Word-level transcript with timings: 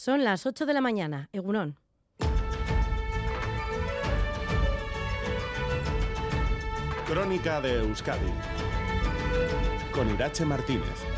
Son 0.00 0.22
las 0.22 0.46
8 0.46 0.64
de 0.64 0.74
la 0.74 0.80
mañana, 0.80 1.28
Egunón. 1.32 1.76
Crónica 7.04 7.60
de 7.60 7.80
Euskadi 7.80 8.30
con 9.90 10.08
Irache 10.08 10.44
Martínez. 10.44 11.17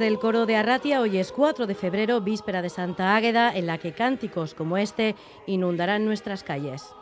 Del 0.00 0.18
coro 0.18 0.46
de 0.46 0.56
Arratia. 0.56 1.02
Hoy 1.02 1.18
es 1.18 1.30
4 1.30 1.66
de 1.66 1.74
febrero, 1.74 2.22
víspera 2.22 2.62
de 2.62 2.70
Santa 2.70 3.14
Águeda, 3.14 3.54
en 3.54 3.66
la 3.66 3.76
que 3.76 3.92
cánticos 3.92 4.54
como 4.54 4.78
este 4.78 5.14
inundarán 5.46 6.06
nuestras 6.06 6.42
calles. 6.42 6.94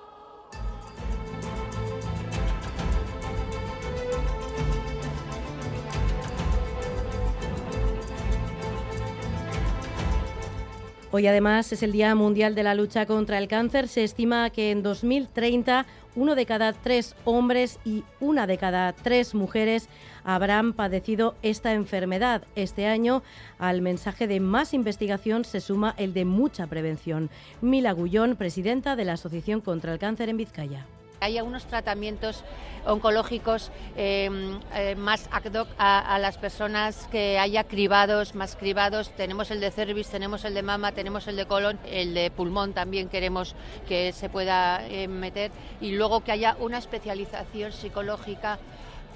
Hoy 11.18 11.26
además 11.26 11.72
es 11.72 11.82
el 11.82 11.90
Día 11.90 12.14
Mundial 12.14 12.54
de 12.54 12.62
la 12.62 12.76
Lucha 12.76 13.04
contra 13.04 13.38
el 13.38 13.48
Cáncer. 13.48 13.88
Se 13.88 14.04
estima 14.04 14.50
que 14.50 14.70
en 14.70 14.84
2030 14.84 15.84
uno 16.14 16.36
de 16.36 16.46
cada 16.46 16.72
tres 16.72 17.16
hombres 17.24 17.80
y 17.84 18.04
una 18.20 18.46
de 18.46 18.56
cada 18.56 18.92
tres 18.92 19.34
mujeres 19.34 19.88
habrán 20.22 20.74
padecido 20.74 21.34
esta 21.42 21.74
enfermedad. 21.74 22.44
Este 22.54 22.86
año 22.86 23.24
al 23.58 23.82
mensaje 23.82 24.28
de 24.28 24.38
más 24.38 24.72
investigación 24.72 25.44
se 25.44 25.60
suma 25.60 25.92
el 25.98 26.14
de 26.14 26.24
mucha 26.24 26.68
prevención. 26.68 27.30
Mila 27.62 27.90
Gullón, 27.90 28.36
presidenta 28.36 28.94
de 28.94 29.04
la 29.04 29.14
Asociación 29.14 29.60
contra 29.60 29.92
el 29.92 29.98
Cáncer 29.98 30.28
en 30.28 30.36
Vizcaya. 30.36 30.86
Hay 31.20 31.36
algunos 31.36 31.66
tratamientos 31.66 32.44
oncológicos 32.86 33.70
eh, 33.96 34.30
eh, 34.74 34.94
más 34.94 35.28
ad 35.32 35.52
hoc 35.52 35.68
a, 35.78 36.18
las 36.20 36.38
personas 36.38 37.08
que 37.10 37.38
haya 37.38 37.64
cribados, 37.64 38.34
más 38.34 38.54
cribados. 38.54 39.10
Tenemos 39.10 39.50
el 39.50 39.60
de 39.60 39.70
cervix, 39.70 40.08
tenemos 40.08 40.44
el 40.44 40.54
de 40.54 40.62
mama, 40.62 40.92
tenemos 40.92 41.26
el 41.26 41.36
de 41.36 41.46
colon, 41.46 41.78
el 41.86 42.14
de 42.14 42.30
pulmón 42.30 42.72
también 42.72 43.08
queremos 43.08 43.54
que 43.88 44.12
se 44.12 44.28
pueda 44.28 44.86
eh, 44.88 45.08
meter 45.08 45.50
y 45.80 45.92
luego 45.92 46.22
que 46.22 46.32
haya 46.32 46.56
una 46.60 46.78
especialización 46.78 47.72
psicológica 47.72 48.58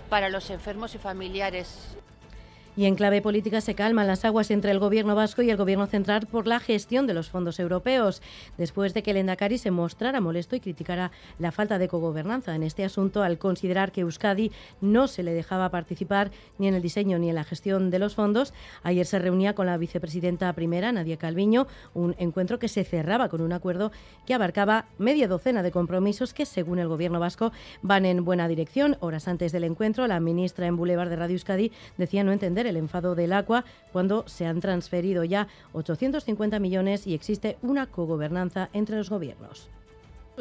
para 0.09 0.29
los 0.29 0.51
enfermos 0.51 0.95
y 0.95 0.99
familiares. 0.99 1.97
Y 2.75 2.87
en 2.87 2.95
clave 2.95 3.21
política 3.21 3.61
se 3.61 3.75
calman 3.75 4.07
las 4.07 4.25
aguas 4.25 4.51
entre 4.51 4.71
el 4.71 4.79
Gobierno 4.79 5.15
vasco 5.15 5.43
y 5.43 5.51
el 5.51 5.59
Gobierno 5.59 5.87
central 5.87 6.27
por 6.27 6.47
la 6.47 6.59
gestión 6.59 7.07
de 7.07 7.13
los 7.13 7.29
fondos 7.29 7.61
europeos, 7.61 8.23
después 8.57 8.95
de 8.95 9.03
que 9.03 9.11
el 9.11 9.19
Endacari 9.19 9.59
se 9.59 9.71
mostrara 9.71 10.23
molesto 10.23 10.57
y 10.57 10.61
criticara 10.61 11.13
la 11.39 11.53
falta 11.53 11.79
de 11.79 11.89
cogobernanza 11.89 12.55
en 12.55 12.63
este 12.63 12.83
asunto 12.83 13.23
al 13.23 13.37
considerar 13.37 13.93
que 13.93 14.01
Euskadi 14.01 14.53
no 14.81 15.07
se 15.07 15.23
le 15.23 15.35
dejaba 15.35 15.69
participar 15.69 16.31
ni 16.57 16.67
en 16.67 16.75
el 16.75 16.81
diseño 16.81 17.19
ni 17.19 17.29
en 17.29 17.35
la 17.35 17.45
gestión 17.45 17.91
de 17.91 17.99
los 17.99 18.15
fondos. 18.15 18.55
Ayer 18.83 19.05
se 19.05 19.19
reunía 19.19 19.55
con 19.55 19.67
la 19.67 19.77
vicepresidenta 19.77 20.51
primera, 20.55 20.93
Nadia 20.93 21.19
Calviño, 21.19 21.67
un 21.93 22.15
encuentro 22.17 22.59
que 22.59 22.69
se 22.69 22.85
cerraba 22.85 23.29
con 23.29 23.43
un 23.43 23.53
acuerdo 23.53 23.93
que 24.25 24.33
abarcaba 24.33 24.87
media 24.97 25.29
docena 25.29 25.63
de 25.63 25.73
compromisos 25.73 26.33
que, 26.33 26.47
según 26.47 26.79
el 26.79 26.89
Gobierno 26.89 27.21
vasco, 27.21 27.53
van 27.83 28.07
en 28.07 28.25
buena 28.25 28.49
dirección. 28.49 28.97
Horas 29.01 29.29
antes 29.29 29.53
del 29.53 29.65
encuentro, 29.65 30.07
la 30.07 30.21
ministra 30.21 30.67
en 30.67 30.77
Boulevard 30.77 31.11
de 31.11 31.17
Radio 31.17 31.35
Euskadi 31.35 31.71
decía 31.99 32.25
no 32.25 32.33
entender 32.33 32.62
el 32.67 32.77
enfado 32.77 33.15
del 33.15 33.33
agua 33.33 33.65
cuando 33.93 34.27
se 34.27 34.47
han 34.47 34.61
transferido 34.61 35.25
ya 35.25 35.49
850 35.73 36.59
millones 36.59 37.07
y 37.07 37.15
existe 37.15 37.59
una 37.63 37.87
cogobernanza 37.87 38.69
entre 38.73 38.97
los 38.97 39.11
gobiernos. 39.11 39.71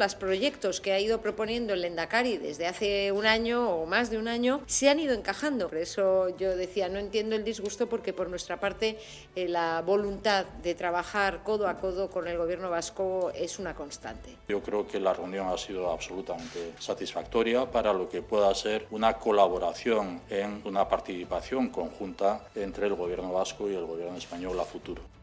Los 0.02 0.16
proyectos 0.16 0.80
que 0.80 0.92
ha 0.92 0.98
ido 0.98 1.20
proponiendo 1.20 1.74
el 1.74 1.84
Endacari 1.84 2.36
desde 2.36 2.66
hace 2.66 3.12
un 3.12 3.24
año 3.24 3.70
o 3.70 3.86
más 3.86 4.10
de 4.10 4.18
un 4.18 4.26
año 4.26 4.60
se 4.66 4.90
han 4.90 4.98
ido 4.98 5.14
encajando. 5.14 5.68
Por 5.68 5.78
eso 5.78 6.36
yo 6.38 6.56
decía, 6.56 6.88
no 6.88 6.98
entiendo 6.98 7.36
el 7.36 7.44
disgusto 7.44 7.88
porque 7.88 8.12
por 8.12 8.28
nuestra 8.28 8.58
parte 8.58 8.98
eh, 9.36 9.46
la 9.46 9.80
voluntad 9.80 10.44
de 10.44 10.74
trabajar 10.74 11.44
codo 11.44 11.68
a 11.68 11.78
codo 11.78 12.10
con 12.10 12.26
el 12.26 12.36
gobierno 12.36 12.68
vasco 12.68 13.30
es 13.32 13.60
una 13.60 13.76
constante. 13.76 14.30
Yo 14.48 14.60
creo 14.60 14.88
que 14.88 14.98
la 14.98 15.14
reunión 15.14 15.46
ha 15.46 15.56
sido 15.56 15.92
absolutamente 15.92 16.72
satisfactoria 16.80 17.70
para 17.70 17.92
lo 17.92 18.08
que 18.08 18.22
pueda 18.22 18.52
ser 18.56 18.88
una 18.90 19.14
colaboración 19.14 20.20
en 20.28 20.62
una 20.64 20.88
participación 20.88 21.68
conjunta 21.68 22.44
entre 22.56 22.88
el 22.88 22.96
gobierno 22.96 23.32
vasco 23.32 23.70
y 23.70 23.76
el 23.76 23.86
gobierno 23.86 24.18
español 24.18 24.58
a 24.58 24.64
futuro. 24.64 25.21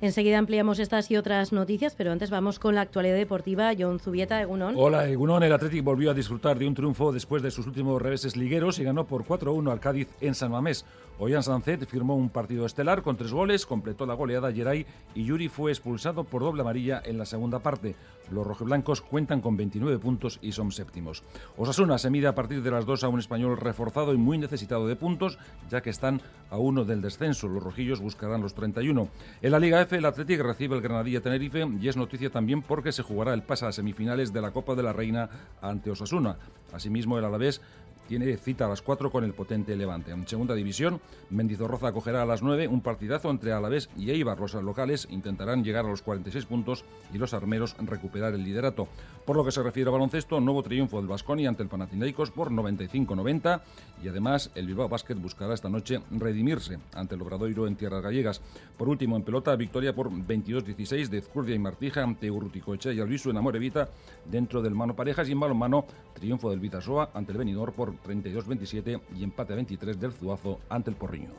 Enseguida 0.00 0.38
ampliamos 0.38 0.78
estas 0.78 1.10
y 1.10 1.16
otras 1.16 1.52
noticias, 1.52 1.94
pero 1.96 2.12
antes 2.12 2.30
vamos 2.30 2.58
con 2.58 2.76
la 2.76 2.82
actualidad 2.82 3.16
deportiva. 3.16 3.72
John 3.76 3.98
Zubieta, 3.98 4.40
Egunon. 4.40 4.74
Hola, 4.76 5.08
Egunon. 5.08 5.42
El 5.42 5.52
Athletic 5.52 5.82
volvió 5.82 6.12
a 6.12 6.14
disfrutar 6.14 6.56
de 6.56 6.68
un 6.68 6.74
triunfo 6.74 7.10
después 7.12 7.42
de 7.42 7.50
sus 7.50 7.66
últimos 7.66 8.00
reveses 8.00 8.36
ligueros 8.36 8.78
y 8.78 8.84
ganó 8.84 9.06
por 9.06 9.24
4-1 9.24 9.72
al 9.72 9.80
Cádiz 9.80 10.08
en 10.20 10.34
San 10.34 10.52
Mamés. 10.52 10.84
Ollán 11.20 11.42
Sancet 11.42 11.84
firmó 11.86 12.14
un 12.14 12.28
partido 12.28 12.64
estelar 12.64 13.02
con 13.02 13.16
tres 13.16 13.32
goles, 13.32 13.66
completó 13.66 14.06
la 14.06 14.14
goleada 14.14 14.52
Geray 14.52 14.86
y 15.16 15.24
Yuri 15.24 15.48
fue 15.48 15.72
expulsado 15.72 16.22
por 16.22 16.42
doble 16.42 16.62
amarilla 16.62 17.02
en 17.04 17.18
la 17.18 17.26
segunda 17.26 17.58
parte. 17.58 17.96
Los 18.30 18.46
rojiblancos 18.46 19.00
cuentan 19.00 19.40
con 19.40 19.56
29 19.56 19.98
puntos 19.98 20.38
y 20.42 20.52
son 20.52 20.70
séptimos. 20.70 21.24
Osasuna 21.56 21.98
se 21.98 22.10
mide 22.10 22.28
a 22.28 22.36
partir 22.36 22.62
de 22.62 22.70
las 22.70 22.86
dos 22.86 23.02
a 23.02 23.08
un 23.08 23.18
español 23.18 23.56
reforzado 23.56 24.14
y 24.14 24.16
muy 24.16 24.38
necesitado 24.38 24.86
de 24.86 24.94
puntos, 24.94 25.38
ya 25.68 25.80
que 25.80 25.90
están 25.90 26.20
a 26.50 26.58
uno 26.58 26.84
del 26.84 27.02
descenso. 27.02 27.48
Los 27.48 27.64
rojillos 27.64 28.00
buscarán 28.00 28.42
los 28.42 28.54
31. 28.54 29.08
En 29.42 29.50
la 29.50 29.58
Liga 29.58 29.80
F, 29.80 29.96
el 29.96 30.04
Athletic 30.04 30.40
recibe 30.40 30.76
el 30.76 30.82
Granadilla 30.82 31.20
Tenerife 31.20 31.66
y 31.80 31.88
es 31.88 31.96
noticia 31.96 32.30
también 32.30 32.62
porque 32.62 32.92
se 32.92 33.02
jugará 33.02 33.34
el 33.34 33.42
pase 33.42 33.66
a 33.66 33.72
semifinales 33.72 34.32
de 34.32 34.42
la 34.42 34.52
Copa 34.52 34.76
de 34.76 34.84
la 34.84 34.92
Reina 34.92 35.28
ante 35.60 35.90
Osasuna. 35.90 36.36
Asimismo, 36.72 37.18
el 37.18 37.24
Alavés 37.24 37.62
tiene 38.08 38.36
cita 38.38 38.64
a 38.64 38.68
las 38.68 38.80
4 38.80 39.10
con 39.10 39.22
el 39.22 39.34
potente 39.34 39.76
Levante. 39.76 40.10
En 40.10 40.26
segunda 40.26 40.54
división, 40.54 41.00
Mendizorroza 41.30 41.88
acogerá 41.88 42.22
a 42.22 42.26
las 42.26 42.42
9 42.42 42.66
un 42.66 42.80
partidazo 42.80 43.30
entre 43.30 43.52
Alavés 43.52 43.90
y 43.96 44.10
Eibar. 44.10 44.40
Los 44.40 44.54
locales 44.54 45.06
intentarán 45.10 45.62
llegar 45.62 45.84
a 45.84 45.88
los 45.88 46.02
46 46.02 46.46
puntos 46.46 46.84
y 47.12 47.18
los 47.18 47.34
armeros 47.34 47.76
recuperar 47.78 48.32
el 48.32 48.42
liderato. 48.42 48.88
Por 49.26 49.36
lo 49.36 49.44
que 49.44 49.52
se 49.52 49.62
refiere 49.62 49.90
a 49.90 49.92
baloncesto, 49.92 50.40
nuevo 50.40 50.62
triunfo 50.62 50.96
del 50.96 51.06
Vasconi 51.06 51.46
ante 51.46 51.62
el 51.62 51.68
Panathinaikos 51.68 52.30
por 52.30 52.50
95-90 52.50 53.60
y 54.02 54.08
además 54.08 54.50
el 54.54 54.66
Bilbao 54.66 54.88
Basket 54.88 55.16
buscará 55.16 55.52
esta 55.52 55.68
noche 55.68 56.00
redimirse 56.10 56.78
ante 56.94 57.14
el 57.14 57.20
Obradoiro 57.20 57.66
en 57.66 57.76
tierras 57.76 58.02
gallegas. 58.02 58.40
Por 58.78 58.88
último, 58.88 59.16
en 59.16 59.22
pelota, 59.22 59.54
victoria 59.54 59.94
por 59.94 60.10
22-16 60.10 61.08
de 61.08 61.20
Zcurdia 61.20 61.54
y 61.54 61.58
Martija 61.58 62.02
ante 62.02 62.30
Urruticoechea 62.30 62.92
y 62.92 63.00
Albisu 63.00 63.28
en 63.28 63.36
Amorevita 63.36 63.90
dentro 64.24 64.62
del 64.62 64.74
mano 64.74 64.96
parejas 64.96 65.28
y 65.28 65.32
en 65.32 65.40
balonmano 65.40 65.84
triunfo 66.14 66.50
del 66.50 66.60
Vitasoa 66.60 67.10
ante 67.12 67.32
el 67.32 67.38
Benidorm 67.38 67.74
por 67.74 67.97
32-27 68.06 69.00
y 69.16 69.24
empate 69.24 69.52
a 69.52 69.56
23 69.56 69.98
del 69.98 70.12
Zuazo 70.12 70.60
ante 70.68 70.90
el 70.90 70.96
Porriño. 70.96 71.30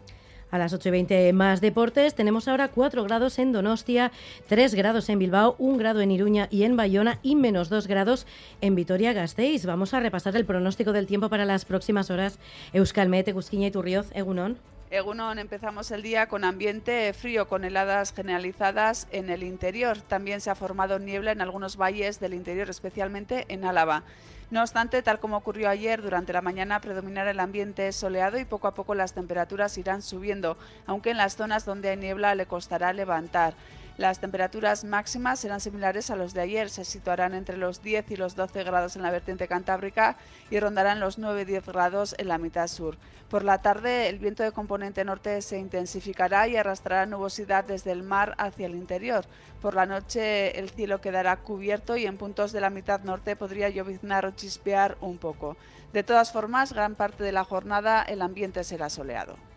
A 0.51 0.57
las 0.57 0.73
8.20 0.73 1.31
más 1.33 1.61
deportes, 1.61 2.15
tenemos 2.15 2.47
ahora 2.47 2.69
4 2.69 3.03
grados 3.03 3.37
en 3.37 3.51
Donostia, 3.51 4.11
3 4.47 4.73
grados 4.73 5.07
en 5.09 5.19
Bilbao, 5.19 5.55
1 5.59 5.77
grado 5.77 6.01
en 6.01 6.09
Iruña 6.09 6.47
y 6.49 6.63
en 6.63 6.75
Bayona 6.75 7.19
y 7.21 7.35
menos 7.35 7.69
2 7.69 7.85
grados 7.85 8.25
en 8.61 8.73
Vitoria-Gasteiz. 8.73 9.65
Vamos 9.65 9.93
a 9.93 9.99
repasar 9.99 10.35
el 10.35 10.45
pronóstico 10.45 10.91
del 10.91 11.05
tiempo 11.05 11.29
para 11.29 11.45
las 11.45 11.65
próximas 11.65 12.09
horas. 12.09 12.39
Euskalmet, 12.73 13.27
Egusquiña 13.27 13.67
y 13.67 13.71
Turrioz, 13.71 14.07
Egunon. 14.15 14.57
Egunon, 14.89 15.37
empezamos 15.37 15.91
el 15.91 16.01
día 16.01 16.27
con 16.27 16.43
ambiente 16.43 17.13
frío, 17.13 17.47
con 17.47 17.63
heladas 17.63 18.11
generalizadas 18.11 19.07
en 19.11 19.29
el 19.29 19.43
interior. 19.43 20.01
También 20.01 20.41
se 20.41 20.49
ha 20.49 20.55
formado 20.55 20.97
niebla 20.97 21.31
en 21.31 21.41
algunos 21.41 21.77
valles 21.77 22.19
del 22.19 22.33
interior, 22.33 22.71
especialmente 22.71 23.45
en 23.49 23.65
Álava. 23.65 24.03
No 24.51 24.61
obstante, 24.61 25.03
tal 25.03 25.19
como 25.19 25.37
ocurrió 25.37 25.69
ayer, 25.69 26.01
durante 26.01 26.33
la 26.33 26.41
mañana 26.41 26.81
predominará 26.81 27.29
el 27.29 27.39
ambiente 27.39 27.91
soleado 27.91 28.39
y 28.39 28.45
poco 28.45 28.67
a 28.67 28.73
poco 28.73 28.95
las 28.95 29.13
temperaturas 29.13 29.77
irán 29.77 30.01
subiendo, 30.01 30.57
aunque 30.87 31.11
en 31.11 31.17
las 31.17 31.35
zonas 31.35 31.65
donde 31.65 31.89
hay 31.89 31.97
niebla 31.97 32.33
le 32.33 32.47
costará 32.47 32.91
levantar. 32.91 33.53
Las 33.99 34.19
temperaturas 34.21 34.85
máximas 34.85 35.41
serán 35.41 35.59
similares 35.59 36.09
a 36.09 36.15
los 36.15 36.33
de 36.33 36.39
ayer, 36.39 36.69
se 36.69 36.85
situarán 36.85 37.33
entre 37.33 37.57
los 37.57 37.83
10 37.83 38.09
y 38.11 38.15
los 38.15 38.33
12 38.33 38.63
grados 38.63 38.95
en 38.95 39.01
la 39.01 39.11
vertiente 39.11 39.49
cantábrica 39.49 40.15
y 40.49 40.57
rondarán 40.57 41.01
los 41.01 41.19
9-10 41.19 41.65
grados 41.65 42.15
en 42.17 42.29
la 42.29 42.37
mitad 42.37 42.69
sur. 42.69 42.95
Por 43.29 43.43
la 43.43 43.61
tarde, 43.61 44.07
el 44.07 44.17
viento 44.17 44.41
de 44.41 44.53
componente 44.53 45.03
norte 45.03 45.41
se 45.41 45.59
intensificará 45.59 46.47
y 46.47 46.55
arrastrará 46.55 47.07
nubosidad 47.07 47.65
desde 47.65 47.91
el 47.91 48.03
mar 48.03 48.35
hacia 48.37 48.67
el 48.67 48.75
interior. 48.75 49.25
Por 49.61 49.73
la 49.73 49.85
noche, 49.85 50.57
el 50.57 50.69
cielo 50.69 51.01
quedará 51.01 51.35
cubierto 51.35 51.97
y 51.97 52.05
en 52.05 52.15
puntos 52.15 52.53
de 52.53 52.61
la 52.61 52.69
mitad 52.69 53.01
norte 53.01 53.35
podría 53.35 53.67
lloviznar 53.67 54.25
o 54.25 54.31
chispear 54.31 54.97
un 55.01 55.17
poco. 55.17 55.57
De 55.91 56.03
todas 56.03 56.31
formas, 56.31 56.71
gran 56.71 56.95
parte 56.95 57.25
de 57.25 57.33
la 57.33 57.43
jornada 57.43 58.03
el 58.03 58.21
ambiente 58.21 58.63
será 58.63 58.89
soleado. 58.89 59.48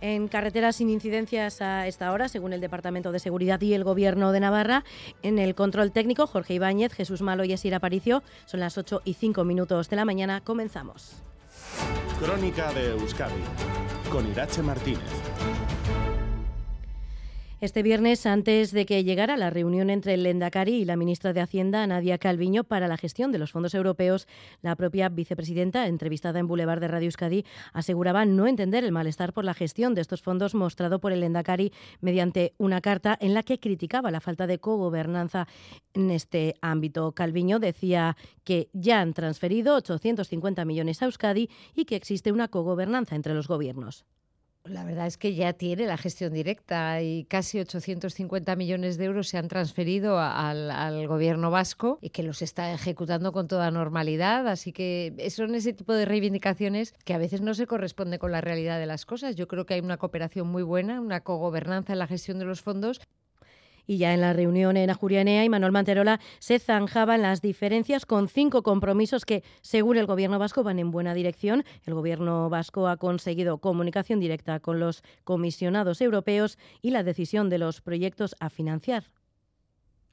En 0.00 0.28
carreteras 0.28 0.76
sin 0.76 0.90
incidencias 0.90 1.60
a 1.60 1.86
esta 1.86 2.12
hora, 2.12 2.28
según 2.28 2.52
el 2.52 2.60
Departamento 2.60 3.12
de 3.12 3.18
Seguridad 3.18 3.60
y 3.60 3.74
el 3.74 3.84
Gobierno 3.84 4.32
de 4.32 4.40
Navarra. 4.40 4.84
En 5.22 5.38
el 5.38 5.54
control 5.54 5.92
técnico, 5.92 6.26
Jorge 6.26 6.54
Ibáñez, 6.54 6.92
Jesús 6.92 7.22
Malo 7.22 7.44
y 7.44 7.52
Esir 7.52 7.74
Aparicio. 7.74 8.22
Son 8.46 8.60
las 8.60 8.78
8 8.78 9.02
y 9.04 9.14
5 9.14 9.44
minutos 9.44 9.88
de 9.90 9.96
la 9.96 10.04
mañana. 10.04 10.40
Comenzamos. 10.40 11.22
Crónica 12.20 12.72
de 12.72 12.90
Euskadi 12.90 13.42
con 14.10 14.28
Irache 14.30 14.62
Martínez. 14.62 15.67
Este 17.60 17.82
viernes, 17.82 18.24
antes 18.24 18.70
de 18.70 18.86
que 18.86 19.02
llegara 19.02 19.36
la 19.36 19.50
reunión 19.50 19.90
entre 19.90 20.14
el 20.14 20.22
Lendakari 20.22 20.74
y 20.74 20.84
la 20.84 20.94
ministra 20.94 21.32
de 21.32 21.40
Hacienda, 21.40 21.84
Nadia 21.88 22.16
Calviño, 22.16 22.62
para 22.62 22.86
la 22.86 22.96
gestión 22.96 23.32
de 23.32 23.38
los 23.38 23.50
fondos 23.50 23.74
europeos, 23.74 24.28
la 24.62 24.76
propia 24.76 25.08
vicepresidenta, 25.08 25.88
entrevistada 25.88 26.38
en 26.38 26.46
Boulevard 26.46 26.78
de 26.78 26.86
Radio 26.86 27.06
Euskadi, 27.06 27.44
aseguraba 27.72 28.24
no 28.26 28.46
entender 28.46 28.84
el 28.84 28.92
malestar 28.92 29.32
por 29.32 29.44
la 29.44 29.54
gestión 29.54 29.96
de 29.96 30.02
estos 30.02 30.22
fondos 30.22 30.54
mostrado 30.54 31.00
por 31.00 31.10
el 31.10 31.18
Lendakari 31.18 31.72
mediante 32.00 32.54
una 32.58 32.80
carta 32.80 33.18
en 33.20 33.34
la 33.34 33.42
que 33.42 33.58
criticaba 33.58 34.12
la 34.12 34.20
falta 34.20 34.46
de 34.46 34.60
cogobernanza 34.60 35.48
en 35.94 36.12
este 36.12 36.54
ámbito. 36.62 37.10
Calviño 37.10 37.58
decía 37.58 38.16
que 38.44 38.70
ya 38.72 39.00
han 39.00 39.14
transferido 39.14 39.74
850 39.74 40.64
millones 40.64 41.02
a 41.02 41.06
Euskadi 41.06 41.50
y 41.74 41.86
que 41.86 41.96
existe 41.96 42.30
una 42.30 42.46
cogobernanza 42.46 43.16
entre 43.16 43.34
los 43.34 43.48
gobiernos. 43.48 44.04
La 44.68 44.84
verdad 44.84 45.06
es 45.06 45.16
que 45.16 45.34
ya 45.34 45.54
tiene 45.54 45.86
la 45.86 45.96
gestión 45.96 46.32
directa 46.32 47.00
y 47.00 47.24
casi 47.24 47.58
850 47.58 48.54
millones 48.56 48.98
de 48.98 49.06
euros 49.06 49.28
se 49.28 49.38
han 49.38 49.48
transferido 49.48 50.18
al, 50.18 51.06
gobierno 51.06 51.50
vasco 51.50 51.98
y 52.02 52.10
que 52.10 52.22
los 52.22 52.42
está 52.42 52.72
ejecutando 52.72 53.32
con 53.32 53.48
toda 53.48 53.70
normalidad. 53.70 54.46
Así 54.46 54.72
que 54.72 55.14
son 55.30 55.54
ese 55.54 55.72
tipo 55.72 55.94
de 55.94 56.04
reivindicaciones 56.04 56.92
que 57.04 57.14
a 57.14 57.18
veces 57.18 57.40
no 57.40 57.54
se 57.54 57.66
corresponde 57.66 58.18
con 58.18 58.30
la 58.30 58.40
realidad 58.40 58.78
de 58.78 58.86
las 58.86 59.06
cosas. 59.06 59.36
Yo 59.36 59.48
creo 59.48 59.64
que 59.64 59.74
hay 59.74 59.80
una 59.80 59.96
cooperación 59.96 60.48
muy 60.48 60.62
buena, 60.62 61.00
una 61.00 61.20
cogobernanza 61.20 61.94
en 61.94 62.00
la 62.00 62.06
gestión 62.06 62.38
de 62.38 62.44
los 62.44 62.60
fondos 62.60 63.00
y 63.88 63.96
ya 63.96 64.14
en 64.14 64.20
la 64.20 64.32
reunión 64.32 64.76
en 64.76 64.90
Ajurianea 64.90 65.44
y 65.44 65.48
Manuel 65.48 65.72
Manterola 65.72 66.20
se 66.38 66.60
zanjaban 66.60 67.22
las 67.22 67.42
diferencias 67.42 68.06
con 68.06 68.28
cinco 68.28 68.62
compromisos 68.62 69.24
que, 69.24 69.42
según 69.62 69.96
el 69.96 70.06
Gobierno 70.06 70.38
vasco, 70.38 70.62
van 70.62 70.78
en 70.78 70.92
buena 70.92 71.14
dirección. 71.14 71.64
El 71.86 71.94
Gobierno 71.94 72.50
vasco 72.50 72.86
ha 72.86 72.98
conseguido 72.98 73.58
comunicación 73.58 74.20
directa 74.20 74.60
con 74.60 74.78
los 74.78 75.02
comisionados 75.24 76.00
europeos 76.02 76.58
y 76.82 76.90
la 76.90 77.02
decisión 77.02 77.48
de 77.48 77.58
los 77.58 77.80
proyectos 77.80 78.36
a 78.38 78.50
financiar. 78.50 79.04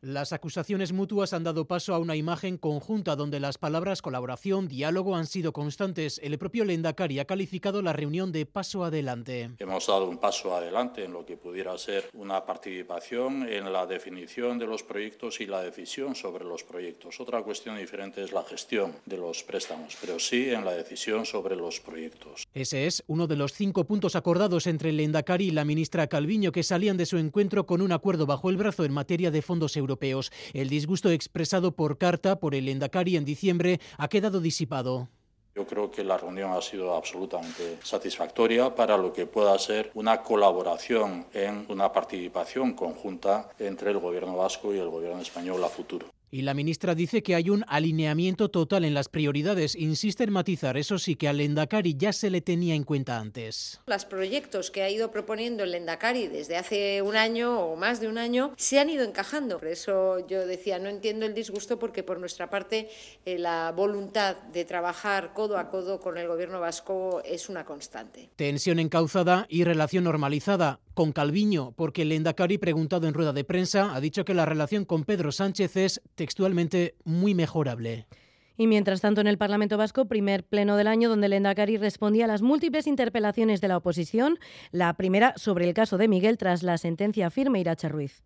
Las 0.05 0.33
acusaciones 0.33 0.93
mutuas 0.93 1.33
han 1.33 1.43
dado 1.43 1.65
paso 1.65 1.95
a 1.95 1.97
una 1.97 2.15
imagen 2.15 2.59
conjunta 2.59 3.15
donde 3.15 3.39
las 3.39 3.57
palabras 3.57 4.03
colaboración, 4.03 4.67
diálogo 4.67 5.15
han 5.15 5.25
sido 5.25 5.51
constantes. 5.51 6.21
El 6.21 6.37
propio 6.37 6.63
Lendakari 6.63 7.17
ha 7.17 7.25
calificado 7.25 7.81
la 7.81 7.91
reunión 7.91 8.31
de 8.31 8.45
paso 8.45 8.83
adelante. 8.83 9.49
Hemos 9.57 9.87
dado 9.87 10.07
un 10.07 10.19
paso 10.19 10.55
adelante 10.55 11.05
en 11.05 11.11
lo 11.11 11.25
que 11.25 11.37
pudiera 11.37 11.75
ser 11.79 12.07
una 12.13 12.45
participación 12.45 13.49
en 13.49 13.73
la 13.73 13.87
definición 13.87 14.59
de 14.59 14.67
los 14.67 14.83
proyectos 14.83 15.41
y 15.41 15.47
la 15.47 15.63
decisión 15.63 16.13
sobre 16.13 16.45
los 16.45 16.63
proyectos. 16.63 17.19
Otra 17.19 17.41
cuestión 17.41 17.75
diferente 17.75 18.23
es 18.23 18.31
la 18.31 18.43
gestión 18.43 18.93
de 19.07 19.17
los 19.17 19.41
préstamos, 19.41 19.97
pero 19.99 20.19
sí 20.19 20.51
en 20.51 20.65
la 20.65 20.73
decisión 20.73 21.25
sobre 21.25 21.55
los 21.55 21.79
proyectos. 21.79 22.43
Ese 22.53 22.85
es 22.85 23.03
uno 23.07 23.25
de 23.25 23.37
los 23.37 23.53
cinco 23.53 23.85
puntos 23.85 24.15
acordados 24.15 24.67
entre 24.67 24.89
el 24.89 24.97
Lendakari 24.97 25.47
y 25.47 25.51
la 25.51 25.65
ministra 25.65 26.05
Calviño 26.05 26.51
que 26.51 26.61
salían 26.61 26.95
de 26.95 27.07
su 27.07 27.17
encuentro 27.17 27.65
con 27.65 27.81
un 27.81 27.91
acuerdo 27.91 28.27
bajo 28.27 28.51
el 28.51 28.57
brazo 28.57 28.85
en 28.85 28.93
materia 28.93 29.31
de 29.31 29.41
fondos 29.41 29.75
europeos. 29.75 29.94
El 30.53 30.69
disgusto 30.69 31.09
expresado 31.09 31.71
por 31.71 31.97
carta 31.97 32.39
por 32.39 32.55
el 32.55 32.69
Endacari 32.69 33.17
en 33.17 33.25
diciembre 33.25 33.79
ha 33.97 34.07
quedado 34.07 34.41
disipado. 34.41 35.09
Yo 35.55 35.65
creo 35.65 35.89
que 35.89 36.03
la 36.03 36.17
reunión 36.17 36.51
ha 36.51 36.61
sido 36.61 36.93
absolutamente 36.93 37.77
satisfactoria 37.81 38.75
para 38.75 38.97
lo 38.97 39.13
que 39.13 39.25
pueda 39.25 39.57
ser 39.57 39.89
una 39.93 40.21
colaboración 40.21 41.27
en 41.33 41.65
una 41.69 41.93
participación 41.93 42.73
conjunta 42.73 43.49
entre 43.57 43.91
el 43.91 43.99
Gobierno 43.99 44.35
vasco 44.35 44.73
y 44.73 44.79
el 44.79 44.89
Gobierno 44.89 45.21
español 45.21 45.63
a 45.63 45.69
futuro. 45.69 46.07
Y 46.31 46.41
la 46.41 46.53
ministra 46.53 46.95
dice 46.95 47.23
que 47.23 47.35
hay 47.35 47.49
un 47.49 47.63
alineamiento 47.67 48.49
total 48.49 48.85
en 48.85 48.93
las 48.93 49.09
prioridades. 49.09 49.75
Insiste 49.75 50.23
en 50.23 50.33
matizar, 50.33 50.77
eso 50.77 50.99
sí, 50.99 51.15
que 51.15 51.27
al 51.27 51.39
Endacari 51.39 51.95
ya 51.95 52.11
se 52.13 52.29
le 52.29 52.41
tenía 52.41 52.75
en 52.75 52.83
cuenta 52.83 53.19
antes. 53.19 53.79
Los 53.85 54.05
proyectos 54.05 54.71
que 54.71 54.83
ha 54.83 54.89
ido 54.89 55.11
proponiendo 55.11 55.63
el 55.63 55.75
Endacari 55.75 56.27
desde 56.27 56.57
hace 56.57 57.01
un 57.01 57.15
año 57.15 57.59
o 57.59 57.75
más 57.75 58.01
de 58.01 58.07
un 58.07 58.17
año 58.17 58.53
se 58.57 58.79
han 58.79 58.89
ido 58.89 59.03
encajando. 59.03 59.59
Por 59.59 59.67
eso 59.67 60.25
yo 60.27 60.45
decía, 60.45 60.79
no 60.79 60.89
entiendo 60.89 61.25
el 61.25 61.33
disgusto 61.33 61.79
porque 61.79 62.03
por 62.03 62.19
nuestra 62.19 62.49
parte 62.49 62.89
eh, 63.25 63.37
la 63.37 63.71
voluntad 63.71 64.37
de 64.51 64.65
trabajar 64.65 65.33
codo 65.33 65.57
a 65.57 65.69
codo 65.69 65.99
con 65.99 66.17
el 66.17 66.27
gobierno 66.27 66.59
vasco 66.59 67.21
es 67.23 67.49
una 67.49 67.65
constante. 67.65 68.29
Tensión 68.35 68.79
encauzada 68.79 69.45
y 69.49 69.63
relación 69.63 70.03
normalizada 70.03 70.79
con 70.95 71.11
Calviño, 71.11 71.73
porque 71.75 72.03
el 72.03 72.11
Endacari, 72.13 72.57
preguntado 72.57 73.07
en 73.07 73.13
rueda 73.13 73.33
de 73.33 73.43
prensa, 73.43 73.93
ha 73.93 73.99
dicho 73.99 74.23
que 74.23 74.33
la 74.33 74.45
relación 74.45 74.85
con 74.85 75.03
Pedro 75.03 75.31
Sánchez 75.31 75.75
es 75.75 76.01
textualmente 76.15 76.95
muy 77.03 77.33
mejorable. 77.33 78.07
Y 78.57 78.67
mientras 78.67 79.01
tanto, 79.01 79.21
en 79.21 79.27
el 79.27 79.37
Parlamento 79.37 79.77
Vasco, 79.77 80.05
primer 80.05 80.45
pleno 80.45 80.77
del 80.77 80.87
año 80.87 81.09
donde 81.09 81.27
el 81.27 81.33
Endacari 81.33 81.77
respondía 81.77 82.25
a 82.25 82.27
las 82.29 82.41
múltiples 82.41 82.87
interpelaciones 82.87 83.61
de 83.61 83.67
la 83.67 83.77
oposición, 83.77 84.39
la 84.71 84.93
primera 84.93 85.33
sobre 85.35 85.67
el 85.67 85.73
caso 85.73 85.97
de 85.97 86.07
Miguel 86.07 86.37
tras 86.37 86.63
la 86.63 86.77
sentencia 86.77 87.29
firme 87.29 87.59
Iracha 87.59 87.89
Ruiz. 87.89 88.23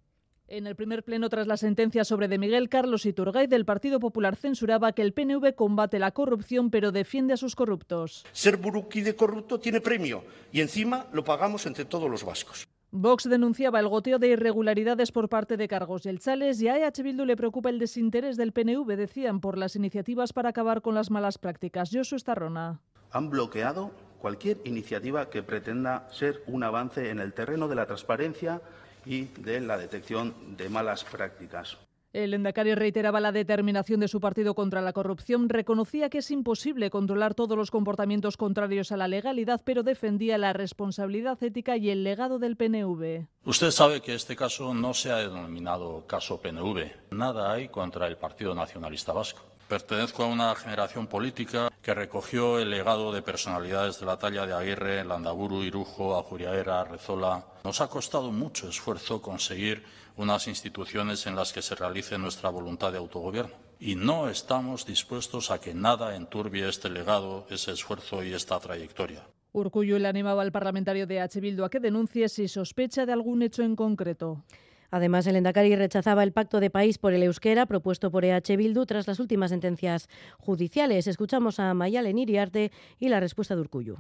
En 0.48 0.66
el 0.66 0.76
primer 0.76 1.04
pleno 1.04 1.30
tras 1.30 1.46
la 1.46 1.58
sentencia 1.58 2.04
sobre 2.04 2.28
de 2.28 2.40
Miguel, 2.40 2.70
Carlos 2.70 3.06
Iturgaiz 3.06 3.50
del 3.50 3.66
Partido 3.66 4.00
Popular 4.00 4.36
censuraba 4.36 4.94
que 4.94 5.04
el 5.04 5.14
PNV 5.14 5.54
combate 5.54 6.00
la 6.00 6.12
corrupción 6.12 6.72
pero 6.72 6.92
defiende 6.92 7.34
a 7.34 7.38
sus 7.38 7.56
corruptos. 7.56 8.26
Ser 8.32 8.58
de 8.60 9.16
corrupto 9.16 9.60
tiene 9.60 9.80
premio 9.80 10.24
y 10.52 10.62
encima 10.62 11.06
lo 11.14 11.24
pagamos 11.24 11.68
entre 11.68 11.86
todos 11.86 12.10
los 12.10 12.24
vascos. 12.24 12.68
Vox 12.92 13.30
denunciaba 13.30 13.80
el 13.80 13.88
goteo 13.88 14.18
de 14.18 14.30
irregularidades 14.30 15.12
por 15.12 15.30
parte 15.30 15.58
de 15.58 15.68
cargos 15.68 16.08
el 16.08 16.20
Chales 16.20 16.60
y 16.60 16.70
a 16.70 16.78
EH 16.78 17.04
Bildu 17.04 17.24
le 17.24 17.38
preocupa 17.38 17.70
el 17.70 17.78
desinterés 17.78 18.36
del 18.36 18.52
PNV, 18.52 18.88
decían, 18.96 19.42
por 19.42 19.60
las 19.60 19.76
iniciativas 19.76 20.34
para 20.34 20.50
acabar 20.50 20.82
con 20.82 20.96
las 20.96 21.12
malas 21.12 21.38
prácticas. 21.38 21.92
Josu 21.94 22.16
Estarrona. 22.16 22.82
Han 23.12 23.30
bloqueado 23.30 23.92
cualquier 24.20 24.58
iniciativa 24.66 25.30
que 25.30 25.44
pretenda 25.44 26.08
ser 26.12 26.42
un 26.48 26.64
avance 26.64 27.12
en 27.12 27.20
el 27.20 27.34
terreno 27.34 27.68
de 27.68 27.76
la 27.76 27.86
transparencia 27.86 28.60
y 29.06 29.26
de 29.40 29.62
la 29.62 29.78
detección 29.78 30.34
de 30.58 30.70
malas 30.70 31.04
prácticas. 31.04 31.78
El 32.12 32.34
Endacari 32.34 32.74
reiteraba 32.74 33.20
la 33.20 33.32
determinación 33.32 34.00
de 34.00 34.08
su 34.08 34.20
partido 34.20 34.56
contra 34.56 34.82
la 34.82 34.94
corrupción, 34.94 35.48
reconocía 35.48 36.10
que 36.10 36.18
es 36.18 36.32
imposible 36.32 36.90
controlar 36.90 37.36
todos 37.36 37.56
los 37.56 37.70
comportamientos 37.70 38.36
contrarios 38.36 38.92
a 38.92 38.98
la 38.98 39.08
legalidad, 39.08 39.62
pero 39.64 39.84
defendía 39.84 40.40
la 40.40 40.52
responsabilidad 40.52 41.38
ética 41.44 41.78
y 41.78 41.92
el 41.92 42.04
legado 42.04 42.40
del 42.40 42.58
PNV. 42.58 43.28
Usted 43.46 43.70
sabe 43.70 44.02
que 44.02 44.16
este 44.16 44.36
caso 44.36 44.74
no 44.74 44.96
se 44.96 45.12
ha 45.12 45.18
denominado 45.18 46.08
caso 46.08 46.42
PNV. 46.42 47.12
Nada 47.12 47.52
hay 47.52 47.68
contra 47.68 48.08
el 48.08 48.18
Partido 48.18 48.56
Nacionalista 48.56 49.14
Vasco. 49.14 49.44
Pertenezco 49.68 50.24
a 50.24 50.26
una 50.26 50.56
generación 50.56 51.06
política 51.06 51.70
que 51.84 51.94
recogió 51.94 52.58
el 52.58 52.72
legado 52.72 53.12
de 53.12 53.22
personalidades 53.22 54.00
de 54.00 54.08
la 54.08 54.18
talla 54.18 54.48
de 54.48 54.54
Aguirre, 54.54 55.06
Landaburu, 55.06 55.62
Irujo, 55.62 56.18
Ajuriaera, 56.18 56.86
Rezola. 56.86 57.46
Nos 57.64 57.80
ha 57.80 57.88
costado 57.88 58.32
mucho 58.32 58.68
esfuerzo 58.68 59.22
conseguir 59.22 59.84
unas 60.20 60.48
instituciones 60.48 61.26
en 61.28 61.36
las 61.36 61.54
que 61.54 61.62
se 61.62 61.76
realice 61.76 62.18
nuestra 62.18 62.50
voluntad 62.50 62.92
de 62.92 62.98
autogobierno. 62.98 63.56
Y 63.80 63.96
no 63.96 64.30
estamos 64.30 64.86
dispuestos 64.86 65.50
a 65.50 65.60
que 65.60 65.74
nada 65.74 66.16
enturbie 66.18 66.68
este 66.68 66.90
legado, 66.90 67.48
ese 67.50 67.72
esfuerzo 67.72 68.22
y 68.22 68.34
esta 68.34 68.60
trayectoria. 68.60 69.26
Urcullo 69.54 69.98
le 69.98 70.10
animaba 70.10 70.42
al 70.42 70.52
parlamentario 70.52 71.08
de 71.08 71.22
H. 71.22 71.40
Bildu 71.40 71.64
a 71.64 71.70
que 71.70 71.80
denuncie 71.80 72.28
si 72.28 72.50
sospecha 72.50 73.06
de 73.06 73.14
algún 73.14 73.42
hecho 73.42 73.64
en 73.64 73.78
concreto. 73.78 74.44
Además, 74.92 75.26
el 75.28 75.38
Endacari 75.38 75.76
rechazaba 75.76 76.24
el 76.24 76.34
pacto 76.34 76.60
de 76.60 76.70
país 76.70 76.98
por 76.98 77.14
el 77.14 77.24
euskera 77.24 77.66
propuesto 77.66 78.12
por 78.12 78.26
EH 78.26 78.58
Bildu 78.58 78.86
tras 78.86 79.08
las 79.08 79.20
últimas 79.20 79.52
sentencias 79.52 80.10
judiciales. 80.38 81.08
Escuchamos 81.08 81.60
a 81.60 81.74
Mayalen 81.74 82.18
Iriarte 82.18 82.72
y 83.00 83.08
la 83.08 83.20
respuesta 83.20 83.56
de 83.56 83.62
Urcullu. 83.62 83.98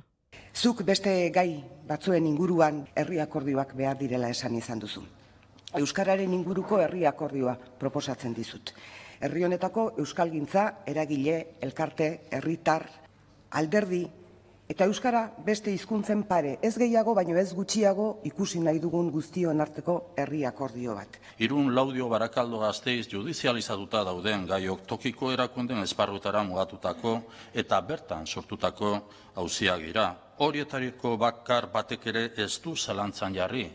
Zuk 0.53 0.83
beste 0.83 1.29
gai 1.29 1.63
batzuen 1.88 2.27
inguruan 2.27 2.88
herri 2.95 3.19
akordioak 3.19 3.75
behar 3.77 3.97
direla 3.97 4.29
esan 4.29 4.57
izan 4.57 4.79
duzu. 4.79 5.05
Euskararen 5.77 6.31
inguruko 6.33 6.79
herri 6.81 7.05
akordioa 7.05 7.53
proposatzen 7.79 8.33
dizut. 8.33 8.71
Herri 9.21 9.43
honetako 9.45 9.91
euskalgintza, 10.01 10.63
eragile, 10.88 11.35
elkarte, 11.61 12.07
herritar, 12.31 12.88
alderdi 13.51 14.07
eta 14.69 14.85
euskara 14.85 15.23
beste 15.45 15.71
hizkuntzen 15.73 16.23
pare, 16.29 16.55
ez 16.61 16.75
gehiago 16.77 17.15
baino 17.17 17.38
ez 17.41 17.51
gutxiago 17.57 18.19
ikusi 18.29 18.59
nahi 18.61 18.79
dugun 18.79 19.09
guztion 19.11 19.61
arteko 19.61 19.95
herri 20.17 20.43
akordio 20.45 20.93
bat. 20.95 21.17
Irun 21.41 21.73
Laudio 21.75 22.09
Barakaldo 22.09 22.61
Gasteiz 22.61 23.07
judizializatuta 23.09 24.03
dauden 24.05 24.45
gaiok 24.49 24.85
tokiko 24.88 25.33
erakunden 25.33 25.81
esparrutara 25.81 26.43
mugatutako 26.43 27.15
eta 27.53 27.81
bertan 27.81 28.25
sortutako 28.27 28.95
auziak 29.35 29.81
dira. 29.85 30.07
Horietariko 30.38 31.17
bakar 31.17 31.71
batek 31.73 32.07
ere 32.13 32.25
ez 32.38 32.53
du 32.63 32.75
zalantzan 32.77 33.33
jarri 33.35 33.67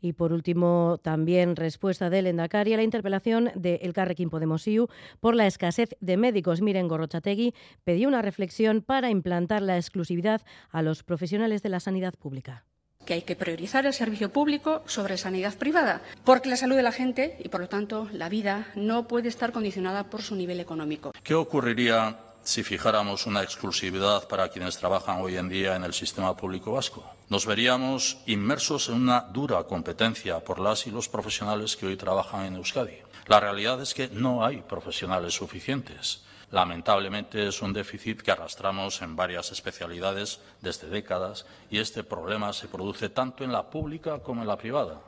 Y 0.00 0.12
por 0.12 0.34
último, 0.34 0.98
también 1.02 1.56
respuesta 1.56 2.10
del 2.10 2.26
Endacari 2.26 2.74
a 2.74 2.76
la 2.76 2.82
interpelación 2.82 3.50
de 3.54 3.76
El 3.76 3.94
Carrequín 3.94 4.28
Podemos 4.28 4.66
IU 4.68 4.88
por 5.18 5.34
la 5.34 5.46
escasez 5.46 5.96
de 6.00 6.18
médicos. 6.18 6.60
Miren, 6.60 6.88
Gorrochategui 6.88 7.54
pidió 7.84 8.08
una 8.08 8.20
reflexión 8.20 8.82
para 8.82 9.08
implantar 9.08 9.62
la 9.62 9.78
exclusividad 9.78 10.42
a 10.70 10.82
los 10.82 11.02
profesionales 11.04 11.62
de 11.62 11.70
la 11.70 11.80
sanidad 11.80 12.12
pública 12.14 12.66
que 13.04 13.14
hay 13.14 13.22
que 13.22 13.36
priorizar 13.36 13.86
el 13.86 13.92
servicio 13.92 14.30
público 14.30 14.82
sobre 14.86 15.16
sanidad 15.16 15.54
privada, 15.56 16.02
porque 16.24 16.48
la 16.48 16.56
salud 16.56 16.76
de 16.76 16.82
la 16.82 16.92
gente 16.92 17.36
y, 17.42 17.48
por 17.48 17.60
lo 17.60 17.68
tanto, 17.68 18.08
la 18.12 18.28
vida 18.28 18.68
no 18.74 19.06
puede 19.06 19.28
estar 19.28 19.52
condicionada 19.52 20.04
por 20.04 20.22
su 20.22 20.34
nivel 20.34 20.60
económico. 20.60 21.12
¿Qué 21.22 21.34
ocurriría 21.34 22.18
si 22.42 22.62
fijáramos 22.62 23.26
una 23.26 23.42
exclusividad 23.42 24.28
para 24.28 24.48
quienes 24.48 24.76
trabajan 24.76 25.20
hoy 25.20 25.36
en 25.36 25.48
día 25.48 25.76
en 25.76 25.84
el 25.84 25.94
sistema 25.94 26.36
público 26.36 26.72
vasco? 26.72 27.04
Nos 27.28 27.46
veríamos 27.46 28.18
inmersos 28.26 28.88
en 28.88 28.96
una 28.96 29.20
dura 29.20 29.62
competencia 29.64 30.40
por 30.40 30.58
las 30.58 30.86
y 30.86 30.90
los 30.90 31.08
profesionales 31.08 31.76
que 31.76 31.86
hoy 31.86 31.96
trabajan 31.96 32.44
en 32.44 32.56
Euskadi. 32.56 32.98
La 33.26 33.40
realidad 33.40 33.80
es 33.80 33.94
que 33.94 34.08
no 34.08 34.44
hay 34.44 34.58
profesionales 34.58 35.34
suficientes. 35.34 36.23
Lamentablemente 36.54 37.48
es 37.48 37.62
un 37.62 37.72
déficit 37.72 38.22
que 38.22 38.30
arrastramos 38.30 39.02
en 39.02 39.16
varias 39.16 39.50
especialidades 39.50 40.38
desde 40.60 40.86
décadas 40.86 41.46
y 41.68 41.78
este 41.78 42.04
problema 42.04 42.52
se 42.52 42.68
produce 42.68 43.08
tanto 43.08 43.42
en 43.42 43.50
la 43.50 43.70
pública 43.70 44.20
como 44.20 44.42
en 44.42 44.46
la 44.46 44.56
privada. 44.56 45.00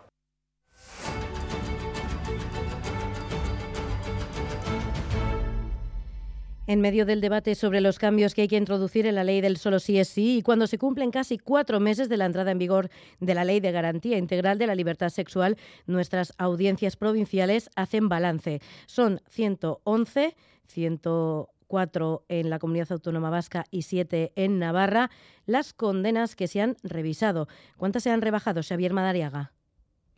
En 6.66 6.80
medio 6.80 7.06
del 7.06 7.20
debate 7.20 7.54
sobre 7.54 7.80
los 7.80 7.98
cambios 7.98 8.34
que 8.34 8.42
hay 8.42 8.48
que 8.48 8.56
introducir 8.56 9.06
en 9.06 9.14
la 9.14 9.24
ley 9.24 9.40
del 9.40 9.56
solo 9.56 9.78
sí 9.78 9.98
es 9.98 10.08
sí 10.08 10.38
y 10.38 10.42
cuando 10.42 10.66
se 10.66 10.78
cumplen 10.78 11.10
casi 11.10 11.38
cuatro 11.38 11.80
meses 11.80 12.08
de 12.08 12.16
la 12.16 12.26
entrada 12.26 12.50
en 12.50 12.58
vigor 12.58 12.90
de 13.20 13.34
la 13.34 13.44
ley 13.44 13.60
de 13.60 13.72
garantía 13.72 14.18
integral 14.18 14.58
de 14.58 14.66
la 14.66 14.74
libertad 14.74 15.10
sexual, 15.10 15.56
nuestras 15.86 16.32
audiencias 16.38 16.96
provinciales 16.96 17.70
hacen 17.76 18.08
balance. 18.08 18.60
Son 18.86 19.20
111, 19.28 20.36
104 20.66 22.24
en 22.28 22.50
la 22.50 22.58
comunidad 22.58 22.92
autónoma 22.92 23.30
vasca 23.30 23.64
y 23.70 23.82
7 23.82 24.32
en 24.34 24.58
Navarra, 24.58 25.10
las 25.46 25.72
condenas 25.72 26.36
que 26.36 26.48
se 26.48 26.60
han 26.60 26.76
revisado. 26.82 27.48
¿Cuántas 27.76 28.02
se 28.02 28.10
han 28.10 28.22
rebajado, 28.22 28.62
Xavier 28.62 28.92
Madariaga? 28.92 29.55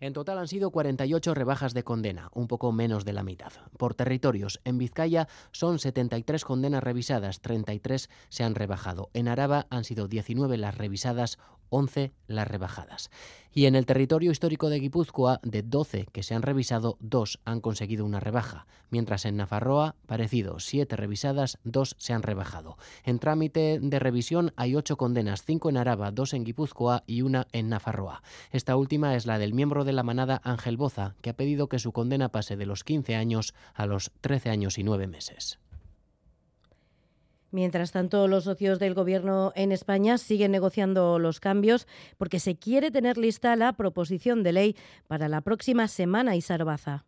En 0.00 0.12
total 0.12 0.38
han 0.38 0.46
sido 0.46 0.70
48 0.70 1.34
rebajas 1.34 1.74
de 1.74 1.82
condena, 1.82 2.30
un 2.32 2.46
poco 2.46 2.70
menos 2.70 3.04
de 3.04 3.12
la 3.12 3.24
mitad. 3.24 3.52
Por 3.76 3.94
territorios, 3.94 4.60
en 4.64 4.78
Vizcaya 4.78 5.26
son 5.50 5.80
73 5.80 6.44
condenas 6.44 6.84
revisadas, 6.84 7.40
33 7.40 8.08
se 8.28 8.44
han 8.44 8.54
rebajado. 8.54 9.10
En 9.12 9.26
Araba 9.26 9.66
han 9.70 9.82
sido 9.82 10.06
19 10.06 10.56
las 10.56 10.78
revisadas, 10.78 11.38
11 11.70 12.12
las 12.28 12.46
rebajadas. 12.46 13.10
Y 13.58 13.66
en 13.66 13.74
el 13.74 13.86
territorio 13.86 14.30
histórico 14.30 14.70
de 14.70 14.78
Guipúzcoa, 14.78 15.40
de 15.42 15.64
12 15.64 16.06
que 16.12 16.22
se 16.22 16.32
han 16.36 16.42
revisado, 16.42 16.96
2 17.00 17.40
han 17.44 17.60
conseguido 17.60 18.04
una 18.04 18.20
rebaja, 18.20 18.68
mientras 18.88 19.24
en 19.24 19.36
Nafarroa, 19.36 19.96
parecido, 20.06 20.60
7 20.60 20.94
revisadas, 20.94 21.58
2 21.64 21.96
se 21.98 22.12
han 22.12 22.22
rebajado. 22.22 22.78
En 23.02 23.18
trámite 23.18 23.80
de 23.82 23.98
revisión 23.98 24.52
hay 24.54 24.76
8 24.76 24.96
condenas, 24.96 25.42
5 25.44 25.70
en 25.70 25.76
Araba, 25.76 26.12
2 26.12 26.34
en 26.34 26.44
Guipúzcoa 26.44 27.02
y 27.08 27.22
una 27.22 27.48
en 27.50 27.68
Nafarroa. 27.68 28.22
Esta 28.52 28.76
última 28.76 29.16
es 29.16 29.26
la 29.26 29.40
del 29.40 29.54
miembro 29.54 29.82
de 29.84 29.92
la 29.92 30.04
manada 30.04 30.40
Ángel 30.44 30.76
Boza, 30.76 31.16
que 31.20 31.30
ha 31.30 31.36
pedido 31.36 31.68
que 31.68 31.80
su 31.80 31.90
condena 31.90 32.28
pase 32.28 32.56
de 32.56 32.66
los 32.66 32.84
15 32.84 33.16
años 33.16 33.54
a 33.74 33.86
los 33.86 34.12
13 34.20 34.50
años 34.50 34.78
y 34.78 34.84
9 34.84 35.08
meses. 35.08 35.58
Mientras 37.50 37.92
tanto, 37.92 38.28
los 38.28 38.44
socios 38.44 38.78
del 38.78 38.94
Gobierno 38.94 39.52
en 39.56 39.72
España 39.72 40.18
siguen 40.18 40.52
negociando 40.52 41.18
los 41.18 41.40
cambios 41.40 41.86
porque 42.18 42.40
se 42.40 42.56
quiere 42.56 42.90
tener 42.90 43.16
lista 43.16 43.56
la 43.56 43.72
proposición 43.72 44.42
de 44.42 44.52
ley 44.52 44.76
para 45.06 45.28
la 45.28 45.40
próxima 45.40 45.88
semana, 45.88 46.36
y 46.36 46.42
Sarbaza. 46.42 47.07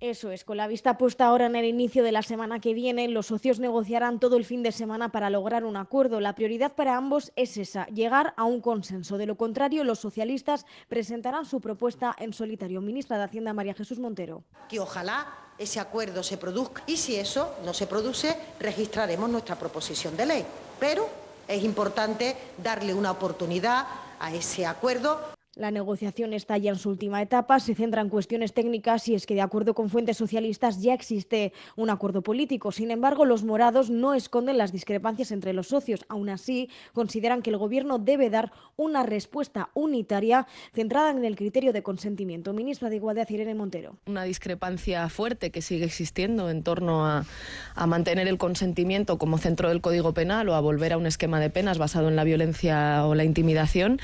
Eso 0.00 0.30
es, 0.30 0.44
con 0.44 0.56
la 0.56 0.68
vista 0.68 0.96
puesta 0.96 1.26
ahora 1.26 1.46
en 1.46 1.56
el 1.56 1.64
inicio 1.64 2.04
de 2.04 2.12
la 2.12 2.22
semana 2.22 2.60
que 2.60 2.72
viene, 2.72 3.08
los 3.08 3.26
socios 3.26 3.58
negociarán 3.58 4.20
todo 4.20 4.36
el 4.36 4.44
fin 4.44 4.62
de 4.62 4.70
semana 4.70 5.10
para 5.10 5.28
lograr 5.28 5.64
un 5.64 5.76
acuerdo. 5.76 6.20
La 6.20 6.36
prioridad 6.36 6.74
para 6.74 6.96
ambos 6.96 7.32
es 7.34 7.56
esa, 7.56 7.84
llegar 7.86 8.32
a 8.36 8.44
un 8.44 8.60
consenso. 8.60 9.18
De 9.18 9.26
lo 9.26 9.36
contrario, 9.36 9.82
los 9.82 9.98
socialistas 9.98 10.66
presentarán 10.88 11.46
su 11.46 11.60
propuesta 11.60 12.14
en 12.16 12.32
solitario. 12.32 12.80
Ministra 12.80 13.18
de 13.18 13.24
Hacienda 13.24 13.52
María 13.52 13.74
Jesús 13.74 13.98
Montero. 13.98 14.44
Que 14.68 14.78
ojalá 14.78 15.26
ese 15.58 15.80
acuerdo 15.80 16.22
se 16.22 16.38
produzca 16.38 16.84
y 16.86 16.96
si 16.96 17.16
eso 17.16 17.56
no 17.64 17.74
se 17.74 17.88
produce, 17.88 18.36
registraremos 18.60 19.28
nuestra 19.28 19.56
proposición 19.56 20.16
de 20.16 20.26
ley. 20.26 20.46
Pero 20.78 21.08
es 21.48 21.64
importante 21.64 22.36
darle 22.62 22.94
una 22.94 23.10
oportunidad 23.10 23.84
a 24.20 24.32
ese 24.32 24.64
acuerdo 24.64 25.37
la 25.58 25.72
negociación 25.72 26.32
está 26.32 26.56
ya 26.56 26.70
en 26.70 26.78
su 26.78 26.88
última 26.88 27.20
etapa, 27.20 27.58
se 27.58 27.74
centra 27.74 28.00
en 28.00 28.08
cuestiones 28.08 28.52
técnicas 28.54 29.08
y 29.08 29.14
es 29.16 29.26
que, 29.26 29.34
de 29.34 29.40
acuerdo 29.40 29.74
con 29.74 29.90
fuentes 29.90 30.16
socialistas, 30.16 30.80
ya 30.80 30.94
existe 30.94 31.52
un 31.76 31.90
acuerdo 31.90 32.22
político. 32.22 32.70
Sin 32.70 32.92
embargo, 32.92 33.24
los 33.24 33.42
morados 33.42 33.90
no 33.90 34.14
esconden 34.14 34.56
las 34.56 34.70
discrepancias 34.70 35.32
entre 35.32 35.52
los 35.52 35.66
socios. 35.66 36.04
Aún 36.08 36.28
así, 36.28 36.70
consideran 36.92 37.42
que 37.42 37.50
el 37.50 37.56
Gobierno 37.56 37.98
debe 37.98 38.30
dar 38.30 38.52
una 38.76 39.02
respuesta 39.02 39.70
unitaria 39.74 40.46
centrada 40.72 41.10
en 41.10 41.24
el 41.24 41.34
criterio 41.34 41.72
de 41.72 41.82
consentimiento. 41.82 42.52
Ministra 42.52 42.88
de 42.88 42.96
Igualdad, 42.96 43.28
Irene 43.28 43.56
Montero. 43.56 43.96
Una 44.06 44.22
discrepancia 44.22 45.08
fuerte 45.08 45.50
que 45.50 45.60
sigue 45.60 45.84
existiendo 45.84 46.50
en 46.50 46.62
torno 46.62 47.04
a, 47.04 47.26
a 47.74 47.86
mantener 47.88 48.28
el 48.28 48.38
consentimiento 48.38 49.18
como 49.18 49.38
centro 49.38 49.70
del 49.70 49.80
Código 49.80 50.14
Penal 50.14 50.48
o 50.48 50.54
a 50.54 50.60
volver 50.60 50.92
a 50.92 50.98
un 50.98 51.06
esquema 51.06 51.40
de 51.40 51.50
penas 51.50 51.78
basado 51.78 52.08
en 52.08 52.14
la 52.14 52.22
violencia 52.22 53.04
o 53.06 53.16
la 53.16 53.24
intimidación. 53.24 53.98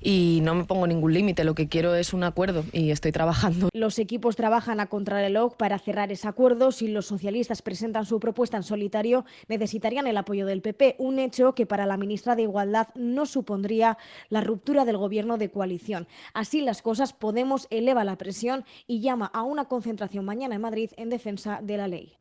Y 0.00 0.38
no 0.44 0.54
me 0.54 0.64
pongo 0.64 0.86
ningún 0.86 0.99
ningún 1.00 1.14
límite, 1.14 1.44
lo 1.44 1.54
que 1.54 1.66
quiero 1.66 1.94
es 1.94 2.12
un 2.12 2.24
acuerdo 2.24 2.62
y 2.74 2.90
estoy 2.90 3.10
trabajando. 3.10 3.70
Los 3.72 3.98
equipos 3.98 4.36
trabajan 4.36 4.80
a 4.80 4.86
contrarreloj 4.86 5.54
para 5.56 5.78
cerrar 5.78 6.12
ese 6.12 6.28
acuerdo. 6.28 6.72
Si 6.72 6.88
los 6.88 7.06
socialistas 7.06 7.62
presentan 7.62 8.04
su 8.04 8.20
propuesta 8.20 8.58
en 8.58 8.62
solitario, 8.62 9.24
necesitarían 9.48 10.06
el 10.06 10.18
apoyo 10.18 10.44
del 10.44 10.60
PP, 10.60 10.96
un 10.98 11.18
hecho 11.18 11.54
que 11.54 11.64
para 11.64 11.86
la 11.86 11.96
ministra 11.96 12.36
de 12.36 12.42
Igualdad 12.42 12.88
no 12.94 13.24
supondría 13.24 13.96
la 14.28 14.42
ruptura 14.42 14.84
del 14.84 14.98
gobierno 14.98 15.38
de 15.38 15.50
coalición. 15.50 16.06
Así 16.34 16.60
las 16.60 16.82
cosas, 16.82 17.14
Podemos 17.14 17.66
eleva 17.70 18.04
la 18.04 18.18
presión 18.18 18.64
y 18.86 19.00
llama 19.00 19.30
a 19.32 19.42
una 19.42 19.66
concentración 19.66 20.26
mañana 20.26 20.56
en 20.56 20.60
Madrid 20.60 20.90
en 20.96 21.08
defensa 21.08 21.60
de 21.62 21.76
la 21.78 21.88
ley 21.88 22.19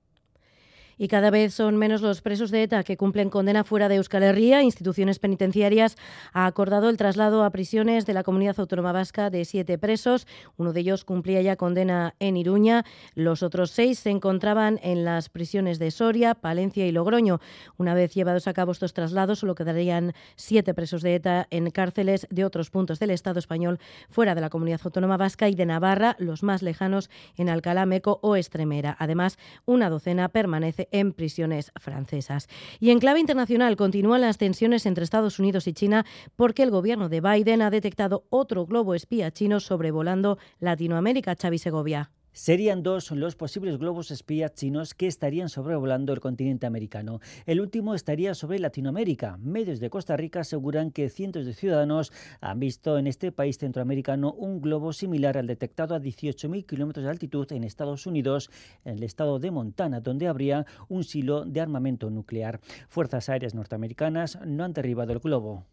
y 1.00 1.08
cada 1.08 1.32
vez 1.32 1.54
son 1.54 1.78
menos 1.78 2.02
los 2.02 2.22
presos 2.22 2.52
de 2.52 2.62
ETA 2.62 2.84
que 2.84 2.98
cumplen 2.98 3.30
condena 3.30 3.64
fuera 3.64 3.88
de 3.88 3.96
Euskal 3.96 4.22
Herria. 4.22 4.62
Instituciones 4.62 5.18
penitenciarias 5.18 5.96
ha 6.34 6.46
acordado 6.46 6.90
el 6.90 6.98
traslado 6.98 7.44
a 7.46 7.50
prisiones 7.50 8.06
de 8.06 8.14
la 8.14 8.24
Comunidad 8.24 8.60
Autónoma 8.60 8.92
Vasca 8.92 9.30
de 9.30 9.46
siete 9.46 9.78
presos. 9.78 10.28
Uno 10.58 10.74
de 10.74 10.82
ellos 10.82 11.06
cumplía 11.06 11.42
ya 11.42 11.56
condena 11.56 12.16
en 12.20 12.36
Iruña. 12.36 12.84
Los 13.16 13.44
otros 13.44 13.72
seis 13.72 13.98
se 14.00 14.10
encontraban 14.10 14.78
en 14.84 15.06
las 15.06 15.30
prisiones 15.30 15.80
de 15.80 15.90
Soria, 15.90 16.36
Palencia 16.36 16.86
y 16.86 16.92
Logroño. 16.92 17.40
Una 17.78 17.94
vez 17.94 18.14
llevados 18.14 18.48
a 18.48 18.54
cabo 18.54 18.74
estos 18.74 18.94
traslados, 18.94 19.40
solo 19.40 19.56
quedarían 19.56 20.14
siete 20.36 20.74
presos 20.74 21.02
de 21.02 21.16
ETA 21.16 21.48
en 21.50 21.72
cárceles 21.72 22.28
de 22.30 22.44
otros 22.44 22.70
puntos 22.72 23.00
del 23.00 23.12
Estado 23.12 23.40
español 23.40 23.80
fuera 24.10 24.36
de 24.36 24.42
la 24.42 24.50
Comunidad 24.50 24.82
Autónoma 24.84 25.16
Vasca 25.16 25.48
y 25.48 25.56
de 25.56 25.66
Navarra, 25.66 26.18
los 26.20 26.44
más 26.44 26.62
lejanos 26.62 27.10
en 27.38 27.48
Alcalá, 27.48 27.86
Meco 27.86 28.20
o 28.22 28.36
Estremera. 28.36 28.98
Además, 29.00 29.38
una 29.66 29.90
docena 29.90 30.28
permanece 30.28 30.89
en 30.92 31.14
prisiones 31.14 31.72
francesas. 31.76 32.48
Y 32.80 32.92
en 32.92 33.00
clave 33.00 33.20
internacional 33.20 33.76
continúan 33.76 34.22
las 34.22 34.38
tensiones 34.38 34.86
entre 34.86 35.04
Estados 35.04 35.40
Unidos 35.40 35.68
y 35.68 35.74
China 35.74 36.06
porque 36.36 36.64
el 36.64 36.72
gobierno 36.72 37.10
de 37.10 37.22
Biden 37.22 37.62
ha 37.62 37.70
detectado 37.70 38.26
otro 38.30 38.66
globo 38.66 38.96
espía 38.96 39.32
chino 39.32 39.60
sobrevolando 39.60 40.38
Latinoamérica, 40.60 41.36
Xavi 41.36 41.58
Segovia. 41.58 42.12
Serían 42.32 42.84
dos 42.84 43.12
los 43.12 43.36
posibles 43.36 43.78
globos 43.78 44.12
espías 44.12 44.54
chinos 44.54 44.94
que 44.94 45.08
estarían 45.08 45.50
sobrevolando 45.50 46.14
el 46.14 46.20
continente 46.20 46.68
americano. 46.68 47.22
El 47.46 47.60
último 47.60 47.96
estaría 47.96 48.36
sobre 48.36 48.60
Latinoamérica. 48.60 49.38
Medios 49.38 49.80
de 49.80 49.90
Costa 49.90 50.16
Rica 50.16 50.42
aseguran 50.42 50.92
que 50.92 51.10
cientos 51.10 51.46
de 51.46 51.54
ciudadanos 51.54 52.14
han 52.40 52.60
visto 52.60 52.98
en 52.98 53.08
este 53.08 53.32
país 53.32 53.58
centroamericano 53.58 54.32
un 54.34 54.62
globo 54.62 54.94
similar 54.94 55.38
al 55.38 55.48
detectado 55.48 55.96
a 55.96 56.00
18.000 56.00 56.66
kilómetros 56.66 57.04
de 57.04 57.12
altitud 57.12 57.52
en 57.52 57.64
Estados 57.64 58.06
Unidos, 58.06 58.52
en 58.86 58.98
el 58.98 59.04
estado 59.04 59.40
de 59.40 59.52
Montana, 59.52 60.00
donde 60.00 60.28
habría 60.28 60.66
un 60.88 61.04
silo 61.04 61.46
de 61.46 61.62
armamento 61.62 62.10
nuclear. 62.10 62.60
Fuerzas 62.90 63.30
aéreas 63.30 63.56
norteamericanas 63.56 64.40
no 64.46 64.64
han 64.64 64.74
derribado 64.74 65.14
el 65.14 65.20
globo. 65.20 65.66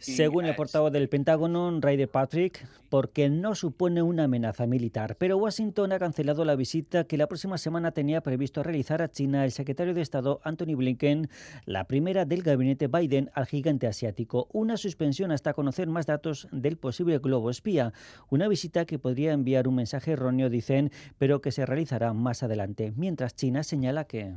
Según 0.00 0.46
el 0.46 0.56
portavoz 0.56 0.92
del 0.92 1.08
Pentágono, 1.08 1.80
Ryder 1.80 2.08
Patrick, 2.08 2.66
porque 2.88 3.28
no 3.28 3.54
supone 3.54 4.02
una 4.02 4.24
amenaza 4.24 4.66
militar. 4.66 5.16
Pero 5.18 5.38
Washington 5.38 5.92
ha 5.92 5.98
cancelado 5.98 6.44
la 6.44 6.56
visita 6.56 7.04
que 7.04 7.16
la 7.16 7.28
próxima 7.28 7.58
semana 7.58 7.92
tenía 7.92 8.20
previsto 8.20 8.62
realizar 8.62 9.02
a 9.02 9.10
China 9.10 9.44
el 9.44 9.52
secretario 9.52 9.94
de 9.94 10.02
Estado 10.02 10.40
Anthony 10.44 10.74
Blinken, 10.76 11.28
la 11.64 11.84
primera 11.84 12.24
del 12.24 12.42
gabinete 12.42 12.88
Biden 12.88 13.30
al 13.34 13.46
gigante 13.46 13.86
asiático. 13.86 14.48
Una 14.52 14.76
suspensión 14.76 15.30
hasta 15.30 15.54
conocer 15.54 15.88
más 15.88 16.06
datos 16.06 16.48
del 16.50 16.76
posible 16.76 17.18
globo 17.18 17.50
espía. 17.50 17.92
Una 18.30 18.48
visita 18.48 18.84
que 18.84 18.98
podría 18.98 19.32
enviar 19.32 19.68
un 19.68 19.76
mensaje 19.76 20.12
erróneo, 20.12 20.50
dicen, 20.50 20.90
pero 21.18 21.40
que 21.40 21.52
se 21.52 21.66
realizará 21.66 22.12
más 22.12 22.42
adelante. 22.42 22.92
Mientras 22.96 23.36
China 23.36 23.62
señala 23.62 24.04
que. 24.04 24.34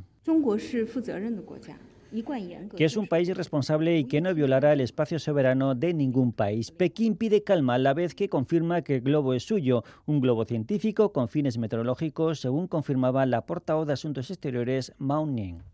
Que 2.76 2.84
es 2.84 2.96
un 2.96 3.06
país 3.06 3.28
irresponsable 3.28 3.98
y 3.98 4.04
que 4.04 4.20
no 4.20 4.34
violará 4.34 4.72
el 4.72 4.80
espacio 4.80 5.18
soberano 5.18 5.74
de 5.74 5.94
ningún 5.94 6.32
país. 6.32 6.70
Pekín 6.70 7.16
pide 7.16 7.42
calma 7.44 7.74
a 7.74 7.78
la 7.78 7.94
vez 7.94 8.14
que 8.14 8.28
confirma 8.28 8.82
que 8.82 8.96
el 8.96 9.00
globo 9.00 9.34
es 9.34 9.44
suyo, 9.44 9.84
un 10.06 10.20
globo 10.20 10.44
científico 10.44 11.12
con 11.12 11.28
fines 11.28 11.58
meteorológicos, 11.58 12.40
según 12.40 12.66
confirmaba 12.66 13.26
la 13.26 13.46
portavoz 13.46 13.86
de 13.86 13.94
Asuntos 13.94 14.30
Exteriores 14.30 14.92
Mao 14.98 15.26
Ning. 15.26 15.69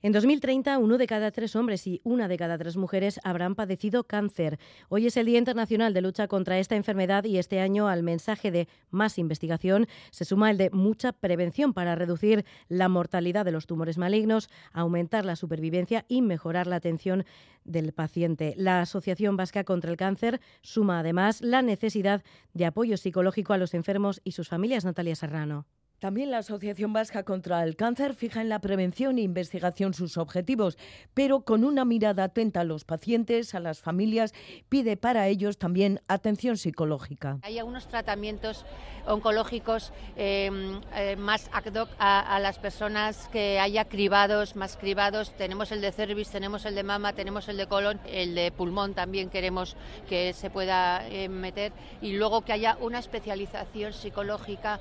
En 0.00 0.12
2030, 0.12 0.78
uno 0.78 0.96
de 0.96 1.08
cada 1.08 1.32
tres 1.32 1.56
hombres 1.56 1.84
y 1.88 2.00
una 2.04 2.28
de 2.28 2.36
cada 2.36 2.56
tres 2.56 2.76
mujeres 2.76 3.18
habrán 3.24 3.56
padecido 3.56 4.04
cáncer. 4.04 4.60
Hoy 4.88 5.08
es 5.08 5.16
el 5.16 5.26
Día 5.26 5.38
Internacional 5.38 5.92
de 5.92 6.00
Lucha 6.00 6.28
contra 6.28 6.60
esta 6.60 6.76
enfermedad 6.76 7.24
y 7.24 7.38
este 7.38 7.58
año 7.58 7.88
al 7.88 8.04
mensaje 8.04 8.52
de 8.52 8.68
más 8.90 9.18
investigación 9.18 9.88
se 10.12 10.24
suma 10.24 10.52
el 10.52 10.56
de 10.56 10.70
mucha 10.70 11.10
prevención 11.10 11.72
para 11.74 11.96
reducir 11.96 12.44
la 12.68 12.88
mortalidad 12.88 13.44
de 13.44 13.50
los 13.50 13.66
tumores 13.66 13.98
malignos, 13.98 14.50
aumentar 14.72 15.24
la 15.24 15.34
supervivencia 15.34 16.04
y 16.06 16.22
mejorar 16.22 16.68
la 16.68 16.76
atención 16.76 17.24
del 17.64 17.92
paciente. 17.92 18.54
La 18.56 18.80
Asociación 18.80 19.36
Vasca 19.36 19.64
contra 19.64 19.90
el 19.90 19.96
Cáncer 19.96 20.40
suma 20.62 21.00
además 21.00 21.40
la 21.40 21.60
necesidad 21.60 22.22
de 22.54 22.66
apoyo 22.66 22.96
psicológico 22.98 23.52
a 23.52 23.58
los 23.58 23.74
enfermos 23.74 24.20
y 24.22 24.30
sus 24.30 24.48
familias. 24.48 24.84
Natalia 24.84 25.16
Serrano. 25.16 25.66
También 25.98 26.30
la 26.30 26.38
Asociación 26.38 26.92
Vasca 26.92 27.24
contra 27.24 27.64
el 27.64 27.74
Cáncer 27.74 28.14
fija 28.14 28.40
en 28.40 28.48
la 28.48 28.60
prevención 28.60 29.18
e 29.18 29.22
investigación 29.22 29.94
sus 29.94 30.16
objetivos, 30.16 30.78
pero 31.12 31.40
con 31.40 31.64
una 31.64 31.84
mirada 31.84 32.22
atenta 32.22 32.60
a 32.60 32.64
los 32.64 32.84
pacientes, 32.84 33.52
a 33.56 33.58
las 33.58 33.80
familias, 33.80 34.32
pide 34.68 34.96
para 34.96 35.26
ellos 35.26 35.58
también 35.58 36.00
atención 36.06 36.56
psicológica. 36.56 37.38
Hay 37.42 37.58
algunos 37.58 37.88
tratamientos 37.88 38.64
oncológicos 39.06 39.92
eh, 40.16 40.80
eh, 40.94 41.16
más 41.16 41.50
ad 41.52 41.74
hoc 41.74 41.88
a, 41.98 42.36
a, 42.36 42.38
las 42.38 42.60
personas 42.60 43.28
que 43.32 43.58
haya 43.58 43.86
cribados, 43.86 44.54
más 44.54 44.76
cribados. 44.76 45.32
Tenemos 45.36 45.72
el 45.72 45.80
de 45.80 45.90
cervix, 45.90 46.30
tenemos 46.30 46.64
el 46.64 46.76
de 46.76 46.84
mama, 46.84 47.12
tenemos 47.14 47.48
el 47.48 47.56
de 47.56 47.66
colon, 47.66 47.98
el 48.06 48.36
de 48.36 48.52
pulmón 48.52 48.94
también 48.94 49.30
queremos 49.30 49.76
que 50.08 50.32
se 50.32 50.48
pueda 50.48 51.08
eh, 51.08 51.28
meter 51.28 51.72
y 52.00 52.12
luego 52.12 52.42
que 52.42 52.52
haya 52.52 52.78
una 52.80 53.00
especialización 53.00 53.92
psicológica 53.92 54.78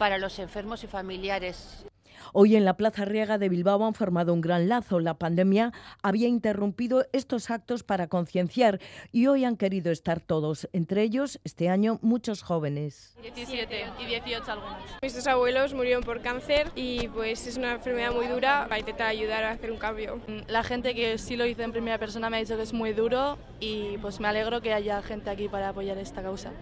para 0.00 0.16
los 0.16 0.38
enfermos 0.38 0.82
y 0.82 0.86
familiares. 0.86 1.84
Hoy 2.32 2.56
en 2.56 2.64
la 2.64 2.78
Plaza 2.78 3.04
Riega 3.04 3.36
de 3.36 3.50
Bilbao 3.50 3.84
han 3.84 3.92
formado 3.92 4.32
un 4.32 4.40
gran 4.40 4.66
lazo. 4.66 4.98
La 4.98 5.18
pandemia 5.18 5.74
había 6.02 6.26
interrumpido 6.26 7.04
estos 7.12 7.50
actos 7.50 7.82
para 7.82 8.06
concienciar 8.06 8.80
y 9.12 9.26
hoy 9.26 9.44
han 9.44 9.58
querido 9.58 9.92
estar 9.92 10.20
todos, 10.20 10.70
entre 10.72 11.02
ellos 11.02 11.38
este 11.44 11.68
año 11.68 11.98
muchos 12.00 12.42
jóvenes. 12.42 13.14
17 13.20 13.86
y 14.00 14.06
18 14.06 14.50
algunos. 14.50 14.78
Mis 15.02 15.14
dos 15.14 15.26
abuelos 15.26 15.74
murieron 15.74 16.02
por 16.02 16.22
cáncer 16.22 16.70
y 16.74 17.08
pues 17.08 17.46
es 17.46 17.58
una 17.58 17.72
enfermedad 17.72 18.14
muy 18.14 18.26
dura 18.26 18.64
para 18.70 18.78
intentar 18.78 19.08
ayudar 19.08 19.44
a 19.44 19.50
hacer 19.50 19.70
un 19.70 19.78
cambio. 19.78 20.18
La 20.48 20.62
gente 20.62 20.94
que 20.94 21.18
sí 21.18 21.36
lo 21.36 21.44
hizo 21.44 21.60
en 21.60 21.72
primera 21.72 21.98
persona 21.98 22.30
me 22.30 22.38
ha 22.38 22.40
dicho 22.40 22.56
que 22.56 22.62
es 22.62 22.72
muy 22.72 22.94
duro 22.94 23.36
y 23.60 23.98
pues 23.98 24.18
me 24.18 24.28
alegro 24.28 24.62
que 24.62 24.72
haya 24.72 25.02
gente 25.02 25.28
aquí 25.28 25.48
para 25.48 25.68
apoyar 25.68 25.98
esta 25.98 26.22
causa. 26.22 26.52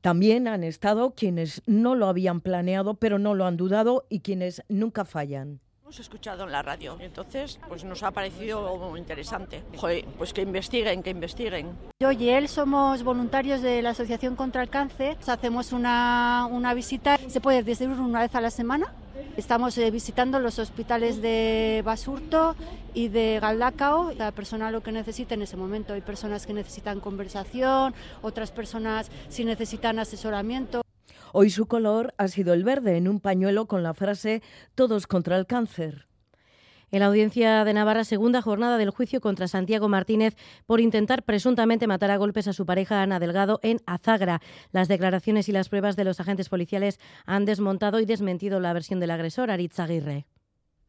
También 0.00 0.48
han 0.48 0.64
estado 0.64 1.14
quienes 1.14 1.62
no 1.66 1.94
lo 1.94 2.06
habían 2.06 2.40
planeado, 2.40 2.94
pero 2.94 3.18
no 3.18 3.34
lo 3.34 3.46
han 3.46 3.56
dudado 3.56 4.06
y 4.08 4.20
quienes 4.20 4.62
nunca 4.68 5.04
fallan. 5.04 5.60
Hemos 5.86 6.00
escuchado 6.00 6.42
en 6.42 6.50
la 6.50 6.62
radio, 6.62 6.96
entonces 6.98 7.60
pues 7.68 7.84
nos 7.84 8.02
ha 8.02 8.10
parecido 8.10 8.96
interesante. 8.96 9.62
Joder, 9.76 10.04
pues 10.18 10.32
que 10.32 10.42
investiguen, 10.42 11.00
que 11.00 11.10
investiguen. 11.10 11.78
Yo 12.00 12.10
y 12.10 12.28
él 12.28 12.48
somos 12.48 13.04
voluntarios 13.04 13.62
de 13.62 13.82
la 13.82 13.90
Asociación 13.90 14.34
contra 14.34 14.64
el 14.64 14.68
Cáncer. 14.68 15.16
Hacemos 15.28 15.70
una, 15.70 16.48
una 16.50 16.74
visita, 16.74 17.16
se 17.28 17.40
puede 17.40 17.62
desde 17.62 17.86
una 17.86 18.18
vez 18.18 18.34
a 18.34 18.40
la 18.40 18.50
semana. 18.50 18.92
Estamos 19.36 19.78
eh, 19.78 19.92
visitando 19.92 20.40
los 20.40 20.58
hospitales 20.58 21.22
de 21.22 21.82
Basurto 21.84 22.56
y 22.92 23.06
de 23.06 23.38
Galdacao. 23.40 24.10
La 24.10 24.32
persona 24.32 24.72
lo 24.72 24.82
que 24.82 24.90
necesita 24.90 25.34
en 25.34 25.42
ese 25.42 25.56
momento. 25.56 25.94
Hay 25.94 26.00
personas 26.00 26.48
que 26.48 26.52
necesitan 26.52 26.98
conversación, 26.98 27.94
otras 28.22 28.50
personas 28.50 29.08
si 29.28 29.44
necesitan 29.44 30.00
asesoramiento. 30.00 30.85
Hoy 31.38 31.50
su 31.50 31.66
color 31.66 32.14
ha 32.16 32.28
sido 32.28 32.54
el 32.54 32.64
verde 32.64 32.96
en 32.96 33.08
un 33.08 33.20
pañuelo 33.20 33.66
con 33.66 33.82
la 33.82 33.92
frase 33.92 34.40
Todos 34.74 35.06
contra 35.06 35.36
el 35.36 35.44
cáncer. 35.44 36.06
En 36.90 37.00
la 37.00 37.06
audiencia 37.08 37.62
de 37.66 37.74
Navarra, 37.74 38.04
segunda 38.04 38.40
jornada 38.40 38.78
del 38.78 38.88
juicio 38.88 39.20
contra 39.20 39.46
Santiago 39.46 39.86
Martínez 39.86 40.34
por 40.64 40.80
intentar 40.80 41.24
presuntamente 41.24 41.86
matar 41.86 42.10
a 42.10 42.16
golpes 42.16 42.48
a 42.48 42.54
su 42.54 42.64
pareja 42.64 43.02
Ana 43.02 43.20
Delgado 43.20 43.60
en 43.62 43.82
Azagra. 43.84 44.40
Las 44.72 44.88
declaraciones 44.88 45.50
y 45.50 45.52
las 45.52 45.68
pruebas 45.68 45.94
de 45.94 46.04
los 46.04 46.20
agentes 46.20 46.48
policiales 46.48 46.98
han 47.26 47.44
desmontado 47.44 48.00
y 48.00 48.06
desmentido 48.06 48.58
la 48.58 48.72
versión 48.72 48.98
del 48.98 49.10
agresor, 49.10 49.50
Aritz 49.50 49.78
Aguirre. 49.78 50.24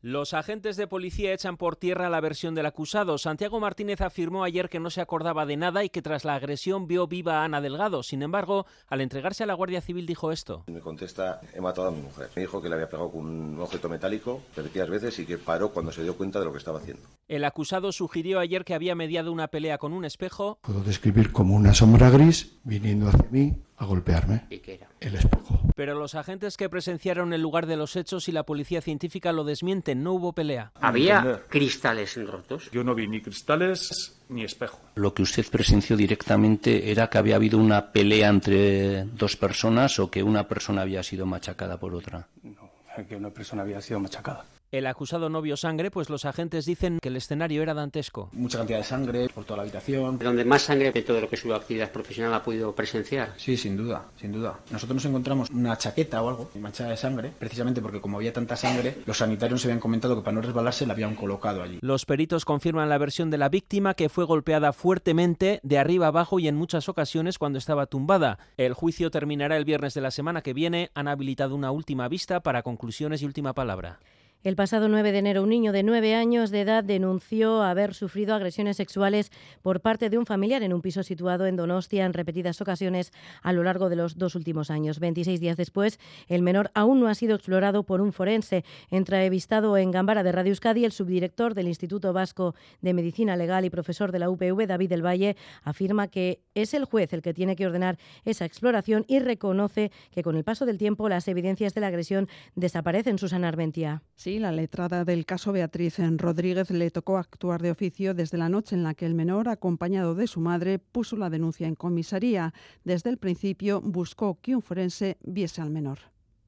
Los 0.04 0.36
agentes 0.36 0.78
de 0.78 0.86
policía 0.86 1.34
echan 1.34 1.58
por 1.58 1.76
tierra 1.76 2.08
la 2.12 2.22
versión 2.22 2.54
del 2.54 2.68
acusado. 2.68 3.18
Santiago 3.18 3.60
Martínez 3.60 4.00
afirmó 4.02 4.44
ayer 4.44 4.70
que 4.70 4.80
no 4.80 4.92
se 4.92 5.02
acordaba 5.02 5.48
de 5.48 5.58
nada 5.58 5.84
y 5.84 5.90
que 5.90 6.04
tras 6.04 6.24
la 6.24 6.36
agresión 6.36 6.86
vio 6.86 7.08
viva 7.08 7.42
a 7.42 7.46
Ana 7.46 7.62
Delgado. 7.62 8.04
Sin 8.04 8.22
embargo, 8.22 8.68
al 8.90 9.02
entregarse 9.02 9.44
a 9.44 9.48
la 9.48 9.56
Guardia 9.56 9.82
Civil 9.82 10.06
dijo 10.06 10.32
esto. 10.32 10.66
Me 10.68 10.82
contesta, 10.82 11.42
he 11.52 11.62
matado 11.62 11.88
a 11.88 11.92
mi 11.92 12.04
mujer. 12.04 12.30
Me 12.36 12.44
dijo 12.44 12.62
que 12.62 12.70
le 12.70 12.76
había 12.76 12.90
pegado 12.90 13.10
con 13.10 13.26
un 13.26 13.60
objeto 13.60 13.90
metálico 13.90 14.44
repetidas 14.56 14.88
veces 14.88 15.18
y 15.18 15.26
que 15.26 15.40
paró 15.40 15.72
cuando 15.72 15.92
se 15.92 16.04
dio 16.04 16.16
cuenta 16.16 16.38
de 16.38 16.46
lo 16.46 16.52
que 16.52 16.60
estaba 16.60 16.78
haciendo. 16.78 17.02
El 17.28 17.44
acusado 17.44 17.92
sugirió 17.92 18.40
ayer 18.40 18.66
que 18.66 18.76
había 18.76 18.94
mediado 18.94 19.32
una 19.32 19.48
pelea 19.48 19.80
con 19.80 19.94
un 19.94 20.06
espejo. 20.06 20.60
Puedo 20.62 20.82
describir 20.84 21.32
como 21.32 21.56
una 21.56 21.74
sombra 21.74 22.12
gris 22.12 22.60
viniendo 22.64 23.08
hacia 23.08 23.26
mí 23.32 23.58
a 23.78 23.86
golpearme. 23.86 24.46
¿Y 24.52 24.60
qué 24.60 24.76
era? 24.76 24.90
El 25.00 25.16
espejo. 25.16 25.60
Pero 25.76 25.94
los 25.94 26.16
agentes 26.16 26.58
que 26.58 26.70
presenciaron 26.70 27.34
el 27.34 27.42
lugar 27.42 27.68
de 27.68 27.78
los 27.78 27.96
hechos 27.96 28.28
y 28.28 28.32
la 28.32 28.44
policía 28.44 28.82
científica 28.82 29.32
lo 29.32 29.44
desmienten, 29.44 30.02
no 30.02 30.14
hubo 30.14 30.34
pelea. 30.34 30.72
¿Había 30.82 31.44
cristales 31.50 32.16
rotos? 32.26 32.72
Yo 32.72 32.84
no 32.84 32.96
vi 32.96 33.08
ni 33.08 33.22
cristales 33.22 34.18
ni 34.30 34.44
espejo. 34.44 34.80
Lo 34.96 35.14
que 35.14 35.22
usted 35.22 35.46
presenció 35.52 35.96
directamente 35.96 36.92
era 36.92 37.10
que 37.10 37.20
había 37.20 37.36
habido 37.36 37.60
una 37.60 37.92
pelea 37.92 38.30
entre 38.30 39.04
dos 39.04 39.36
personas 39.36 40.00
o 40.00 40.10
que 40.10 40.24
una 40.24 40.48
persona 40.48 40.82
había 40.82 41.04
sido 41.04 41.28
machacada 41.28 41.78
por 41.78 41.94
otra. 41.94 42.28
No, 42.42 42.72
que 43.08 43.16
una 43.16 43.30
persona 43.30 43.62
había 43.62 43.80
sido 43.82 44.00
machacada. 44.00 44.46
El 44.70 44.86
acusado 44.86 45.30
no 45.30 45.42
vio 45.42 45.56
sangre, 45.56 45.90
pues 45.92 46.10
los 46.10 46.26
agentes 46.26 46.66
dicen 46.66 47.00
que 47.02 47.08
el 47.08 47.16
escenario 47.16 47.64
era 47.64 47.74
dantesco. 47.74 48.30
Mucha 48.34 48.58
cantidad 48.58 48.80
de 48.80 48.84
sangre 48.84 49.30
por 49.30 49.46
toda 49.46 49.58
la 49.58 49.64
habitación. 49.64 50.20
¿Donde 50.20 50.44
más 50.44 50.64
sangre 50.64 50.92
de 50.92 51.02
todo 51.04 51.22
lo 51.22 51.30
que 51.30 51.38
su 51.38 51.54
actividad 51.54 51.90
profesional 51.90 52.34
ha 52.34 52.44
podido 52.44 52.76
presenciar? 52.76 53.34
Sí, 53.38 53.56
sin 53.56 53.78
duda, 53.78 54.08
sin 54.20 54.34
duda. 54.34 54.60
Nosotros 54.70 54.96
nos 54.96 55.06
encontramos 55.06 55.50
una 55.52 55.78
chaqueta 55.78 56.22
o 56.22 56.28
algo 56.28 56.52
manchada 56.56 56.90
de 56.90 56.98
sangre, 56.98 57.32
precisamente 57.40 57.82
porque 57.82 58.02
como 58.02 58.18
había 58.18 58.34
tanta 58.34 58.58
sangre, 58.58 58.98
los 59.06 59.18
sanitarios 59.18 59.62
se 59.62 59.70
habían 59.70 59.80
comentado 59.80 60.18
que 60.18 60.22
para 60.22 60.36
no 60.36 60.42
resbalarse 60.42 60.86
la 60.86 60.92
habían 60.92 61.16
colocado 61.16 61.64
allí. 61.64 61.80
Los 61.82 62.06
peritos 62.06 62.44
confirman 62.44 62.90
la 62.90 62.98
versión 62.98 63.30
de 63.30 63.38
la 63.38 63.48
víctima 63.48 63.94
que 63.94 64.10
fue 64.10 64.26
golpeada 64.26 64.74
fuertemente 64.74 65.62
de 65.64 65.78
arriba 65.78 66.08
abajo 66.08 66.40
y 66.40 66.50
en 66.50 66.56
muchas 66.58 66.90
ocasiones 66.90 67.38
cuando 67.38 67.58
estaba 67.58 67.86
tumbada. 67.86 68.38
El 68.58 68.74
juicio 68.74 69.12
terminará 69.12 69.56
el 69.56 69.64
viernes 69.64 69.94
de 69.94 70.02
la 70.02 70.12
semana 70.12 70.42
que 70.42 70.54
viene. 70.54 70.92
Han 70.94 71.08
habilitado 71.08 71.56
una 71.56 71.72
última 71.72 72.10
vista 72.10 72.42
para 72.42 72.64
conclusiones 72.64 73.22
y 73.22 73.26
última 73.26 73.54
palabra. 73.54 74.00
El 74.48 74.56
pasado 74.56 74.88
9 74.88 75.12
de 75.12 75.18
enero, 75.18 75.44
un 75.44 75.50
niño 75.50 75.74
de 75.74 75.84
9 75.84 76.16
años 76.16 76.52
de 76.52 76.62
edad 76.62 76.82
denunció 76.82 77.64
haber 77.64 77.94
sufrido 77.94 78.34
agresiones 78.34 78.78
sexuales 78.78 79.30
por 79.62 79.82
parte 79.82 80.10
de 80.10 80.18
un 80.18 80.26
familiar 80.26 80.64
en 80.64 80.72
un 80.72 80.82
piso 80.82 81.04
situado 81.04 81.48
en 81.48 81.58
Donostia 81.58 82.06
en 82.06 82.14
repetidas 82.14 82.62
ocasiones 82.62 83.12
a 83.44 83.52
lo 83.52 83.64
largo 83.64 83.90
de 83.90 83.98
los 83.98 84.18
dos 84.18 84.36
últimos 84.36 84.72
años. 84.72 85.02
26 85.02 85.42
días 85.42 85.58
después, 85.58 86.00
el 86.30 86.44
menor 86.44 86.72
aún 86.76 87.02
no 87.02 87.10
ha 87.10 87.16
sido 87.16 87.36
explorado 87.36 87.84
por 87.84 88.00
un 88.00 88.14
forense. 88.14 88.64
Entrevistado 88.90 89.76
en 89.76 89.92
Gambara 89.92 90.24
de 90.24 90.32
Radio 90.32 90.52
Euskadi, 90.52 90.86
el 90.86 90.94
subdirector 90.94 91.54
del 91.54 91.68
Instituto 91.68 92.14
Vasco 92.14 92.56
de 92.80 92.94
Medicina 92.94 93.36
Legal 93.36 93.66
y 93.66 93.70
profesor 93.70 94.14
de 94.14 94.20
la 94.20 94.30
UPV, 94.30 94.66
David 94.66 94.88
del 94.90 95.06
Valle, 95.06 95.36
afirma 95.62 96.08
que 96.08 96.40
es 96.56 96.74
el 96.74 96.86
juez 96.86 97.12
el 97.12 97.22
que 97.22 97.34
tiene 97.34 97.58
que 97.58 97.68
ordenar 97.68 97.98
esa 98.24 98.46
exploración 98.46 99.04
y 99.10 99.20
reconoce 99.20 99.92
que 100.10 100.24
con 100.24 100.38
el 100.38 100.46
paso 100.46 100.66
del 100.66 100.78
tiempo 100.78 101.10
las 101.10 101.28
evidencias 101.28 101.74
de 101.74 101.82
la 101.82 101.88
agresión 101.88 102.30
desaparecen. 102.56 103.18
Susana 103.18 103.50
Armentia. 103.50 104.04
Sí, 104.16 104.37
la 104.40 104.52
letrada 104.52 105.06
del 105.06 105.26
caso 105.26 105.52
Beatriz 105.52 106.00
en 106.00 106.18
Rodríguez 106.18 106.70
le 106.72 106.92
tocó 106.92 107.18
actuar 107.18 107.62
de 107.62 107.72
oficio 107.72 108.14
desde 108.14 108.38
la 108.38 108.50
noche 108.50 108.76
en 108.76 108.84
la 108.84 108.94
que 108.94 109.06
el 109.06 109.14
menor, 109.14 109.50
acompañado 109.50 110.16
de 110.16 110.28
su 110.28 110.40
madre, 110.40 110.80
puso 110.80 111.16
la 111.16 111.30
denuncia 111.30 111.68
en 111.68 111.76
comisaría. 111.76 112.54
Desde 112.84 113.10
el 113.10 113.18
principio 113.18 113.82
buscó 113.82 114.38
que 114.42 114.56
un 114.56 114.62
forense 114.62 115.18
viese 115.22 115.62
al 115.62 115.70
menor. 115.70 116.00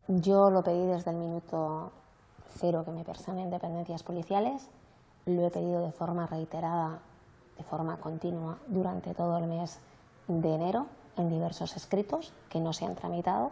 Yo 0.07 0.49
lo 0.49 0.63
pedí 0.63 0.85
desde 0.87 1.11
el 1.11 1.17
minuto 1.17 1.91
cero 2.57 2.83
que 2.85 2.91
me 2.91 3.03
personen 3.03 3.49
dependencias 3.49 4.03
policiales. 4.03 4.69
Lo 5.25 5.45
he 5.45 5.51
pedido 5.51 5.85
de 5.85 5.91
forma 5.91 6.27
reiterada, 6.27 6.99
de 7.57 7.63
forma 7.63 7.97
continua, 7.97 8.57
durante 8.67 9.13
todo 9.13 9.37
el 9.37 9.47
mes 9.47 9.79
de 10.27 10.55
enero 10.55 10.87
en 11.17 11.29
diversos 11.29 11.75
escritos 11.75 12.33
que 12.49 12.59
no 12.59 12.73
se 12.73 12.85
han 12.85 12.95
tramitado. 12.95 13.51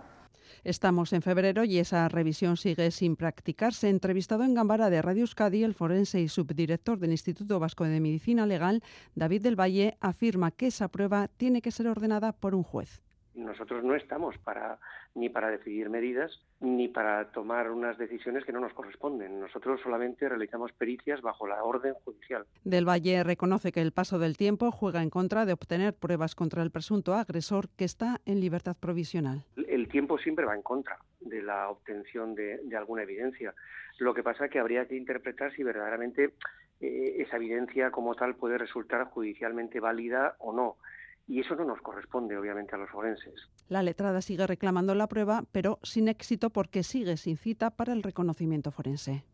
Estamos 0.64 1.14
en 1.14 1.22
febrero 1.22 1.64
y 1.64 1.80
esa 1.80 2.08
revisión 2.10 2.58
sigue 2.58 2.92
sin 2.92 3.16
practicarse. 3.16 3.90
Entrevistado 3.90 4.44
en 4.44 4.54
Gambara 4.54 4.90
de 4.90 5.02
Radio 5.02 5.22
Euskadi, 5.22 5.64
el 5.64 5.74
forense 5.74 6.22
y 6.22 6.28
subdirector 6.28 7.00
del 7.00 7.12
Instituto 7.12 7.60
Vasco 7.60 7.84
de 7.86 8.00
Medicina 8.00 8.46
Legal, 8.46 8.84
David 9.16 9.42
del 9.42 9.60
Valle, 9.60 9.98
afirma 10.02 10.52
que 10.52 10.68
esa 10.68 10.88
prueba 10.88 11.28
tiene 11.28 11.62
que 11.62 11.72
ser 11.72 11.88
ordenada 11.88 12.32
por 12.32 12.56
un 12.56 12.64
juez. 12.64 13.02
Nosotros 13.38 13.84
no 13.84 13.96
estamos 13.96 14.38
para 14.40 14.80
ni 15.16 15.30
para 15.30 15.50
decidir 15.50 15.90
medidas 15.90 16.40
ni 16.60 16.88
para 16.88 17.32
tomar 17.32 17.72
unas 17.72 17.98
decisiones 17.98 18.46
que 18.46 18.52
no 18.52 18.60
nos 18.60 18.74
corresponden. 18.74 19.40
Nosotros 19.40 19.80
solamente 19.82 20.28
realizamos 20.28 20.72
pericias 20.74 21.22
bajo 21.22 21.48
la 21.48 21.64
orden 21.64 21.94
judicial. 22.06 22.46
Del 22.64 22.88
Valle 22.88 23.24
reconoce 23.24 23.72
que 23.72 23.82
el 23.82 23.92
paso 23.92 24.20
del 24.20 24.38
tiempo 24.38 24.72
juega 24.72 25.02
en 25.02 25.10
contra 25.10 25.46
de 25.46 25.54
obtener 25.54 25.94
pruebas 25.94 26.36
contra 26.36 26.64
el 26.64 26.72
presunto 26.72 27.14
agresor 27.14 27.70
que 27.70 27.86
está 27.86 28.22
en 28.26 28.40
libertad 28.40 28.76
provisional. 28.80 29.44
El 29.68 29.88
tiempo 29.88 30.18
siempre 30.18 30.46
va 30.46 30.56
en 30.56 30.64
contra 30.64 30.98
de 31.20 31.42
la 31.42 31.70
obtención 31.70 32.36
de, 32.36 32.60
alguna 32.76 33.04
evidencia. 33.04 33.54
Lo 34.00 34.14
que 34.14 34.24
pasa 34.24 34.46
es 34.46 34.52
que 34.52 34.60
habría 34.60 34.88
que 34.88 34.96
interpretar 34.96 35.54
si 35.54 35.64
verdaderamente 35.64 36.34
eh, 36.80 37.16
esa 37.20 37.38
evidencia 37.38 37.92
como 37.92 38.16
tal 38.16 38.36
puede 38.36 38.58
resultar 38.58 39.06
judicialmente 39.06 39.80
válida 39.80 40.36
o 40.40 40.54
no 40.54 40.78
y 41.28 41.42
eso 41.42 41.56
no 41.56 41.66
nos 41.66 41.82
corresponde, 41.82 42.38
obviamente, 42.38 42.76
a 42.76 42.78
los 42.78 42.90
forenses. 42.90 43.34
La 43.68 43.84
letrada 43.84 44.22
sigue 44.22 44.48
reclamando 44.48 44.96
la 44.96 45.08
prueba, 45.08 45.44
pero 45.52 45.80
sin 45.84 46.08
éxito 46.08 46.50
porque 46.50 46.84
sigue 46.84 47.18
sin 47.18 47.38
cita 47.38 47.70
para 47.70 47.94
el 47.94 48.02
reconocimiento 48.02 48.72
forense. 48.72 49.26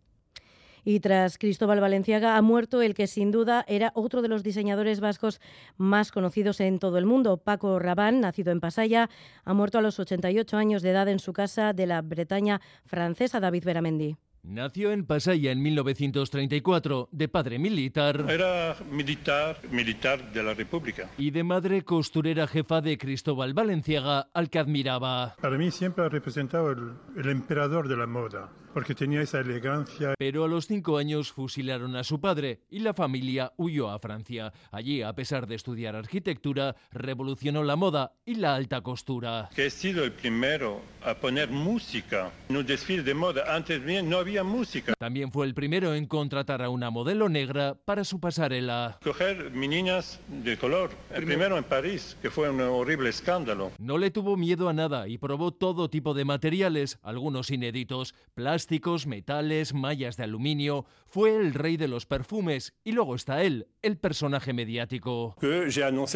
Y 0.86 1.00
tras 1.00 1.38
Cristóbal 1.38 1.80
Valenciaga 1.80 2.36
ha 2.36 2.42
muerto 2.42 2.82
el 2.82 2.94
que 2.94 3.08
sin 3.08 3.32
duda 3.32 3.64
era 3.68 3.92
otro 3.96 4.22
de 4.22 4.28
los 4.28 4.44
diseñadores 4.44 5.00
vascos 5.00 5.40
más 5.78 6.12
conocidos 6.12 6.60
en 6.60 6.80
todo 6.80 6.98
el 6.98 7.06
mundo. 7.06 7.38
Paco 7.38 7.80
Rabán, 7.80 8.20
nacido 8.20 8.52
en 8.52 8.60
Pasaya, 8.60 9.10
ha 9.46 9.54
muerto 9.54 9.78
a 9.78 9.82
los 9.82 10.00
88 10.00 10.58
años 10.58 10.82
de 10.82 10.90
edad 10.90 11.08
en 11.08 11.20
su 11.20 11.32
casa 11.32 11.72
de 11.72 11.88
la 11.88 12.02
Bretaña 12.02 12.60
francesa, 12.86 13.40
David 13.40 13.64
Beramendi. 13.64 14.18
Nació 14.46 14.92
en 14.92 15.06
Pasaya 15.06 15.54
en 15.54 15.62
1934, 15.62 17.08
de 17.14 17.30
padre 17.30 17.60
militar. 17.60 18.26
Era 18.28 18.76
militar, 18.92 19.58
militar 19.72 20.34
de 20.34 20.44
la 20.44 20.54
República. 20.54 21.10
Y 21.18 21.32
de 21.32 21.46
madre 21.46 21.84
costurera 21.84 22.46
jefa 22.46 22.82
de 22.82 22.98
Cristóbal 22.98 23.54
Valenciaga, 23.54 24.28
al 24.34 24.50
que 24.50 24.60
admiraba. 24.60 25.38
Para 25.42 25.58
mí 25.58 25.72
siempre 25.72 26.04
ha 26.04 26.10
representado 26.10 26.72
el 26.72 27.30
emperador 27.30 27.88
de 27.88 27.96
la 27.96 28.06
moda 28.06 28.50
porque 28.74 28.96
tenía 28.96 29.22
esa 29.22 29.40
elegancia. 29.40 30.16
Pero 30.18 30.44
a 30.44 30.48
los 30.48 30.68
cinco 30.68 30.98
años 30.98 31.32
fusilaron 31.32 31.96
a 31.96 32.04
su 32.04 32.20
padre 32.20 32.62
y 32.70 32.80
la 32.80 32.94
familia 32.94 33.54
huyó 33.58 33.90
a 33.90 34.00
Francia. 34.00 34.52
Allí, 34.72 35.02
a 35.02 35.14
pesar 35.14 35.48
de 35.48 35.56
estudiar 35.56 35.96
arquitectura, 35.96 36.76
revolucionó 36.92 37.64
la 37.64 37.76
moda 37.76 38.14
y 38.26 38.36
la 38.36 38.56
alta 38.56 38.82
costura. 38.82 39.50
Que 39.56 39.68
he 39.68 39.70
sido 39.70 40.04
el 40.04 40.12
primero 40.12 40.82
a 41.04 41.14
poner 41.16 41.50
música 41.50 42.32
en 42.50 42.58
un 42.58 42.66
desfile 42.66 43.04
de 43.04 43.14
moda. 43.14 43.56
Antes 43.56 43.84
bien 43.84 44.10
no 44.10 44.18
había 44.18 44.44
música. 44.44 44.94
También 44.98 45.32
fue 45.32 45.46
el 45.46 45.54
primero 45.54 45.94
en 45.94 46.08
contratar 46.08 46.62
a 46.64 46.70
una 46.70 46.90
modelo 46.90 47.30
negra 47.30 47.76
para 47.86 48.04
su 48.04 48.20
pasarela. 48.20 48.98
Coger 49.04 49.52
niñas 49.52 50.20
de 50.28 50.58
color. 50.58 50.92
El 51.14 51.26
primero 51.26 51.58
en 51.58 51.64
París, 51.64 52.18
que 52.22 52.32
fue 52.32 52.50
un 52.50 52.62
horrible 52.62 53.10
escándalo. 53.10 53.72
No 53.78 53.98
le 53.98 54.12
tuvo 54.12 54.38
miedo 54.38 54.70
a 54.70 54.74
nada 54.74 55.08
y 55.08 55.18
probó 55.18 55.52
todo 55.52 55.90
tipo 55.90 56.14
de 56.14 56.26
materiales, 56.26 56.98
algunos 57.04 57.52
inéditos, 57.52 58.16
plásticos 58.34 58.63
plásticos, 58.64 59.08
metales, 59.08 59.74
mallas 59.74 60.16
de 60.16 60.24
aluminio. 60.24 60.86
Fue 61.06 61.36
el 61.36 61.54
rey 61.54 61.76
de 61.76 61.90
los 61.90 62.06
perfumes 62.06 62.74
y 62.86 62.94
luego 62.94 63.14
está 63.14 63.44
él, 63.44 63.68
el 63.82 63.98
personaje 63.98 64.54
mediático. 64.54 65.36
Que 65.42 65.70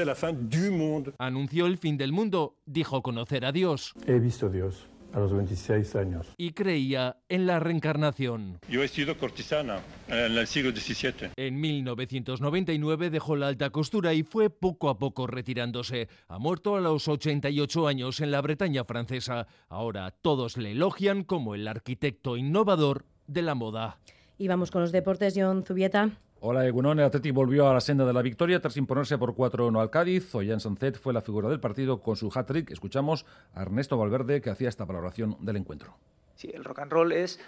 la 0.05 0.15
fin 0.15 0.31
du 0.33 0.71
monde. 0.71 1.12
Anunció 1.17 1.65
el 1.65 1.77
fin 1.77 1.97
del 1.97 2.13
mundo, 2.13 2.55
dijo 2.65 3.01
conocer 3.01 3.43
a 3.43 3.51
Dios. 3.51 3.93
He 4.05 4.19
visto 4.19 4.45
a 4.45 4.49
Dios 4.49 4.88
a 5.13 5.19
los 5.19 5.33
26 5.33 5.95
años. 5.95 6.27
Y 6.37 6.51
creía 6.51 7.17
en 7.29 7.47
la 7.47 7.59
reencarnación. 7.59 8.59
Yo 8.69 8.83
he 8.83 8.87
sido 8.87 9.17
cortesana 9.17 9.79
en 10.07 10.37
el 10.37 10.47
siglo 10.47 10.71
XVII. 10.71 11.31
En 11.35 11.59
1999 11.59 13.09
dejó 13.09 13.35
la 13.35 13.47
alta 13.47 13.69
costura 13.69 14.13
y 14.13 14.23
fue 14.23 14.49
poco 14.49 14.89
a 14.89 14.97
poco 14.97 15.27
retirándose. 15.27 16.07
Ha 16.27 16.39
muerto 16.39 16.75
a 16.75 16.81
los 16.81 17.07
88 17.07 17.87
años 17.87 18.19
en 18.21 18.31
la 18.31 18.41
Bretaña 18.41 18.83
francesa. 18.83 19.47
Ahora 19.69 20.11
todos 20.11 20.57
le 20.57 20.71
elogian 20.71 21.23
como 21.23 21.55
el 21.55 21.67
arquitecto 21.67 22.37
innovador 22.37 23.05
de 23.27 23.41
la 23.41 23.55
moda. 23.55 23.99
Y 24.37 24.47
vamos 24.47 24.71
con 24.71 24.81
los 24.81 24.91
deportes, 24.91 25.33
John 25.35 25.63
Zubieta. 25.63 26.11
Hola, 26.49 26.65
Egunon. 26.65 26.97
El 26.97 27.03
Atleti 27.03 27.31
volvió 27.31 27.67
a 27.67 27.73
la 27.73 27.81
senda 27.81 28.05
de 28.05 28.13
la 28.13 28.21
victoria 28.21 28.62
tras 28.62 28.77
imponerse 28.77 29.17
por 29.17 29.36
4-1 29.36 29.81
al 29.81 29.89
Cádiz. 29.89 30.33
Ollán 30.33 30.62
Sanzet 30.62 30.97
fue 30.97 31.12
la 31.12 31.21
figura 31.21 31.49
del 31.49 31.60
partido 31.60 32.01
con 32.01 32.15
su 32.15 32.31
hat-trick. 32.33 32.71
Escuchamos 32.71 33.25
a 33.53 33.63
Ernesto 33.63 33.97
Valverde 33.97 34.39
que 34.39 34.49
hacía 34.49 34.69
esta 34.69 34.86
valoración 34.86 35.36
del 35.41 35.57
encuentro. 35.57 35.97
Sí, 36.36 36.49
el 36.53 36.63
rock 36.63 36.79
and 36.79 36.91
roll 36.93 37.12
es, 37.12 37.41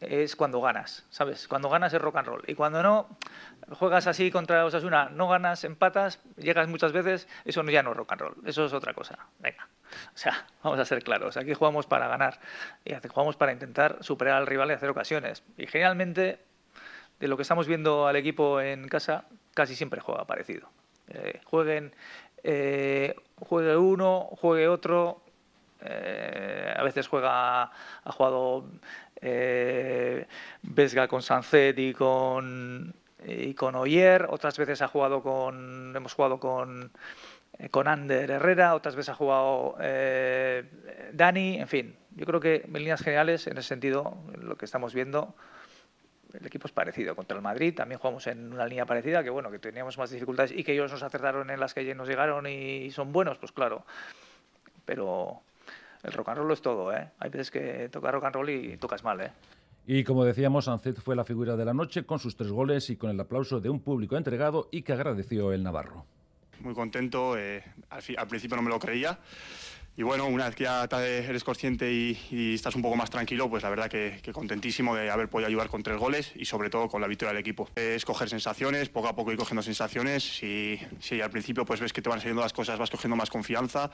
es 0.00 0.34
cuando 0.34 0.60
ganas, 0.60 1.06
¿sabes? 1.10 1.46
Cuando 1.46 1.68
ganas 1.68 1.94
es 1.94 2.02
rock 2.02 2.16
and 2.16 2.26
roll. 2.26 2.42
Y 2.48 2.56
cuando 2.56 2.82
no, 2.82 3.06
juegas 3.78 4.08
así 4.08 4.32
contra 4.32 4.64
Osasuna, 4.64 5.10
no 5.10 5.28
ganas, 5.28 5.62
empatas, 5.62 6.18
llegas 6.36 6.66
muchas 6.66 6.90
veces, 6.90 7.28
eso 7.44 7.62
ya 7.66 7.84
no 7.84 7.92
es 7.92 7.96
rock 7.96 8.10
and 8.10 8.20
roll, 8.20 8.34
eso 8.46 8.64
es 8.64 8.72
otra 8.72 8.94
cosa. 8.94 9.28
Venga, 9.38 9.68
o 10.12 10.18
sea, 10.18 10.44
vamos 10.64 10.80
a 10.80 10.84
ser 10.84 11.04
claros, 11.04 11.36
aquí 11.36 11.54
jugamos 11.54 11.86
para 11.86 12.08
ganar 12.08 12.40
y 12.84 12.94
jugamos 13.06 13.36
para 13.36 13.52
intentar 13.52 13.98
superar 14.00 14.38
al 14.38 14.48
rival 14.48 14.70
y 14.70 14.72
hacer 14.72 14.90
ocasiones. 14.90 15.44
Y 15.56 15.68
generalmente 15.68 16.49
de 17.20 17.28
lo 17.28 17.36
que 17.36 17.42
estamos 17.42 17.68
viendo 17.68 18.06
al 18.06 18.16
equipo 18.16 18.60
en 18.60 18.88
casa, 18.88 19.26
casi 19.54 19.76
siempre 19.76 20.00
juega 20.00 20.24
parecido. 20.24 20.68
Eh, 21.08 21.40
jueguen, 21.44 21.94
eh, 22.42 23.14
juegue 23.38 23.76
uno, 23.76 24.28
juegue 24.40 24.68
otro. 24.68 25.22
Eh, 25.82 26.74
a 26.76 26.82
veces 26.82 27.08
juega, 27.08 27.64
ha 27.64 28.12
jugado 28.12 28.64
Vesga 30.62 31.08
con 31.08 31.22
Sancet 31.22 31.78
y 31.78 31.92
con 31.92 32.94
y 33.22 33.52
con 33.52 33.74
Oyer, 33.74 34.26
otras 34.30 34.56
veces 34.56 34.80
ha 34.80 34.88
jugado 34.88 35.22
con, 35.22 35.94
hemos 35.94 36.14
jugado 36.14 36.40
con 36.40 36.90
con 37.70 37.86
Ander 37.86 38.30
Herrera, 38.30 38.74
otras 38.74 38.96
veces 38.96 39.10
ha 39.10 39.14
jugado 39.14 39.76
Dani, 41.12 41.58
en 41.60 41.68
fin, 41.68 41.96
yo 42.16 42.24
creo 42.24 42.40
que 42.40 42.62
en 42.64 42.72
líneas 42.72 43.02
generales, 43.02 43.46
en 43.46 43.58
ese 43.58 43.68
sentido, 43.68 44.16
lo 44.38 44.56
que 44.56 44.64
estamos 44.64 44.94
viendo, 44.94 45.34
el 46.32 46.46
equipo 46.46 46.66
es 46.66 46.72
parecido. 46.72 47.14
Contra 47.16 47.36
el 47.36 47.42
Madrid 47.42 47.74
también 47.74 47.98
jugamos 47.98 48.26
en 48.26 48.52
una 48.52 48.66
línea 48.66 48.86
parecida, 48.86 49.22
que 49.22 49.30
bueno, 49.30 49.50
que 49.50 49.58
teníamos 49.58 49.98
más 49.98 50.10
dificultades 50.10 50.52
y 50.52 50.64
que 50.64 50.72
ellos 50.72 50.90
nos 50.90 51.02
acertaron 51.02 51.50
en 51.50 51.60
las 51.60 51.74
que 51.74 51.94
nos 51.94 52.08
llegaron 52.08 52.46
y 52.46 52.90
son 52.90 53.12
buenos, 53.12 53.38
pues 53.38 53.52
claro. 53.52 53.84
Pero 54.84 55.40
el 56.02 56.12
rock 56.12 56.28
and 56.30 56.38
roll 56.38 56.52
es 56.52 56.62
todo, 56.62 56.92
¿eh? 56.94 57.10
Hay 57.18 57.30
veces 57.30 57.50
que 57.50 57.88
toca 57.88 58.10
rock 58.10 58.24
and 58.24 58.34
roll 58.34 58.50
y 58.50 58.76
tocas 58.76 59.04
mal, 59.04 59.20
¿eh? 59.20 59.32
Y 59.86 60.04
como 60.04 60.24
decíamos, 60.24 60.68
Ancet 60.68 61.00
fue 61.00 61.16
la 61.16 61.24
figura 61.24 61.56
de 61.56 61.64
la 61.64 61.74
noche 61.74 62.04
con 62.04 62.18
sus 62.18 62.36
tres 62.36 62.50
goles 62.50 62.90
y 62.90 62.96
con 62.96 63.10
el 63.10 63.18
aplauso 63.18 63.60
de 63.60 63.70
un 63.70 63.80
público 63.80 64.16
entregado 64.16 64.68
y 64.70 64.82
que 64.82 64.92
agradeció 64.92 65.52
el 65.52 65.62
Navarro. 65.62 66.04
Muy 66.60 66.74
contento, 66.74 67.38
eh, 67.38 67.64
al 67.88 68.28
principio 68.28 68.56
no 68.56 68.62
me 68.62 68.68
lo 68.68 68.78
creía 68.78 69.18
y 70.00 70.02
bueno, 70.02 70.28
una 70.28 70.46
vez 70.46 70.54
que 70.54 70.64
ya 70.64 70.88
eres 71.02 71.44
consciente 71.44 71.92
y, 71.92 72.54
estás 72.54 72.74
un 72.74 72.80
poco 72.80 72.96
más 72.96 73.10
tranquilo, 73.10 73.50
pues 73.50 73.62
la 73.62 73.68
verdad 73.68 73.90
que, 73.90 74.18
contentísimo 74.32 74.96
de 74.96 75.10
haber 75.10 75.28
podido 75.28 75.46
ayudar 75.46 75.68
con 75.68 75.82
tres 75.82 75.98
goles 75.98 76.32
y 76.36 76.46
sobre 76.46 76.70
todo 76.70 76.88
con 76.88 77.02
la 77.02 77.06
victoria 77.06 77.34
del 77.34 77.40
equipo. 77.42 77.68
Es 77.76 78.06
coger 78.06 78.30
sensaciones, 78.30 78.88
poco 78.88 79.08
a 79.08 79.14
poco 79.14 79.30
ir 79.30 79.36
cogiendo 79.36 79.60
sensaciones. 79.60 80.22
Si, 80.38 80.80
si 81.00 81.20
al 81.20 81.28
principio 81.28 81.66
pues 81.66 81.80
ves 81.80 81.92
que 81.92 82.00
te 82.00 82.08
van 82.08 82.18
saliendo 82.18 82.40
las 82.40 82.54
cosas, 82.54 82.78
vas 82.78 82.88
cogiendo 82.88 83.14
más 83.14 83.28
confianza. 83.28 83.90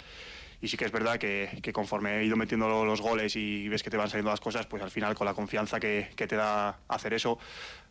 Y 0.63 0.69
sí 0.69 0.77
que 0.77 0.85
es 0.85 0.93
verdad 0.93 1.19
que, 1.19 1.73
conforme 1.75 2.21
he 2.21 2.25
ido 2.25 2.37
metiendo 2.37 2.85
los 2.85 3.01
goles 3.01 3.35
y 3.35 3.69
ves 3.69 3.83
que 3.83 3.91
te 3.91 3.97
van 3.97 4.09
saliendo 4.09 4.31
las 4.31 4.39
cosas, 4.39 4.65
pues 4.67 4.85
al 4.85 4.93
final 4.93 5.17
con 5.17 5.25
la 5.25 5.35
confianza 5.35 5.81
que, 5.81 6.11
te 6.15 6.37
da 6.37 6.79
hacer 6.87 7.15
eso, 7.15 7.37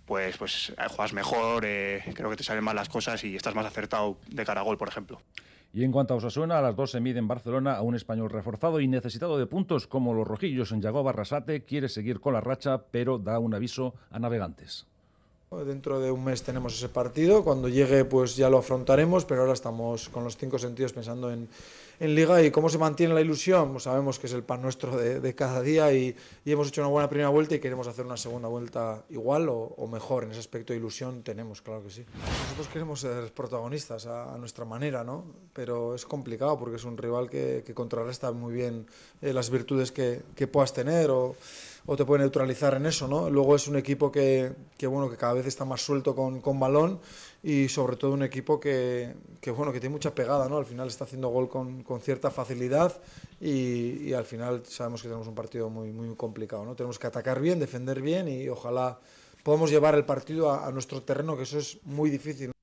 pues, 0.06 0.38
pues 0.38 0.70
eh, 0.70 0.88
juegas 0.88 1.12
mejor, 1.12 1.66
eh, 1.66 2.02
creo 2.14 2.30
que 2.30 2.38
te 2.38 2.46
salen 2.46 2.64
más 2.64 2.76
las 2.76 2.88
cosas 2.88 3.22
y 3.26 3.36
estás 3.36 3.56
más 3.56 3.66
acertado 3.66 4.18
de 4.28 4.46
cara 4.46 4.62
a 4.62 4.64
gol, 4.64 4.78
por 4.78 4.88
ejemplo. 4.88 5.22
Y 5.76 5.84
en 5.84 5.92
cuanto 5.92 6.14
a 6.14 6.18
Osasuna, 6.18 6.58
a 6.58 6.62
las 6.62 6.74
dos 6.74 6.92
se 6.92 7.02
mide 7.02 7.20
en 7.20 7.28
Barcelona 7.28 7.76
a 7.76 7.82
un 7.82 7.96
español 7.96 8.30
reforzado 8.30 8.80
y 8.80 8.88
necesitado 8.88 9.38
de 9.38 9.46
puntos 9.46 9.88
como 9.88 10.14
los 10.14 10.26
rojillos 10.26 10.72
en 10.72 10.82
Yago 10.82 11.04
Barrasate. 11.04 11.66
Quiere 11.66 11.90
seguir 11.90 12.22
con 12.22 12.32
la 12.34 12.40
racha, 12.40 12.82
pero 12.92 13.18
da 13.18 13.40
un 13.40 13.54
aviso 13.54 13.94
a 14.10 14.18
navegantes. 14.18 14.88
Dentro 15.52 16.00
de 16.00 16.12
un 16.12 16.24
mes 16.24 16.44
tenemos 16.44 16.76
ese 16.76 16.88
partido, 16.88 17.44
cuando 17.44 17.68
llegue 17.68 18.06
pues 18.06 18.38
ya 18.38 18.50
lo 18.50 18.60
afrontaremos, 18.60 19.26
pero 19.26 19.42
ahora 19.42 19.52
estamos 19.52 20.08
con 20.08 20.24
los 20.24 20.38
cinco 20.38 20.58
sentidos 20.58 20.94
pensando 20.94 21.30
en, 21.30 21.50
en 22.00 22.16
Liga 22.16 22.42
y 22.42 22.52
cómo 22.52 22.70
se 22.70 22.78
mantiene 22.78 23.14
la 23.14 23.22
ilusión, 23.22 23.72
pues 23.72 23.84
sabemos 23.84 24.20
que 24.20 24.28
es 24.28 24.34
el 24.34 24.44
pan 24.44 24.62
nuestro 24.62 24.98
de, 24.98 25.36
cada 25.36 25.62
día 25.62 25.92
y, 25.94 26.16
hemos 26.46 26.68
hecho 26.68 26.82
una 26.82 26.90
buena 26.90 27.10
primera 27.10 27.30
vuelta 27.30 27.56
y 27.56 27.60
queremos 27.60 27.88
hacer 27.88 28.06
una 28.06 28.18
segunda 28.18 28.48
vuelta 28.48 29.04
igual 29.10 29.48
o, 29.50 29.88
mejor, 29.92 30.24
en 30.24 30.32
ese 30.32 30.40
aspecto 30.40 30.74
de 30.74 30.80
ilusión 30.80 31.24
tenemos, 31.24 31.62
claro 31.62 31.84
que 31.84 31.90
sí. 31.90 32.06
Nosotros 32.44 32.68
queremos 32.68 33.00
ser 33.00 33.32
protagonistas 33.34 34.06
a, 34.08 34.38
nuestra 34.38 34.66
manera, 34.66 35.04
¿no? 35.04 35.26
pero 35.54 35.96
es 35.96 36.06
complicado 36.06 36.58
porque 36.58 36.76
es 36.76 36.84
un 36.84 36.98
rival 36.98 37.30
que, 37.30 37.64
que 37.66 37.74
contrarresta 37.74 38.32
muy 38.32 38.54
bien 38.54 38.86
eh, 39.22 39.34
las 39.34 39.50
virtudes 39.50 39.92
que, 39.92 40.22
que 40.36 40.48
puedas 40.48 40.74
tener 40.74 41.10
o 41.10 41.36
o 41.88 41.96
te 41.96 42.06
puede 42.06 42.22
neutralizar 42.22 42.74
en 42.74 42.88
eso, 42.88 43.08
¿no? 43.08 43.30
Luego 43.30 43.56
es 43.56 43.68
un 43.68 43.76
equipo 43.76 44.12
que, 44.12 44.54
que 44.78 44.88
bueno, 44.88 45.10
que 45.10 45.18
cada 45.18 45.34
vez 45.34 45.46
está 45.46 45.66
más 45.66 45.82
suelto 45.86 46.16
con 46.16 46.60
balón 46.60 47.00
y 47.46 47.70
sobre 47.70 47.96
todo 47.96 48.12
un 48.12 48.24
equipo 48.24 48.60
que, 48.60 49.14
que, 49.40 49.52
bueno, 49.52 49.72
que 49.72 49.80
tiene 49.80 49.94
mucha 49.94 50.16
pegada, 50.16 50.50
¿no? 50.50 50.58
Al 50.58 50.66
final 50.66 50.88
está 50.88 51.04
haciendo 51.04 51.30
gol 51.30 51.48
con, 51.48 51.84
con 51.84 52.02
cierta 52.02 52.32
facilidad 52.32 53.00
y, 53.40 54.14
al 54.14 54.26
final 54.26 54.64
sabemos 54.66 55.04
que 55.04 55.10
tenemos 55.10 55.28
un 55.28 55.36
partido 55.36 55.70
muy, 55.70 55.92
muy 55.92 56.16
complicado, 56.16 56.66
¿no? 56.66 56.76
Tenemos 56.76 56.98
que 56.98 57.06
atacar 57.06 57.40
bien, 57.40 57.60
defender 57.60 58.02
bien 58.02 58.28
y 58.28 58.50
ojalá 58.50 58.98
podamos 59.44 59.70
llevar 59.70 59.94
el 59.94 60.06
partido 60.06 60.50
a, 60.50 60.66
a 60.66 60.72
nuestro 60.72 61.04
terreno, 61.04 61.38
que 61.38 61.44
eso 61.44 61.60
es 61.60 61.78
muy 61.84 62.10
difícil. 62.10 62.55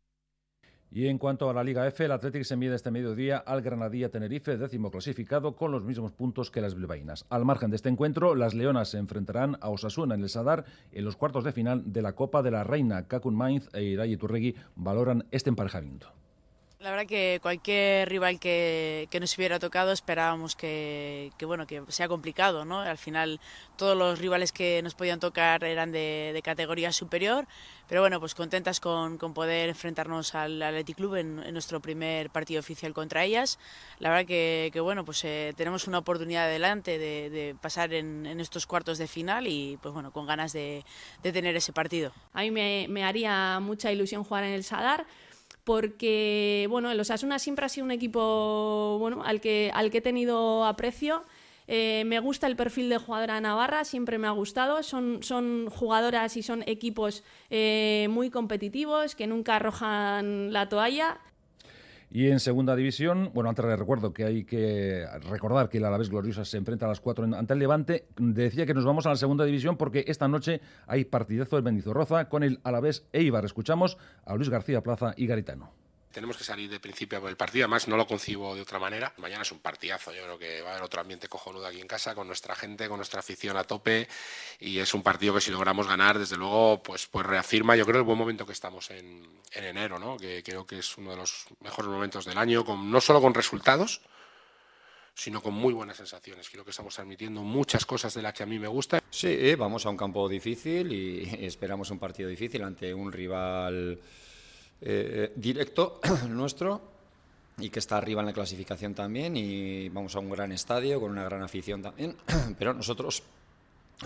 Y 0.95 1.07
en 1.07 1.17
cuanto 1.17 1.49
a 1.49 1.55
la 1.55 1.65
Liga 1.65 1.87
F, 1.87 2.05
el 2.05 2.13
Athletic 2.13 2.45
se 2.45 2.55
mide 2.55 2.75
este 2.75 2.91
mediodía 2.91 3.39
al 3.39 3.63
Granadilla 3.63 4.11
Tenerife, 4.11 4.59
décimo 4.59 4.91
clasificado, 4.91 5.57
con 5.57 5.73
los 5.73 5.85
mismos 5.85 6.13
puntos 6.13 6.51
que 6.51 6.61
las 6.61 6.75
bilbaínas. 6.75 7.25
Al 7.31 7.47
margen 7.47 7.71
de 7.71 7.77
este 7.77 7.89
encuentro, 7.89 8.35
las 8.35 8.53
Leonas 8.53 8.91
se 8.91 8.99
enfrentarán 8.99 9.57
a 9.63 9.71
Osasuna 9.71 10.17
en 10.17 10.23
el 10.23 10.29
Sadar 10.29 10.67
en 10.93 11.07
los 11.07 11.17
cuartos 11.17 11.45
de 11.45 11.53
final 11.53 11.95
de 11.95 12.03
la 12.03 12.13
Copa 12.13 12.43
de 12.43 12.51
la 12.51 12.63
Reina. 12.63 13.09
Kakun 13.09 13.35
Mainz 13.35 13.71
e 13.73 13.85
Irai 13.85 14.15
Turregui 14.19 14.55
valoran 14.77 15.25
este 15.31 15.49
emparejamiento. 15.49 16.13
La 16.83 16.91
verdad 16.91 17.07
que 17.07 17.39
cualquier 17.41 18.09
rival 18.09 18.41
que, 18.41 19.07
que 19.09 19.21
nos 19.21 19.39
hubiera 19.39 19.61
tocado 19.61 19.93
esperábamos 19.93 20.57
que, 20.57 21.31
que, 21.39 21.47
bueno 21.47 21.65
que 21.65 21.81
sea 21.87 22.09
complicado, 22.09 22.65
¿no? 22.65 22.81
Al 22.81 22.99
final 22.99 23.39
todos 23.77 23.97
los 23.97 24.19
rivales 24.19 24.51
que 24.51 24.83
nos 24.83 24.97
podían 24.97 25.21
tocar 25.21 25.63
eran 25.63 25.93
de, 25.93 26.33
de 26.35 26.43
categoría 26.43 26.91
superior, 26.91 27.47
pero 27.89 28.01
bueno, 28.01 28.19
pues 28.19 28.35
contentas 28.35 28.81
con, 28.81 29.17
con 29.17 29.33
poder 29.33 29.69
enfrentarnos 29.69 30.35
al 30.35 30.61
Athletic 30.61 30.97
Club 30.97 31.15
en, 31.15 31.39
en, 31.45 31.53
nuestro 31.53 31.79
primer 31.79 32.31
partido 32.31 32.59
oficial 32.59 32.93
contra 32.93 33.23
ellas. 33.23 33.61
La 34.01 34.09
verdad 34.09 34.27
que, 34.27 34.71
que 34.73 34.81
bueno, 34.81 35.05
pues 35.05 35.23
eh, 35.25 35.53
tenemos 35.57 35.87
una 35.87 35.99
oportunidad 35.99 36.47
adelante 36.47 36.99
de, 36.99 37.31
de 37.31 37.55
pasar 37.61 37.95
en, 37.95 38.27
en, 38.27 38.41
estos 38.41 38.67
cuartos 38.67 38.99
de 38.99 39.07
final 39.07 39.47
y 39.47 39.79
pues 39.81 39.95
bueno, 39.95 40.11
con 40.11 40.27
ganas 40.27 40.53
de, 40.53 40.85
de 41.23 41.33
tener 41.33 41.55
ese 41.55 41.73
partido. 41.73 42.13
A 42.33 42.41
mí 42.41 42.51
me, 42.51 42.87
me 42.89 43.05
haría 43.05 43.61
mucha 43.61 43.93
ilusión 43.93 44.25
jugar 44.25 44.43
en 44.43 44.51
el 44.51 44.65
Sadar 44.65 45.07
porque 45.65 46.67
bueno, 46.71 46.91
el 46.91 47.01
Osasuna 47.01 47.39
siempre 47.39 47.67
ha 47.67 47.69
sido 47.69 47.85
un 47.85 47.91
equipo 47.91 48.97
bueno, 48.99 49.23
al, 49.25 49.41
que, 49.41 49.71
al 49.75 49.91
que 49.91 49.99
he 49.99 50.03
tenido 50.03 50.65
aprecio. 50.65 51.25
Eh, 51.69 52.03
me 52.07 52.19
gusta 52.19 52.49
el 52.49 52.57
perfil 52.57 52.89
de 52.89 52.99
jugadora 52.99 53.41
navarra, 53.41 53.85
siempre 53.85 54.19
me 54.19 54.27
ha 54.27 54.33
gustado. 54.33 54.83
Son, 54.83 55.23
son 55.23 55.69
jugadoras 55.71 56.37
y 56.37 56.43
son 56.43 56.65
equipos 56.67 57.23
eh, 57.51 58.09
muy 58.11 58.31
competitivos 58.31 59.15
que 59.15 59.27
nunca 59.27 59.57
arrojan 59.57 60.53
la 60.53 60.69
toalla. 60.69 61.21
Y 62.15 62.29
en 62.29 62.41
segunda 62.41 62.77
división, 62.77 63.31
bueno, 63.33 63.49
antes 63.49 63.65
les 63.65 63.79
recuerdo 63.79 64.13
que 64.13 64.25
hay 64.25 64.45
que 64.45 65.07
recordar 65.31 65.71
que 65.71 65.79
el 65.79 65.85
Alavés 65.87 66.11
Gloriosa 66.11 66.45
se 66.45 66.59
enfrenta 66.59 66.85
a 66.85 66.91
las 66.91 67.01
cuatro 67.01 67.25
ante 67.25 67.55
el 67.55 67.59
Levante. 67.59 68.05
Decía 68.19 68.67
que 68.67 68.75
nos 68.75 68.85
vamos 68.85 69.07
a 69.07 69.09
la 69.09 69.17
segunda 69.17 69.47
división 69.47 69.79
porque 69.79 70.05
esta 70.07 70.29
noche 70.29 70.61
hay 70.87 71.07
partidazo 71.07 71.57
del 71.57 71.65
Bendizorroza 71.65 72.29
con 72.29 72.43
el 72.43 72.61
Alavés 72.65 73.07
Eibar. 73.15 73.47
Escuchamos 73.47 73.97
a 74.27 74.37
Luis 74.37 74.51
García 74.51 74.83
Plaza 74.83 75.15
y 75.17 75.27
Garitano 75.27 75.82
tenemos 76.13 76.37
que 76.37 76.45
salir 76.45 76.71
de 76.71 76.79
principio 76.79 77.21
por 77.21 77.31
el 77.31 77.37
partido, 77.37 77.65
además 77.65 77.89
no 77.89 77.97
lo 77.97 78.07
concibo 78.07 78.55
de 78.55 78.61
otra 78.61 78.79
manera. 78.79 79.13
Mañana 79.17 79.43
es 79.43 79.53
un 79.53 79.59
partidazo, 79.59 80.13
yo 80.13 80.23
creo 80.23 80.39
que 80.39 80.63
va 80.63 80.69
a 80.69 80.73
haber 80.73 80.85
otro 80.85 81.01
ambiente 81.01 81.29
cojonudo 81.29 81.67
aquí 81.67 81.81
en 81.81 81.89
casa, 81.89 82.15
con 82.15 82.27
nuestra 82.27 82.55
gente, 82.55 82.89
con 82.89 82.99
nuestra 82.99 83.21
afición 83.21 83.57
a 83.57 83.65
tope, 83.65 84.09
y 84.61 84.79
es 84.79 84.95
un 84.95 85.03
partido 85.03 85.35
que 85.35 85.41
si 85.41 85.51
logramos 85.51 85.89
ganar, 85.89 86.19
desde 86.19 86.37
luego, 86.37 86.83
pues, 86.83 87.07
pues 87.07 87.27
reafirma, 87.27 87.75
yo 87.75 87.85
creo, 87.85 87.99
el 87.99 88.05
buen 88.05 88.19
momento 88.19 88.47
que 88.47 88.53
estamos 88.53 88.91
en, 88.91 89.27
en 89.53 89.65
enero, 89.65 89.99
¿no? 89.99 90.17
que 90.17 90.43
creo 90.43 90.67
que 90.67 90.79
es 90.79 90.97
uno 90.99 91.11
de 91.11 91.17
los 91.17 91.47
mejores 91.61 91.91
momentos 91.91 92.25
del 92.25 92.39
año, 92.39 92.65
con, 92.65 92.91
no 92.91 93.01
solo 93.01 93.21
con 93.21 93.35
resultados, 93.35 94.03
sino 95.15 95.43
con 95.43 95.55
muy 95.55 95.73
buenas 95.75 95.97
sensaciones. 95.97 96.49
Creo 96.49 96.65
que 96.65 96.71
estamos 96.71 96.95
transmitiendo 96.95 97.43
muchas 97.43 97.85
cosas 97.85 98.15
de 98.15 98.23
las 98.23 98.33
que 98.33 98.43
a 98.43 98.47
mí 98.47 98.59
me 98.59 98.69
gusta. 98.69 99.03
Sí, 99.11 99.55
vamos 99.57 99.85
a 99.87 99.91
un 99.91 99.97
campo 99.97 100.29
difícil 100.29 100.93
y 100.93 101.45
esperamos 101.45 101.91
un 101.91 101.99
partido 101.99 102.29
difícil 102.29 102.63
ante 102.63 102.95
un 102.95 103.13
rival 103.13 104.01
eh, 104.85 105.33
directo 105.37 106.01
nuestro 106.29 106.81
y 107.59 107.71
que 107.71 107.79
está 107.79 107.99
arriba 107.99 108.21
en 108.21 108.27
la 108.27 108.33
clasificación 108.33 108.95
también 108.95 109.37
y 109.37 109.89
vamos 109.91 110.17
a 110.17 110.19
un 110.19 110.31
gran 110.31 110.51
estadio 110.53 111.01
con 111.01 111.11
una 111.11 111.25
gran 111.25 111.43
afición 111.43 111.83
también, 111.83 112.17
pero 112.59 112.75
nosotros 112.75 113.23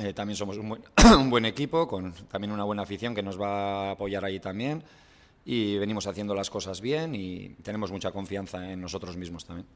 eh, 0.00 0.12
también 0.12 0.36
somos 0.36 0.58
un 0.58 0.68
buen, 0.68 0.82
un 1.18 1.30
buen, 1.30 1.46
equipo 1.46 1.88
con 1.88 2.12
también 2.28 2.52
una 2.52 2.64
buena 2.64 2.82
afición 2.82 3.14
que 3.14 3.22
nos 3.22 3.40
va 3.40 3.88
a 3.88 3.90
apoyar 3.92 4.24
ahí 4.24 4.38
también 4.38 4.82
y 5.46 5.78
venimos 5.78 6.06
haciendo 6.06 6.34
las 6.34 6.50
cosas 6.50 6.80
bien 6.80 7.14
y 7.14 7.50
tenemos 7.62 7.90
mucha 7.90 8.10
confianza 8.10 8.70
en 8.70 8.80
nosotros 8.80 9.16
mismos 9.16 9.46
también. 9.46 9.66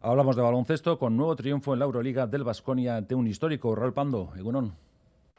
Hablamos 0.00 0.36
de 0.36 0.42
baloncesto 0.42 0.98
con 0.98 1.16
nuevo 1.16 1.34
triunfo 1.36 1.72
en 1.74 1.80
la 1.80 1.84
Euroliga 1.84 2.26
del 2.26 2.44
Vasconia 2.44 2.96
ante 2.96 3.14
un 3.14 3.26
histórico 3.26 3.74
Raúl 3.74 3.92
Pando, 3.92 4.32
Egunon. 4.36 4.72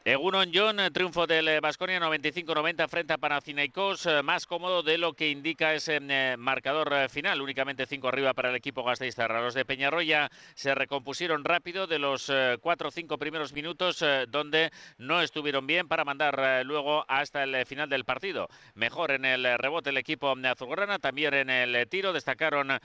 Egunon 0.07 0.51
John, 0.53 0.77
triunfo 0.93 1.27
del 1.27 1.59
Vasconia 1.59 1.99
95-90 1.99 2.87
frente 2.87 3.11
a 3.11 3.17
Panathinaikos, 3.17 4.05
eh, 4.05 4.23
más 4.23 4.45
cómodo 4.45 4.81
de 4.81 4.97
lo 4.97 5.11
que 5.11 5.29
indica 5.29 5.73
ese 5.73 5.99
eh, 6.01 6.37
marcador 6.37 6.93
eh, 6.93 7.09
final, 7.09 7.41
únicamente 7.41 7.85
cinco 7.85 8.07
arriba 8.07 8.33
para 8.33 8.49
el 8.49 8.55
equipo 8.55 8.85
gasteizta. 8.85 9.27
Los 9.27 9.53
de 9.53 9.65
Peñarroya 9.65 10.31
se 10.55 10.73
recompusieron 10.73 11.43
rápido 11.43 11.87
de 11.87 11.99
los 11.99 12.31
cuatro 12.61 12.87
o 12.87 12.91
cinco 12.91 13.17
primeros 13.17 13.51
minutos 13.51 14.01
donde 14.29 14.71
no 14.97 15.21
estuvieron 15.21 15.67
bien 15.67 15.89
para 15.89 16.05
mandar 16.05 16.65
luego 16.65 17.03
hasta 17.09 17.43
el 17.43 17.65
final 17.65 17.89
del 17.89 18.05
partido. 18.05 18.47
Mejor 18.75 19.11
en 19.11 19.25
el 19.25 19.57
rebote 19.57 19.89
el 19.89 19.97
equipo 19.97 20.33
azulgrana, 20.41 20.99
también 20.99 21.33
en 21.33 21.49
el 21.49 21.87
tiro 21.89 22.13
destacaron 22.13 22.79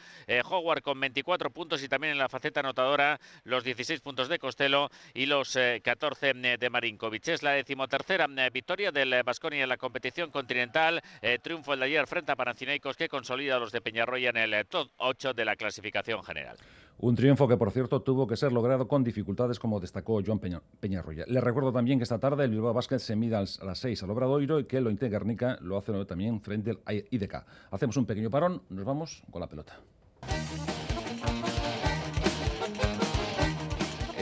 Howard 0.45 0.83
con 0.83 0.99
24 0.99 1.51
puntos 1.51 1.85
y 1.85 1.89
también 1.89 2.15
en 2.15 2.19
la 2.19 2.29
faceta 2.29 2.61
anotadora 2.61 3.21
los 3.45 3.63
16 3.63 4.01
puntos 4.01 4.29
de 4.29 4.41
Costello 4.41 4.91
y 5.15 5.27
los 5.27 5.57
14 5.83 6.35
de 6.35 6.71
Marinko. 6.71 7.12
Es 7.13 7.43
la 7.43 7.51
decimotercera 7.51 8.27
eh, 8.39 8.51
victoria 8.51 8.91
del 8.91 9.23
Vasconia 9.23 9.61
eh, 9.61 9.63
en 9.65 9.69
la 9.69 9.77
competición 9.77 10.31
continental. 10.31 11.03
Eh, 11.21 11.39
triunfo 11.43 11.75
el 11.75 11.81
de 11.81 11.87
ayer 11.87 12.07
frente 12.07 12.33
a 12.33 12.37
Panathinaikos 12.37 12.97
que 12.97 13.07
consolida 13.07 13.57
a 13.57 13.59
los 13.59 13.71
de 13.71 13.83
Peñarroya 13.83 14.31
en 14.31 14.39
el 14.39 14.67
top 14.67 14.89
8 14.97 15.35
de 15.35 15.45
la 15.45 15.55
clasificación 15.55 16.23
general. 16.25 16.57
Un 16.99 17.15
triunfo 17.15 17.47
que, 17.47 17.59
por 17.59 17.71
cierto, 17.71 18.01
tuvo 18.01 18.27
que 18.27 18.37
ser 18.37 18.53
logrado 18.53 18.89
con 18.89 19.05
dificultades, 19.05 19.59
como 19.59 19.79
destacó 19.79 20.23
Joan 20.25 20.39
Peña, 20.39 20.63
Peñarroya. 20.81 21.25
Le 21.27 21.41
recuerdo 21.43 21.71
también 21.71 21.99
que 21.99 22.05
esta 22.05 22.19
tarde 22.19 22.45
el 22.45 22.51
Bilbao 22.51 22.73
Basket 22.73 22.99
se 22.99 23.15
mide 23.15 23.37
a 23.37 23.41
las 23.41 23.79
6 23.79 24.03
al 24.05 24.11
Obradoiro 24.11 24.59
y 24.61 24.65
que 24.65 24.81
lo 24.81 24.91
Guernica 24.91 25.59
lo 25.61 25.77
hace 25.77 25.93
también 26.07 26.41
frente 26.41 26.79
al 26.87 27.05
IDK. 27.11 27.45
Hacemos 27.73 27.97
un 27.99 28.07
pequeño 28.07 28.31
parón, 28.31 28.63
nos 28.71 28.87
vamos 28.87 29.23
con 29.31 29.41
la 29.41 29.49
pelota. 29.49 29.79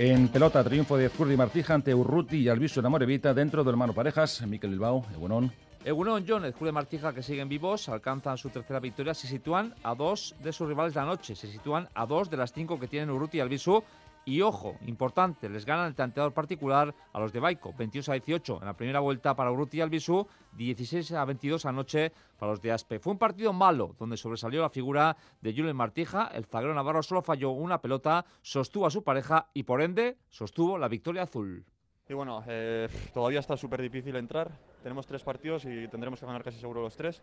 En 0.03 0.29
pelota, 0.29 0.65
triunfo 0.65 0.97
de 0.97 1.11
Zurdi 1.11 1.37
Martija 1.37 1.75
ante 1.75 1.95
Urruti 1.95 2.39
y 2.39 2.49
Alviso 2.49 2.81
Morevita 2.81 3.35
dentro 3.35 3.63
del 3.63 3.77
mano 3.77 3.93
parejas. 3.93 4.41
Miquel 4.47 4.71
Bilbao, 4.71 5.05
Egunon. 5.13 5.53
Egunon, 5.85 6.25
el 6.43 6.55
de 6.59 6.73
Martija 6.73 7.13
que 7.13 7.23
siguen 7.23 7.51
vivos, 7.51 7.87
alcanzan 7.91 8.39
su 8.39 8.49
tercera 8.49 8.81
victoria, 8.81 9.13
se 9.13 9.27
sitúan 9.27 9.75
a 9.83 9.95
dos 9.95 10.35
de 10.43 10.55
sus 10.55 10.67
rivales 10.67 10.95
de 10.95 11.01
la 11.01 11.07
noche, 11.07 11.37
se 11.37 11.53
sitúan 11.53 11.87
a 11.93 12.07
dos 12.07 12.31
de 12.31 12.39
las 12.39 12.51
cinco 12.51 12.81
que 12.81 12.89
tienen 12.89 13.11
Urruti 13.11 13.37
y 13.37 13.41
Alviso 13.41 13.85
y 14.25 14.43
ojo, 14.43 14.77
importante, 14.87 15.49
les 15.49 15.65
ganan 15.65 15.87
el 15.87 15.95
tanteador 15.95 16.33
particular 16.33 16.95
a 17.13 17.21
los 17.21 17.33
de 17.33 17.41
Baico, 17.41 17.73
22 17.77 18.09
a 18.11 18.13
18 18.13 18.59
en 18.61 18.67
la 18.67 18.77
primera 18.77 19.01
vuelta 19.01 19.35
para 19.35 19.51
Urruti 19.51 19.79
y 19.79 19.81
Albisu, 19.81 20.27
16 20.53 21.13
a 21.13 21.25
22 21.25 21.65
anoche 21.65 22.13
para 22.39 22.53
los 22.53 22.61
de 22.61 22.73
Aspe. 22.73 22.99
Fue 22.99 23.13
un 23.13 23.19
partido 23.19 23.53
malo, 23.53 23.95
donde 23.99 24.17
sobresalió 24.17 24.61
la 24.61 24.71
figura 24.71 25.17
de 25.41 25.55
Julen 25.55 25.77
Martija. 25.77 26.31
El 26.35 26.45
zaguero 26.45 26.75
navarro 26.75 27.03
solo 27.03 27.23
falló 27.23 27.51
una 27.51 27.81
pelota, 27.81 28.25
sostuvo 28.43 28.87
a 28.87 28.91
su 28.91 29.03
pareja 29.03 29.49
y 29.55 29.63
por 29.63 29.81
ende 29.81 30.19
sostuvo 30.29 30.77
la 30.77 30.89
victoria 30.89 31.23
azul. 31.23 31.65
Y 32.09 32.15
bueno, 32.15 32.43
eh, 32.49 32.89
todavía 33.15 33.41
está 33.41 33.57
súper 33.57 33.81
difícil 33.81 34.17
entrar. 34.17 34.51
Tenemos 34.83 35.07
tres 35.07 35.23
partidos 35.23 35.65
y 35.65 35.89
tendremos 35.89 36.21
que 36.21 36.27
ganar 36.27 36.43
casi 36.43 36.59
seguro 36.59 36.83
los 36.83 36.97
tres. 36.97 37.23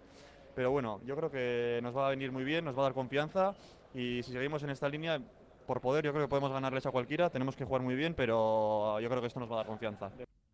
Pero 0.56 0.72
bueno, 0.72 1.02
yo 1.06 1.16
creo 1.16 1.30
que 1.30 1.80
nos 1.84 1.96
va 1.96 2.08
a 2.08 2.10
venir 2.10 2.32
muy 2.32 2.44
bien, 2.44 2.66
nos 2.66 2.76
va 2.76 2.82
a 2.82 2.84
dar 2.86 2.94
confianza 2.94 3.54
y 3.94 4.24
si 4.24 4.32
seguimos 4.32 4.64
en 4.64 4.72
esta 4.72 4.90
línea 4.90 5.22
por 5.68 5.82
poder 5.82 6.04
yo 6.04 6.12
creo 6.12 6.26
que 6.26 6.30
podemos 6.30 6.52
ganarles 6.52 6.88
a 6.88 6.92
cualquiera, 6.92 7.30
tenemos 7.30 7.56
que 7.56 7.66
jugar 7.66 7.84
muy 7.84 7.94
bien, 7.94 8.16
pero 8.16 9.00
yo 9.00 9.10
creo 9.10 9.22
que 9.22 9.28
esto 9.28 9.40
nos 9.40 9.52
va 9.52 9.56
a 9.56 9.58
dar 9.58 9.68
confianza. 9.68 10.10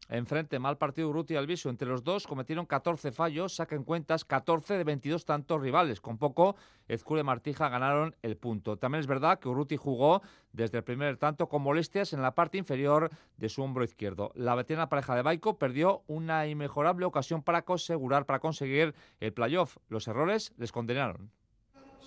Enfrente, 0.09 0.59
mal 0.59 0.77
partido 0.77 1.09
Urruti 1.09 1.33
y 1.33 1.37
Alviso. 1.37 1.69
Entre 1.69 1.87
los 1.87 2.03
dos 2.03 2.27
cometieron 2.27 2.65
14 2.65 3.11
fallos, 3.13 3.55
saquen 3.55 3.83
cuentas 3.83 4.25
14 4.25 4.77
de 4.77 4.83
22 4.83 5.25
tantos 5.25 5.61
rivales. 5.61 6.01
Con 6.01 6.17
poco, 6.17 6.57
Ezcure 6.87 7.21
y 7.21 7.23
Martija 7.23 7.69
ganaron 7.69 8.15
el 8.21 8.35
punto. 8.35 8.77
También 8.77 8.99
es 8.99 9.07
verdad 9.07 9.39
que 9.39 9.47
Urruti 9.47 9.77
jugó 9.77 10.21
desde 10.51 10.79
el 10.79 10.83
primer 10.83 11.17
tanto 11.17 11.47
con 11.47 11.61
molestias 11.61 12.11
en 12.11 12.21
la 12.21 12.35
parte 12.35 12.57
inferior 12.57 13.11
de 13.37 13.49
su 13.49 13.63
hombro 13.63 13.83
izquierdo. 13.85 14.31
La 14.35 14.55
veterana 14.55 14.89
pareja 14.89 15.15
de 15.15 15.21
Baico 15.21 15.57
perdió 15.57 16.03
una 16.07 16.47
inmejorable 16.47 17.05
ocasión 17.05 17.41
para 17.41 17.63
asegurar, 17.65 18.25
para 18.25 18.39
conseguir 18.39 18.93
el 19.21 19.33
playoff. 19.33 19.77
Los 19.87 20.07
errores 20.07 20.53
les 20.57 20.71
condenaron. 20.71 21.31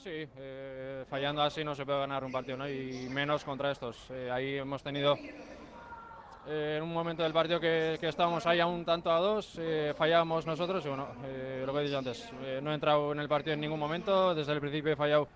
Sí, 0.06 0.24
eh, 0.36 1.04
fallando 1.10 1.42
así 1.42 1.64
no 1.64 1.74
se 1.74 1.84
puede 1.84 1.98
ganar 1.98 2.22
un 2.22 2.30
partido. 2.30 2.56
Y 2.68 3.08
menos 3.08 3.42
contra 3.42 3.72
estos. 3.72 4.08
Eh, 4.10 4.30
ahí 4.30 4.54
hemos 4.54 4.80
tenido 4.80 5.16
eh, 6.46 6.76
en 6.76 6.84
un 6.84 6.92
momento 6.92 7.24
del 7.24 7.32
partido 7.32 7.58
que, 7.58 7.96
que, 7.98 8.06
estábamos 8.06 8.46
ahí 8.46 8.60
a 8.60 8.68
un 8.68 8.84
tanto 8.84 9.10
a 9.10 9.18
dos, 9.18 9.58
fallábamos 9.96 10.46
nosotros 10.46 10.86
y 10.86 10.88
bueno, 10.90 11.08
lo 11.66 11.72
que 11.72 11.80
he 11.80 11.82
dicho 11.82 11.98
antes, 11.98 12.30
no 12.62 12.70
he 12.70 12.74
entrado 12.74 13.10
en 13.10 13.18
el 13.18 13.28
partido 13.28 13.54
en 13.54 13.60
ningún 13.62 13.80
momento, 13.80 14.32
desde 14.32 14.52
el 14.52 14.60
principio 14.60 14.92
he 14.92 14.96
fallado 14.96 15.26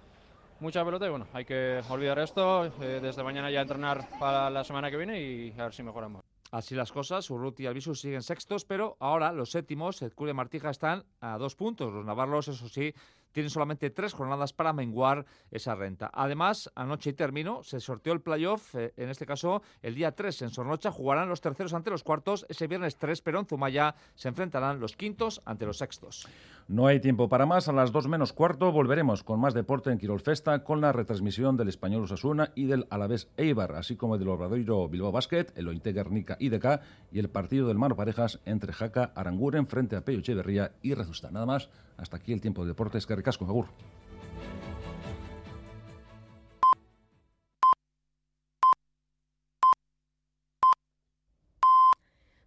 mucha 0.61 0.85
pelota 0.85 1.05
y 1.05 1.11
bueno, 1.11 1.27
hay 1.33 1.45
que 1.45 1.81
olvidar 1.89 2.21
esto, 2.21 2.71
desde 2.79 3.25
mañana 3.25 3.51
ya 3.51 3.63
entrenar 3.63 4.07
para 4.21 4.51
la 4.51 4.63
semana 4.63 4.89
que 4.89 4.99
viene 4.99 5.21
y 5.21 5.53
a 5.59 5.65
ver 5.65 5.75
si 5.75 5.83
mejoramos. 5.83 6.23
Así 6.53 6.75
las 6.75 6.91
cosas, 6.91 7.31
Urruti 7.31 7.63
y 7.63 7.67
Albisu 7.67 7.95
siguen 7.95 8.23
sextos, 8.23 8.65
pero 8.65 8.97
ahora 8.99 9.33
los 9.33 9.53
séptimos, 9.53 10.03
y 10.03 10.33
Martija, 10.33 10.71
están 10.71 11.05
a 11.21 11.39
dos 11.39 11.55
puntos. 11.55 11.93
Los 11.93 12.05
navarros, 12.05 12.49
eso 12.49 12.69
sí, 12.69 12.93
tienen 13.33 13.51
solamente 13.51 13.91
tres 13.91 14.13
jornadas 14.13 14.53
para 14.53 14.73
menguar 14.73 15.27
esa 15.51 15.75
renta. 15.75 16.11
Además, 16.13 16.71
anoche 16.75 17.11
y 17.11 17.13
termino, 17.13 17.63
se 17.63 17.81
sorteó 17.81 18.13
el 18.13 18.21
playoff, 18.21 18.75
eh, 18.75 18.93
en 18.97 19.09
este 19.09 19.27
caso 19.27 19.63
el 19.83 19.95
día 19.95 20.13
3 20.13 20.43
en 20.43 20.51
Sornocha, 20.51 20.91
jugarán 20.91 21.29
los 21.29 21.41
terceros 21.41 21.75
ante 21.75 21.91
los 21.91 22.05
cuartos, 22.05 22.47
ese 22.49 22.67
viernes 22.67 22.97
3, 22.97 23.21
pero 23.23 23.41
en 23.41 23.47
Zumaya 23.47 23.95
se 24.15 24.29
enfrentarán 24.29 24.81
los 24.81 24.97
quintos 24.97 25.43
ante 25.45 25.67
los 25.67 25.79
sextos. 25.79 26.27
No 26.69 26.87
hay 26.87 27.01
tiempo 27.01 27.29
para 27.29 27.47
más, 27.47 27.69
a 27.69 27.73
las 27.73 27.91
2 27.91 28.07
menos 28.07 28.33
cuarto 28.33 28.71
volveremos 28.71 29.25
con 29.25 29.41
más 29.41 29.55
deporte 29.55 29.91
en 29.91 29.99
Quirol 29.99 30.21
Festa 30.21 30.63
con 30.63 30.81
la 30.81 30.93
retransmisión 30.93 31.57
del 31.57 31.69
Español 31.69 32.05
Osasuna 32.05 32.53
y 32.55 32.67
del 32.67 32.87
Alavés 32.91 33.29
Eibar, 33.37 33.73
así 33.73 33.97
como 33.97 34.19
del 34.19 34.29
Obradoiro 34.29 34.89
Bilbao 34.89 35.11
Basket, 35.11 35.47
el 35.57 35.67
Ointe 35.67 35.93
Guernica 35.93 36.37
IDK 36.39 36.81
y 37.11 37.19
el 37.19 37.29
partido 37.29 37.67
del 37.67 37.79
Mano 37.79 37.97
Parejas 37.97 38.39
entre 38.45 38.73
Jaca 38.73 39.13
Aranguren 39.17 39.67
frente 39.67 39.97
a 39.97 40.05
Peyo 40.05 40.21
Echeverría 40.21 40.73
y 40.81 40.95
Rezusta. 40.95 41.33
Nada 41.33 41.47
más, 41.47 41.71
hasta 42.01 42.17
aquí 42.17 42.33
el 42.33 42.41
tiempo 42.41 42.63
de 42.63 42.69
deportes. 42.69 43.07
Que 43.07 43.15
ricasco, 43.15 43.45
Agur. 43.45 43.67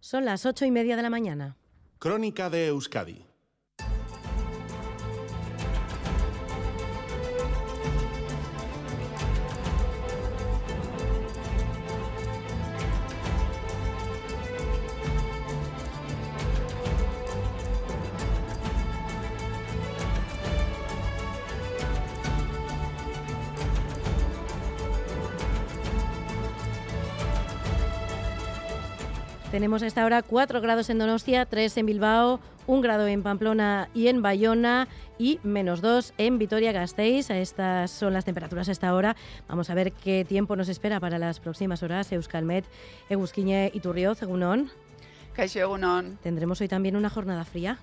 Son 0.00 0.24
las 0.24 0.44
ocho 0.44 0.64
y 0.66 0.70
media 0.70 0.96
de 0.96 1.02
la 1.02 1.10
mañana. 1.10 1.56
Crónica 1.98 2.50
de 2.50 2.66
Euskadi 2.66 3.33
Tenemos 29.64 29.82
a 29.82 29.86
esta 29.86 30.04
hora 30.04 30.20
4 30.20 30.60
grados 30.60 30.90
en 30.90 30.98
Donostia, 30.98 31.46
3 31.46 31.78
en 31.78 31.86
Bilbao, 31.86 32.38
1 32.66 32.82
grado 32.82 33.06
en 33.06 33.22
Pamplona 33.22 33.88
y 33.94 34.08
en 34.08 34.20
Bayona 34.20 34.88
y 35.16 35.40
menos 35.42 35.80
2 35.80 36.12
en 36.18 36.36
Vitoria-Gasteiz. 36.38 37.30
Estas 37.30 37.90
son 37.90 38.12
las 38.12 38.26
temperaturas 38.26 38.68
a 38.68 38.72
esta 38.72 38.94
hora. 38.94 39.16
Vamos 39.48 39.70
a 39.70 39.74
ver 39.74 39.92
qué 39.92 40.26
tiempo 40.26 40.54
nos 40.54 40.68
espera 40.68 41.00
para 41.00 41.18
las 41.18 41.40
próximas 41.40 41.82
horas. 41.82 42.12
Euskalmet, 42.12 42.66
Egusquiñe 43.08 43.70
y 43.72 43.80
Turrioz, 43.80 44.20
Egunon. 44.20 44.70
Tendremos 46.22 46.60
hoy 46.60 46.68
también 46.68 46.94
una 46.94 47.08
jornada 47.08 47.46
fría. 47.46 47.78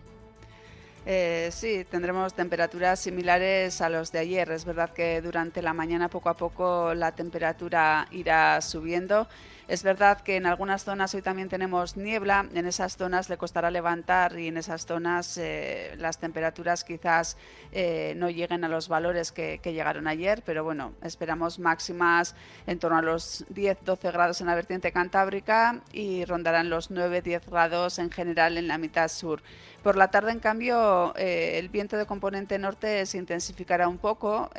Eh, 1.08 1.50
sí, 1.52 1.84
tendremos 1.90 2.36
temperaturas 2.36 3.00
similares 3.00 3.82
a 3.82 3.90
los 3.90 4.12
de 4.12 4.20
ayer. 4.20 4.52
Es 4.52 4.66
verdad 4.66 4.92
que 4.92 5.20
durante 5.22 5.64
la 5.64 5.74
mañana 5.74 6.10
poco 6.10 6.30
a 6.30 6.38
poco 6.38 6.94
la 6.94 7.14
temperatura 7.14 8.08
irá 8.12 8.62
subiendo. 8.62 9.28
Es 9.72 9.84
verdad 9.84 10.20
que 10.20 10.36
en 10.36 10.48
algunas 10.48 10.84
zonas 10.84 11.16
hoy 11.16 11.22
también 11.22 11.48
tenemos 11.48 11.96
niebla, 11.96 12.46
en 12.54 12.66
esas 12.66 12.98
zonas 12.98 13.30
le 13.30 13.38
costará 13.38 13.72
levantar 13.72 14.38
y 14.38 14.50
en 14.50 14.58
esas 14.58 14.86
zonas 14.86 15.38
eh, 15.38 15.96
las 15.98 16.18
temperaturas 16.18 16.84
quizás 16.84 17.38
eh, 17.72 18.14
no 18.18 18.30
lleguen 18.30 18.66
a 18.66 18.68
los 18.68 18.90
valores 18.90 19.32
que, 19.32 19.62
llegaron 19.64 20.10
ayer, 20.10 20.44
pero 20.46 20.66
bueno, 20.66 20.92
esperamos 21.02 21.58
máximas 21.58 22.36
en 22.68 22.80
torno 22.80 22.98
a 22.98 23.02
los 23.02 23.46
10-12 23.48 24.12
grados 24.12 24.42
en 24.42 24.48
la 24.48 24.56
vertiente 24.56 24.92
cantábrica 24.92 25.80
y 25.94 26.26
rondarán 26.26 26.70
los 26.70 26.92
9-10 26.92 27.50
grados 27.50 27.98
en 27.98 28.12
general 28.12 28.58
en 28.58 28.68
la 28.68 28.78
mitad 28.78 29.08
sur. 29.08 29.42
Por 29.84 29.96
la 29.96 30.10
tarde, 30.12 30.32
en 30.32 30.40
cambio, 30.40 31.16
eh, 31.16 31.58
el 31.58 31.70
viento 31.70 31.96
de 31.98 32.06
componente 32.06 32.60
norte 32.60 33.06
se 33.06 33.18
intensificará 33.18 33.88
un 33.88 33.98
poco, 33.98 34.50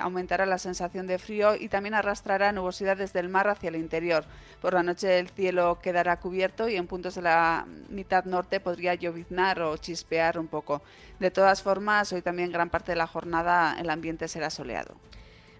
aumentará 0.00 0.46
la 0.46 0.58
sensación 0.58 1.06
de 1.06 1.18
frío 1.18 1.54
y 1.54 1.68
también 1.68 1.94
arrastrará 1.94 2.50
nubosidades 2.52 3.12
del 3.12 3.28
mar 3.28 3.48
hacia 3.48 3.68
el 3.68 3.76
interior. 3.76 4.24
Por 4.62 4.74
la 4.74 4.84
noche 4.84 5.18
el 5.18 5.28
cielo 5.28 5.80
quedará 5.82 6.20
cubierto 6.20 6.68
y 6.68 6.76
en 6.76 6.86
puntos 6.86 7.16
de 7.16 7.22
la 7.22 7.66
mitad 7.88 8.24
norte 8.26 8.60
podría 8.60 8.94
lloviznar 8.94 9.60
o 9.60 9.76
chispear 9.76 10.38
un 10.38 10.46
poco. 10.46 10.82
De 11.18 11.32
todas 11.32 11.60
formas, 11.60 12.12
hoy 12.12 12.22
también 12.22 12.52
gran 12.52 12.70
parte 12.70 12.92
de 12.92 12.96
la 12.96 13.08
jornada 13.08 13.76
el 13.80 13.90
ambiente 13.90 14.28
será 14.28 14.50
soleado. 14.50 14.94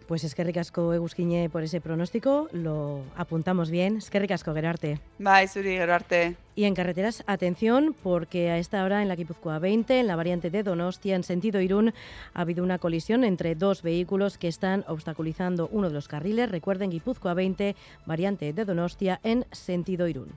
Pues 0.07 0.25
es 0.25 0.35
que 0.35 0.45
ricasco 0.45 0.93
Egusquiñe 0.93 1.49
por 1.49 1.63
ese 1.63 1.81
pronóstico, 1.81 2.49
lo 2.53 3.03
apuntamos 3.17 3.71
bien. 3.71 3.97
Es 3.97 4.11
que 4.11 4.19
ricasco 4.19 4.53
Gerarte. 4.55 5.01
Bye, 5.19 5.49
Suri 5.49 5.77
Gerarte. 5.77 6.37
Y 6.55 6.65
en 6.65 6.75
carreteras, 6.75 7.25
atención, 7.27 7.95
porque 8.03 8.51
a 8.51 8.59
esta 8.59 8.85
hora 8.85 9.01
en 9.01 9.09
la 9.09 9.17
Guipúzcoa 9.17 9.59
20, 9.59 10.01
en 10.01 10.07
la 10.07 10.17
variante 10.17 10.51
de 10.51 10.63
Donostia, 10.63 11.17
en 11.17 11.23
sentido 11.23 11.61
Irún, 11.61 11.95
ha 12.35 12.41
habido 12.41 12.63
una 12.63 12.79
colisión 12.79 13.25
entre 13.25 13.55
dos 13.55 13.83
vehículos 13.83 14.37
que 14.37 14.49
están 14.49 14.85
obstaculizando 14.87 15.69
uno 15.73 15.89
de 15.89 15.95
los 15.95 16.09
carriles. 16.09 16.51
Recuerden, 16.51 16.91
Guipúzcoa 16.91 17.35
20, 17.35 17.75
variante 18.05 18.53
de 18.53 18.65
Donostia, 18.65 19.21
en 19.23 19.47
sentido 19.51 20.09
Irún. 20.09 20.29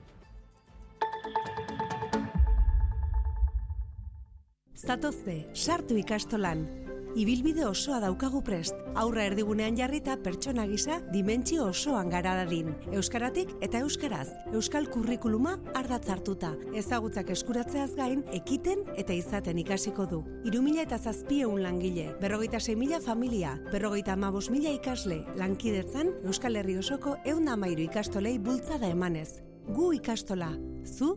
Zatozte, 4.74 5.48
sartu 5.52 5.96
ikastolan. 5.96 6.85
Ibilbide 7.16 7.64
osoa 7.66 7.98
daukagu 8.00 8.42
prest. 8.44 8.76
Aurra 8.94 9.24
erdigunean 9.24 9.76
jarrita 9.78 10.16
pertsona 10.22 10.66
gisa 10.68 10.98
dimentsio 11.12 11.64
osoan 11.70 12.10
gara 12.12 12.34
dadin. 12.36 12.74
Euskaratik 12.92 13.54
eta 13.64 13.80
euskaraz. 13.84 14.28
Euskal 14.52 14.90
kurrikuluma 14.92 15.56
ardatz 15.74 16.10
hartuta. 16.12 16.52
Ezagutzak 16.76 17.30
eskuratzeaz 17.32 17.94
gain, 17.96 18.24
ekiten 18.36 18.84
eta 18.96 19.16
izaten 19.16 19.58
ikasiko 19.64 20.06
du. 20.06 20.22
Irumila 20.44 20.84
eta 20.84 20.98
zazpieun 20.98 21.62
langile, 21.62 22.12
berrogeita 22.20 22.58
mila 22.76 23.00
familia, 23.00 23.58
berrogeita 23.72 24.12
amabos 24.12 24.50
mila 24.50 24.70
ikasle, 24.70 25.24
lankidetzan 25.36 26.12
Euskal 26.24 26.56
Herri 26.56 26.76
osoko 26.78 27.16
eun 27.24 27.48
amairu 27.48 27.82
ikastolei 27.82 28.38
bultzada 28.38 28.88
emanez. 28.88 29.42
Gu 29.68 29.92
ikastola, 29.94 30.52
zu? 30.84 31.16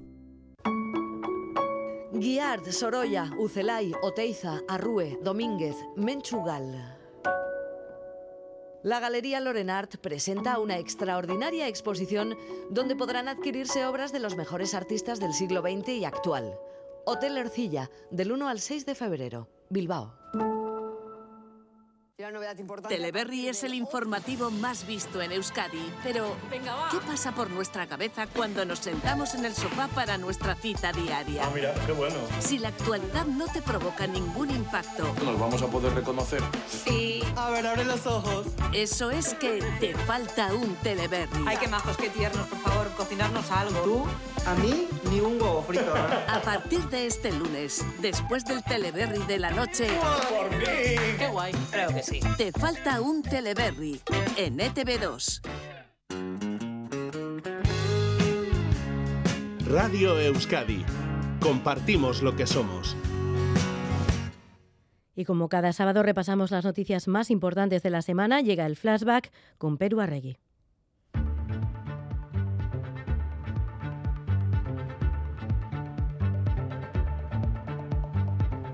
Guiard, 2.12 2.72
Sorolla, 2.72 3.30
Ucelay, 3.38 3.94
Oteiza, 4.02 4.62
Arrue, 4.68 5.20
Domínguez, 5.22 5.76
Menchugal. 5.96 6.98
La 8.82 9.00
Galería 9.00 9.40
Lorenart 9.40 9.98
presenta 9.98 10.58
una 10.58 10.80
extraordinaria 10.80 11.68
exposición 11.68 12.36
donde 12.72 12.96
podrán 12.96 13.28
adquirirse 13.28 13.86
obras 13.86 14.12
de 14.12 14.20
los 14.20 14.36
mejores 14.36 14.74
artistas 14.74 15.20
del 15.20 15.34
siglo 15.34 15.62
XX 15.62 15.90
y 15.90 16.06
actual. 16.06 16.58
Hotel 17.06 17.38
Ercilla, 17.38 17.92
del 18.10 18.32
1 18.32 18.48
al 18.48 18.60
6 18.60 18.88
de 18.88 18.96
febrero, 18.96 19.48
Bilbao. 19.70 20.19
Teleberry 22.90 23.48
es 23.48 23.64
el 23.64 23.74
informativo 23.74 24.52
más 24.52 24.86
visto 24.86 25.22
en 25.22 25.32
Euskadi, 25.32 25.90
pero 26.04 26.36
¿qué 26.92 26.98
pasa 27.08 27.32
por 27.32 27.50
nuestra 27.50 27.88
cabeza 27.88 28.28
cuando 28.28 28.66
nos 28.66 28.80
sentamos 28.80 29.36
en 29.36 29.46
el 29.46 29.56
sofá 29.56 29.88
para 29.88 30.18
nuestra 30.18 30.54
cita 30.56 30.92
diaria? 30.92 31.46
Ah, 31.46 31.52
mira, 31.56 31.74
qué 31.86 31.94
bueno. 31.94 32.16
Si 32.40 32.60
la 32.60 32.70
actualidad 32.70 33.26
no 33.26 33.48
te 33.48 33.62
provoca 33.62 34.06
ningún 34.06 34.50
impacto. 34.52 35.06
¿Nos 35.24 35.40
vamos 35.40 35.62
a 35.62 35.68
poder 35.68 35.94
reconocer? 35.94 36.42
Sí. 36.68 37.24
A 37.38 37.52
ver, 37.52 37.66
abre 37.66 37.86
los 37.86 38.06
ojos. 38.06 38.48
Eso 38.74 39.12
es 39.12 39.34
que 39.36 39.64
te 39.80 39.96
falta 39.96 40.54
un 40.54 40.76
Teleberry. 40.76 41.46
Ay, 41.48 41.56
qué 41.56 41.70
majos, 41.70 41.96
qué 41.96 42.10
tiernos, 42.10 42.46
por 42.48 42.60
favor, 42.60 42.92
cocinarnos 42.98 43.50
algo. 43.50 43.80
¿Tú? 43.80 44.06
A 44.46 44.56
mí, 44.56 44.90
ni 45.10 45.22
un 45.22 45.42
huevo 45.42 45.64
frito. 45.64 45.94
A 45.96 46.42
partir 46.42 46.82
de 46.90 47.06
este 47.06 47.32
lunes, 47.32 47.86
después 48.00 48.44
del 48.44 48.62
Teleberry 48.62 49.20
de 49.24 49.40
la 49.40 49.52
noche... 49.52 49.88
¡Por 50.30 50.50
fin! 50.50 51.18
¡Qué 51.18 51.28
guay! 51.32 51.54
Creo 51.72 51.90
que 51.90 52.04
sí. 52.04 52.09
Te 52.10 52.52
falta 52.52 53.02
un 53.02 53.22
Teleberry 53.22 54.02
en 54.36 54.58
ETV2. 54.58 55.42
Radio 59.68 60.20
Euskadi. 60.20 60.84
Compartimos 61.40 62.24
lo 62.24 62.36
que 62.36 62.48
somos. 62.48 62.98
Y 65.16 65.26
como 65.26 65.50
cada 65.50 65.72
sábado 65.72 66.02
repasamos 66.02 66.50
las 66.50 66.66
noticias 66.66 67.08
más 67.08 67.30
importantes 67.30 67.84
de 67.84 67.92
la 67.92 68.02
semana, 68.02 68.42
llega 68.42 68.66
el 68.66 68.76
flashback 68.76 69.32
con 69.60 69.78
Perú 69.78 70.00
Arregui. 70.00 70.38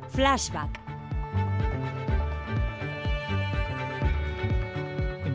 Flashback. 0.10 0.85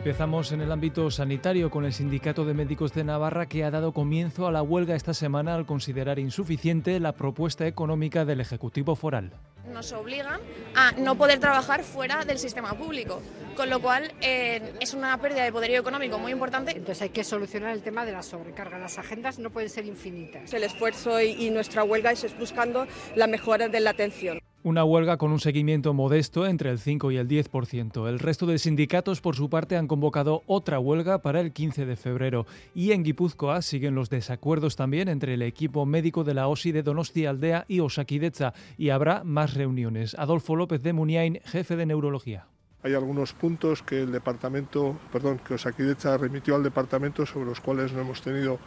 Empezamos 0.01 0.51
en 0.51 0.61
el 0.61 0.71
ámbito 0.71 1.11
sanitario 1.11 1.69
con 1.69 1.85
el 1.85 1.93
Sindicato 1.93 2.43
de 2.43 2.55
Médicos 2.55 2.91
de 2.91 3.03
Navarra 3.03 3.45
que 3.45 3.63
ha 3.63 3.69
dado 3.69 3.91
comienzo 3.91 4.47
a 4.47 4.51
la 4.51 4.63
huelga 4.63 4.95
esta 4.95 5.13
semana 5.13 5.53
al 5.53 5.67
considerar 5.67 6.17
insuficiente 6.17 6.99
la 6.99 7.11
propuesta 7.11 7.67
económica 7.67 8.25
del 8.25 8.41
Ejecutivo 8.41 8.95
Foral. 8.95 9.31
Nos 9.71 9.93
obligan 9.93 10.41
a 10.73 10.93
no 10.93 11.15
poder 11.15 11.37
trabajar 11.37 11.83
fuera 11.83 12.25
del 12.25 12.39
sistema 12.39 12.73
público, 12.73 13.21
con 13.55 13.69
lo 13.69 13.79
cual 13.79 14.11
eh, 14.21 14.73
es 14.79 14.95
una 14.95 15.15
pérdida 15.19 15.43
de 15.43 15.51
poderío 15.51 15.81
económico 15.81 16.17
muy 16.17 16.31
importante. 16.31 16.71
Entonces 16.71 17.03
hay 17.03 17.09
que 17.09 17.23
solucionar 17.23 17.71
el 17.71 17.83
tema 17.83 18.03
de 18.03 18.13
la 18.13 18.23
sobrecarga. 18.23 18.79
Las 18.79 18.97
agendas 18.97 19.37
no 19.37 19.51
pueden 19.51 19.69
ser 19.69 19.85
infinitas. 19.85 20.51
El 20.51 20.63
esfuerzo 20.63 21.21
y, 21.21 21.45
y 21.45 21.51
nuestra 21.51 21.83
huelga 21.83 22.11
es 22.11 22.35
buscando 22.39 22.87
la 23.15 23.27
mejora 23.27 23.67
de 23.67 23.79
la 23.79 23.91
atención. 23.91 24.40
Una 24.63 24.83
huelga 24.83 25.17
con 25.17 25.31
un 25.31 25.39
seguimiento 25.39 25.91
modesto 25.95 26.45
entre 26.45 26.69
el 26.69 26.77
5 26.77 27.09
y 27.09 27.17
el 27.17 27.27
10%. 27.27 28.07
El 28.07 28.19
resto 28.19 28.45
de 28.45 28.59
sindicatos, 28.59 29.19
por 29.19 29.35
su 29.35 29.49
parte, 29.49 29.75
han 29.75 29.87
convocado 29.87 30.43
otra 30.45 30.77
huelga 30.77 31.23
para 31.23 31.41
el 31.41 31.51
15 31.51 31.87
de 31.87 31.95
febrero. 31.95 32.45
Y 32.75 32.91
en 32.91 33.01
Guipúzcoa 33.01 33.63
siguen 33.63 33.95
los 33.95 34.11
desacuerdos 34.11 34.75
también 34.75 35.07
entre 35.07 35.33
el 35.33 35.41
equipo 35.41 35.87
médico 35.87 36.23
de 36.23 36.35
la 36.35 36.47
OSI 36.47 36.73
de 36.73 36.83
Donostia 36.83 37.31
Aldea 37.31 37.65
y 37.67 37.79
Osakideza. 37.79 38.53
Y 38.77 38.89
habrá 38.89 39.23
más 39.23 39.55
reuniones. 39.55 40.13
Adolfo 40.19 40.55
López 40.55 40.83
de 40.83 40.93
Muniain, 40.93 41.39
jefe 41.43 41.75
de 41.75 41.87
neurología. 41.87 42.45
Hay 42.83 42.93
algunos 42.93 43.33
puntos 43.33 43.81
que 43.81 44.03
el 44.03 44.11
departamento, 44.11 44.95
perdón, 45.11 45.39
que 45.39 45.55
Osakideza 45.55 46.17
remitió 46.17 46.55
al 46.55 46.61
departamento 46.61 47.25
sobre 47.25 47.45
los 47.47 47.61
cuales 47.61 47.93
no 47.93 48.01
hemos 48.01 48.21
tenido 48.21 48.59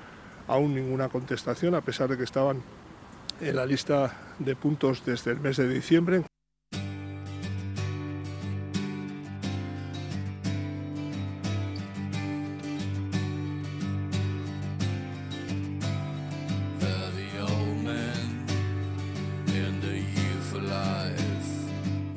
aún 0.49 0.75
ninguna 0.75 1.09
contestación, 1.09 1.77
a 1.77 1.83
pesar 1.83 2.09
de 2.09 2.17
que 2.17 2.25
estaban 2.25 2.63
en 3.41 3.57
la 3.57 3.67
lista 3.67 4.13
de 4.39 4.57
puntos 4.57 5.05
desde 5.05 5.33
el 5.33 5.41
mes 5.41 5.57
de 5.57 5.69
diciembre. 5.69 6.25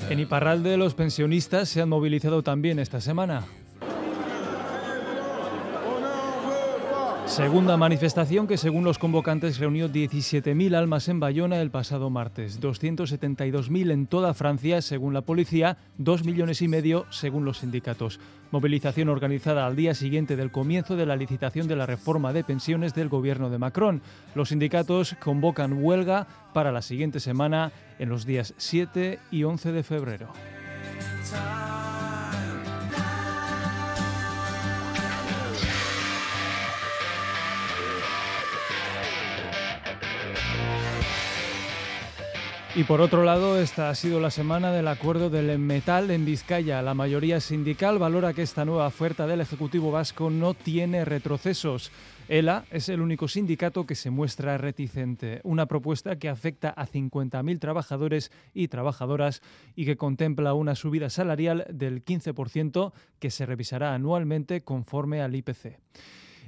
En 0.09 0.21
Iparralde 0.21 0.77
los 0.77 0.93
pensionistas 0.95 1.67
se 1.67 1.81
han 1.81 1.89
movilizado 1.89 2.41
también 2.41 2.79
esta 2.79 3.01
semana. 3.01 3.43
Segunda 7.37 7.77
manifestación 7.77 8.47
que 8.47 8.57
según 8.57 8.83
los 8.83 8.97
convocantes 8.97 9.59
reunió 9.59 9.89
17.000 9.89 10.75
almas 10.75 11.07
en 11.07 11.19
Bayona 11.19 11.61
el 11.61 11.69
pasado 11.69 12.09
martes, 12.09 12.59
272.000 12.59 13.91
en 13.91 14.07
toda 14.07 14.33
Francia 14.33 14.81
según 14.81 15.13
la 15.13 15.21
policía, 15.21 15.77
2 15.99 16.25
millones 16.25 16.63
y 16.63 16.67
medio 16.67 17.05
según 17.11 17.45
los 17.45 17.59
sindicatos. 17.59 18.19
Movilización 18.49 19.09
organizada 19.09 19.67
al 19.67 19.75
día 19.75 19.93
siguiente 19.93 20.35
del 20.35 20.51
comienzo 20.51 20.95
de 20.95 21.05
la 21.05 21.15
licitación 21.15 21.67
de 21.67 21.75
la 21.75 21.85
reforma 21.85 22.33
de 22.33 22.43
pensiones 22.43 22.95
del 22.95 23.07
gobierno 23.07 23.51
de 23.51 23.59
Macron. 23.59 24.01
Los 24.33 24.49
sindicatos 24.49 25.15
convocan 25.23 25.83
huelga 25.83 26.25
para 26.55 26.71
la 26.71 26.81
siguiente 26.81 27.19
semana 27.19 27.71
en 27.99 28.09
los 28.09 28.25
días 28.25 28.55
7 28.57 29.19
y 29.29 29.43
11 29.43 29.73
de 29.73 29.83
febrero. 29.83 30.29
Y 42.77 42.83
por 42.83 43.01
otro 43.01 43.23
lado, 43.23 43.59
esta 43.59 43.89
ha 43.89 43.95
sido 43.95 44.19
la 44.19 44.29
semana 44.29 44.71
del 44.71 44.87
acuerdo 44.87 45.31
del 45.31 45.57
metal 45.57 46.11
en 46.11 46.25
Vizcaya. 46.25 46.83
La 46.83 46.93
mayoría 46.93 47.39
sindical 47.39 47.97
valora 47.97 48.33
que 48.33 48.43
esta 48.43 48.65
nueva 48.65 48.85
oferta 48.85 49.25
del 49.25 49.41
Ejecutivo 49.41 49.89
Vasco 49.89 50.29
no 50.29 50.53
tiene 50.53 51.03
retrocesos. 51.03 51.91
ELA 52.27 52.65
es 52.69 52.87
el 52.89 53.01
único 53.01 53.27
sindicato 53.27 53.87
que 53.87 53.95
se 53.95 54.11
muestra 54.11 54.59
reticente. 54.59 55.41
Una 55.43 55.65
propuesta 55.65 56.19
que 56.19 56.29
afecta 56.29 56.69
a 56.69 56.85
50.000 56.85 57.59
trabajadores 57.59 58.31
y 58.53 58.67
trabajadoras 58.67 59.41
y 59.75 59.85
que 59.85 59.97
contempla 59.97 60.53
una 60.53 60.75
subida 60.75 61.09
salarial 61.09 61.65
del 61.71 62.05
15% 62.05 62.93
que 63.17 63.31
se 63.31 63.47
revisará 63.47 63.95
anualmente 63.95 64.61
conforme 64.61 65.23
al 65.23 65.35
IPC. 65.35 65.79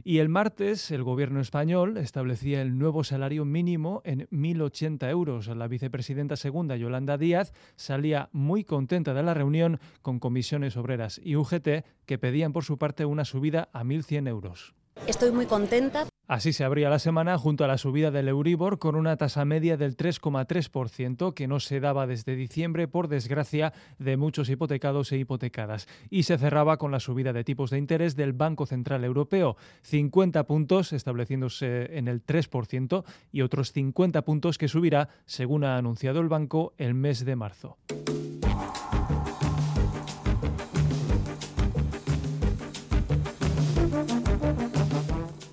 Y 0.03 0.19
el 0.19 0.29
martes 0.29 0.91
el 0.91 1.03
gobierno 1.03 1.39
español 1.39 1.97
establecía 1.97 2.61
el 2.61 2.77
nuevo 2.77 3.03
salario 3.03 3.45
mínimo 3.45 4.01
en 4.03 4.27
1.080 4.29 5.09
euros. 5.09 5.47
La 5.47 5.67
vicepresidenta 5.67 6.35
segunda, 6.35 6.75
Yolanda 6.75 7.17
Díaz, 7.17 7.53
salía 7.75 8.29
muy 8.31 8.63
contenta 8.63 9.13
de 9.13 9.23
la 9.23 9.33
reunión 9.33 9.79
con 10.01 10.19
comisiones 10.19 10.77
obreras 10.77 11.21
y 11.23 11.35
UGT 11.35 11.85
que 12.05 12.17
pedían 12.17 12.53
por 12.53 12.63
su 12.63 12.77
parte 12.77 13.05
una 13.05 13.25
subida 13.25 13.69
a 13.73 13.83
1.100 13.83 14.27
euros. 14.27 14.73
Estoy 15.07 15.31
muy 15.31 15.45
contenta. 15.45 16.08
Así 16.29 16.53
se 16.53 16.63
abría 16.63 16.91
la 16.91 16.99
semana 16.99 17.39
junto 17.39 17.63
a 17.63 17.67
la 17.67 17.79
subida 17.79 18.11
del 18.11 18.27
Euribor 18.27 18.77
con 18.77 18.95
una 18.95 19.17
tasa 19.17 19.45
media 19.45 19.77
del 19.77 19.97
3,3% 19.97 21.33
que 21.33 21.47
no 21.47 21.59
se 21.59 21.79
daba 21.79 22.05
desde 22.05 22.35
diciembre 22.35 22.87
por 22.87 23.07
desgracia 23.07 23.73
de 23.97 24.15
muchos 24.15 24.47
hipotecados 24.47 25.11
e 25.11 25.17
hipotecadas. 25.17 25.87
Y 26.11 26.23
se 26.23 26.37
cerraba 26.37 26.77
con 26.77 26.91
la 26.91 26.99
subida 26.99 27.33
de 27.33 27.43
tipos 27.43 27.71
de 27.71 27.79
interés 27.79 28.15
del 28.15 28.33
Banco 28.33 28.67
Central 28.67 29.03
Europeo, 29.05 29.57
50 29.81 30.43
puntos 30.45 30.93
estableciéndose 30.93 31.97
en 31.97 32.07
el 32.07 32.23
3% 32.23 33.03
y 33.31 33.41
otros 33.41 33.71
50 33.71 34.21
puntos 34.21 34.59
que 34.59 34.67
subirá, 34.67 35.09
según 35.25 35.63
ha 35.63 35.77
anunciado 35.77 36.19
el 36.19 36.29
banco, 36.29 36.73
el 36.77 36.93
mes 36.93 37.25
de 37.25 37.35
marzo. 37.35 37.79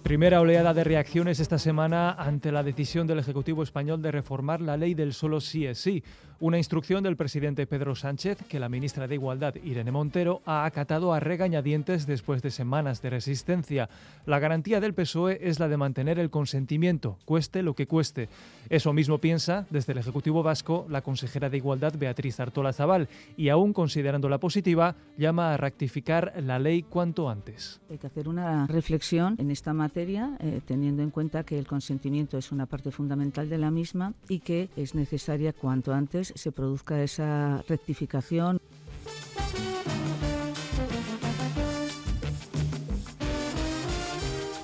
Primera 0.07 0.41
oleada 0.41 0.73
de 0.73 0.85
reacciones 0.85 1.41
esta 1.41 1.59
semana 1.59 2.13
ante 2.13 2.53
la 2.53 2.63
decisión 2.63 3.09
del 3.09 3.19
Ejecutivo 3.19 3.65
español 3.65 4.01
de 4.03 4.13
reformar 4.13 4.61
la 4.61 4.77
ley 4.77 4.95
del 4.95 5.13
solo 5.13 5.41
sí 5.41 5.67
es 5.67 5.79
sí, 5.79 6.05
una 6.39 6.59
instrucción 6.59 7.03
del 7.03 7.17
presidente 7.17 7.67
Pedro 7.67 7.97
Sánchez 7.97 8.39
que 8.49 8.61
la 8.61 8.69
ministra 8.69 9.09
de 9.09 9.17
Igualdad, 9.17 9.57
Irene 9.65 9.91
Montero, 9.91 10.43
ha 10.47 10.65
acatado 10.65 11.13
a 11.13 11.19
regañadientes 11.19 12.07
después 12.07 12.41
de 12.41 12.53
semanas 12.53 13.03
de 13.03 13.11
resistencia. 13.11 13.89
La 14.27 14.39
garantía 14.39 14.79
del 14.79 14.95
PSOE 14.95 15.41
es 15.43 15.59
la 15.59 15.67
de 15.67 15.77
mantener 15.77 16.21
el 16.21 16.31
consentimiento, 16.31 17.19
cueste 17.25 17.65
lo 17.65 17.75
que 17.75 17.89
cueste. 17.89 18.29
Eso 18.69 18.93
mismo 18.93 19.19
piensa 19.19 19.67
desde 19.71 19.93
el 19.93 19.99
Ejecutivo 19.99 20.45
Vasco 20.45 20.87
la 20.89 21.03
consejera 21.03 21.51
de 21.51 21.57
Igualdad, 21.57 21.95
Beatriz 21.99 22.39
Artola 22.39 22.73
Zabal, 22.73 23.09
y 23.37 23.49
aún 23.49 23.73
considerándola 23.73 24.39
positiva, 24.39 24.95
llama 25.19 25.53
a 25.53 25.57
rectificar 25.57 26.33
la 26.41 26.61
ley 26.61 26.85
cuanto 26.85 27.29
antes. 27.29 27.81
Hay 27.91 27.99
que 27.99 28.07
hacer 28.07 28.29
una 28.29 28.69
reflexión 28.69 29.35
en 29.39 29.51
esta 29.51 29.73
materia 29.73 29.96
eh, 29.99 30.61
teniendo 30.67 31.03
en 31.03 31.11
cuenta 31.11 31.43
que 31.45 31.59
el 31.59 31.67
consentimiento 31.67 32.37
es 32.37 32.53
una 32.53 32.67
parte 32.67 32.91
fundamental 32.91 33.49
de 33.49 33.57
la 33.57 33.71
misma 33.71 34.13
y 34.29 34.41
que 34.41 34.69
es 34.77 34.95
necesaria 34.95 35.55
cuanto 35.55 35.95
antes 35.95 36.35
se 36.37 36.53
produzca 36.53 37.03
esa 37.03 37.65
rectificación. 37.67 38.61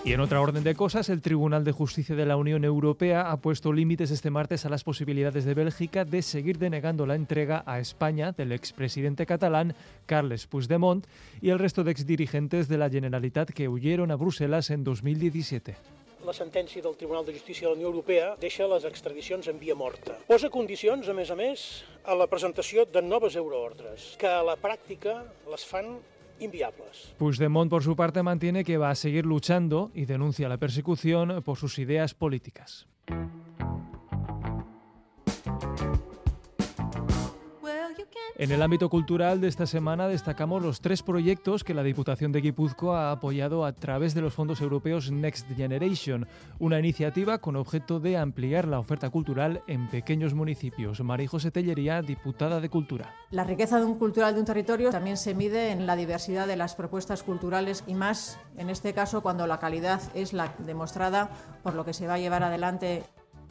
Y 0.04 0.12
en 0.14 0.20
otra 0.20 0.40
orden 0.40 0.64
de 0.64 0.74
cosas, 0.74 1.08
el 1.10 1.22
Tribunal 1.22 1.62
de 1.62 1.70
Justicia 1.70 2.16
de 2.16 2.26
la 2.26 2.36
Unión 2.36 2.64
Europea 2.64 3.30
ha 3.30 3.36
puesto 3.36 3.72
límites 3.72 4.10
este 4.10 4.30
martes 4.30 4.66
a 4.66 4.68
las 4.68 4.82
posibilidades 4.82 5.44
de 5.44 5.54
Bélgica 5.54 6.04
de 6.04 6.22
seguir 6.22 6.58
denegando 6.58 7.06
la 7.06 7.14
entrega 7.14 7.62
a 7.66 7.78
España 7.78 8.32
del 8.32 8.50
expresidente 8.50 9.26
catalán 9.26 9.76
Carles 10.06 10.48
Puigdemont 10.48 11.06
y 11.40 11.50
el 11.50 11.60
resto 11.60 11.84
de 11.84 11.92
exdirigentes 11.92 12.66
de 12.66 12.78
la 12.78 12.90
Generalitat 12.90 13.50
que 13.50 13.68
huyeron 13.68 14.10
a 14.10 14.16
Bruselas 14.16 14.70
en 14.70 14.82
2017. 14.82 15.76
La 16.26 16.34
sentència 16.34 16.82
del 16.82 16.96
Tribunal 16.96 17.24
de 17.26 17.34
Justícia 17.34 17.68
de 17.68 17.74
la 17.74 17.78
Unió 17.78 17.86
Europea 17.86 18.34
deixa 18.42 18.66
les 18.66 18.84
extradicions 18.86 19.46
en 19.46 19.58
via 19.58 19.74
morta. 19.74 20.18
Posa 20.26 20.50
condicions, 20.50 21.06
a 21.06 21.14
més 21.14 21.30
a 21.30 21.38
més, 21.38 21.84
a 22.02 22.14
la 22.18 22.26
presentació 22.30 22.84
de 22.90 23.02
noves 23.02 23.38
euroordres, 23.38 24.16
que 24.18 24.30
a 24.30 24.42
la 24.46 24.58
pràctica 24.58 25.20
les 25.50 25.66
fan 25.66 25.96
inviables. 26.42 27.14
Puigdemont, 27.18 27.70
por 27.70 27.82
su 27.82 27.96
parte, 27.96 28.22
mantiene 28.22 28.64
que 28.64 28.78
va 28.78 28.90
a 28.90 28.94
seguir 28.94 29.26
luchando 29.26 29.90
y 29.94 30.04
denuncia 30.04 30.48
la 30.48 30.58
persecución 30.58 31.42
por 31.42 31.56
sus 31.56 31.78
ideas 31.78 32.14
políticas. 32.14 32.86
En 38.42 38.50
el 38.50 38.60
ámbito 38.60 38.88
cultural 38.90 39.40
de 39.40 39.46
esta 39.46 39.66
semana 39.66 40.08
destacamos 40.08 40.64
los 40.64 40.80
tres 40.80 41.04
proyectos 41.04 41.62
que 41.62 41.74
la 41.74 41.84
Diputación 41.84 42.32
de 42.32 42.40
Guipúzcoa 42.40 43.10
ha 43.10 43.12
apoyado 43.12 43.64
a 43.64 43.72
través 43.72 44.14
de 44.14 44.20
los 44.20 44.34
fondos 44.34 44.60
europeos 44.60 45.12
Next 45.12 45.46
Generation, 45.54 46.26
una 46.58 46.80
iniciativa 46.80 47.38
con 47.38 47.54
objeto 47.54 48.00
de 48.00 48.16
ampliar 48.16 48.66
la 48.66 48.80
oferta 48.80 49.10
cultural 49.10 49.62
en 49.68 49.88
pequeños 49.88 50.34
municipios. 50.34 51.00
María 51.04 51.28
José 51.28 51.52
Tellería, 51.52 52.02
diputada 52.02 52.60
de 52.60 52.68
Cultura. 52.68 53.14
La 53.30 53.44
riqueza 53.44 53.78
de 53.78 53.86
un 53.86 53.96
cultural 53.96 54.34
de 54.34 54.40
un 54.40 54.46
territorio 54.46 54.90
también 54.90 55.18
se 55.18 55.36
mide 55.36 55.70
en 55.70 55.86
la 55.86 55.94
diversidad 55.94 56.48
de 56.48 56.56
las 56.56 56.74
propuestas 56.74 57.22
culturales 57.22 57.84
y 57.86 57.94
más 57.94 58.40
en 58.56 58.70
este 58.70 58.92
caso 58.92 59.22
cuando 59.22 59.46
la 59.46 59.60
calidad 59.60 60.02
es 60.16 60.32
la 60.32 60.52
demostrada 60.58 61.30
por 61.62 61.74
lo 61.74 61.84
que 61.84 61.92
se 61.92 62.08
va 62.08 62.14
a 62.14 62.18
llevar 62.18 62.42
adelante 62.42 63.04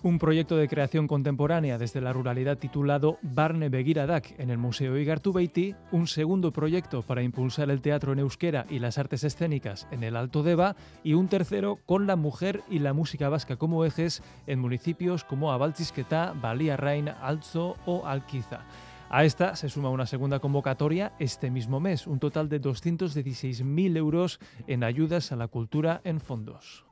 un 0.03 0.17
proyecto 0.17 0.57
de 0.57 0.67
creación 0.67 1.07
contemporánea 1.07 1.77
desde 1.77 2.01
la 2.01 2.13
ruralidad 2.13 2.57
titulado 2.57 3.19
Barne 3.21 3.69
Begiradak 3.69 4.39
en 4.39 4.49
el 4.49 4.57
Museo 4.57 4.97
Igartubeiti, 4.97 5.75
un 5.91 6.07
segundo 6.07 6.51
proyecto 6.51 7.03
para 7.03 7.21
impulsar 7.21 7.69
el 7.69 7.81
teatro 7.81 8.13
en 8.13 8.19
euskera 8.19 8.65
y 8.69 8.79
las 8.79 8.97
artes 8.97 9.23
escénicas 9.23 9.87
en 9.91 10.03
el 10.03 10.15
Alto 10.15 10.43
Deva 10.43 10.75
y 11.03 11.13
un 11.13 11.27
tercero 11.27 11.77
con 11.85 12.07
la 12.07 12.15
mujer 12.15 12.61
y 12.69 12.79
la 12.79 12.93
música 12.93 13.29
vasca 13.29 13.57
como 13.57 13.85
ejes 13.85 14.23
en 14.47 14.59
municipios 14.59 15.23
como 15.23 15.51
Abaltzisqueta, 15.51 16.33
Rain, 16.41 17.09
Alzo 17.09 17.75
o 17.85 18.07
Alquiza. 18.07 18.65
A 19.09 19.25
esta 19.25 19.55
se 19.55 19.67
suma 19.67 19.89
una 19.89 20.05
segunda 20.05 20.39
convocatoria 20.39 21.11
este 21.19 21.51
mismo 21.51 21.79
mes, 21.79 22.07
un 22.07 22.19
total 22.19 22.47
de 22.47 22.61
216.000 22.61 23.97
euros 23.97 24.39
en 24.67 24.83
ayudas 24.83 25.31
a 25.31 25.35
la 25.35 25.47
cultura 25.47 25.99
en 26.05 26.21
fondos. 26.21 26.85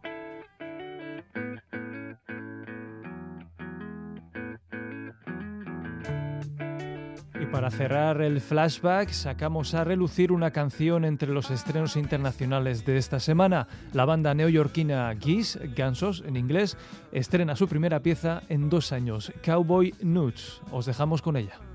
Para 7.52 7.72
cerrar 7.72 8.22
el 8.22 8.42
flashback, 8.42 9.10
sacamos 9.10 9.74
a 9.74 9.84
relucir 9.84 10.32
una 10.32 10.52
canción 10.52 11.06
entre 11.06 11.30
los 11.30 11.52
estrenos 11.52 11.96
internacionales 11.96 12.86
de 12.86 12.98
esta 12.98 13.20
semana. 13.20 13.68
La 13.94 14.06
banda 14.06 14.34
neoyorquina 14.34 15.16
Geese, 15.20 15.70
Gansos 15.76 16.24
en 16.26 16.38
inglés, 16.38 16.78
estrena 17.12 17.56
su 17.56 17.68
primera 17.68 18.02
pieza 18.02 18.42
en 18.50 18.70
dos 18.70 18.92
años, 18.92 19.32
Cowboy 19.44 19.94
Nuts. 20.02 20.62
Os 20.72 20.86
dejamos 20.86 21.22
con 21.22 21.38
ella. 21.38 21.69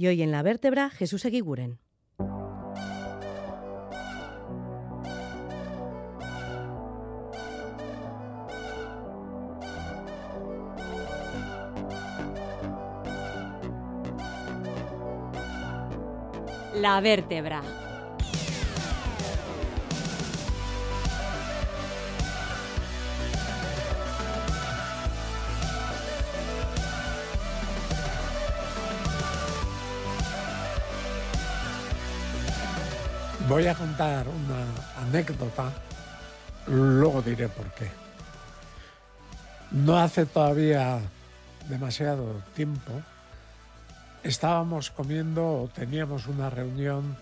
Y 0.00 0.06
hoy 0.06 0.22
en 0.22 0.30
la 0.30 0.42
vértebra, 0.42 0.88
Jesús 0.88 1.26
Eguiguren. 1.26 1.78
La 16.74 17.02
vértebra. 17.02 17.60
Voy 33.50 33.66
a 33.66 33.74
contar 33.74 34.28
una 34.28 34.64
anécdota, 35.02 35.72
luego 36.68 37.20
diré 37.20 37.48
por 37.48 37.68
qué. 37.72 37.90
No 39.72 39.98
hace 39.98 40.24
todavía 40.24 41.00
demasiado 41.68 42.44
tiempo 42.54 42.92
estábamos 44.22 44.92
comiendo 44.92 45.62
o 45.62 45.68
teníamos 45.68 46.28
una 46.28 46.48
reunión 46.48 47.16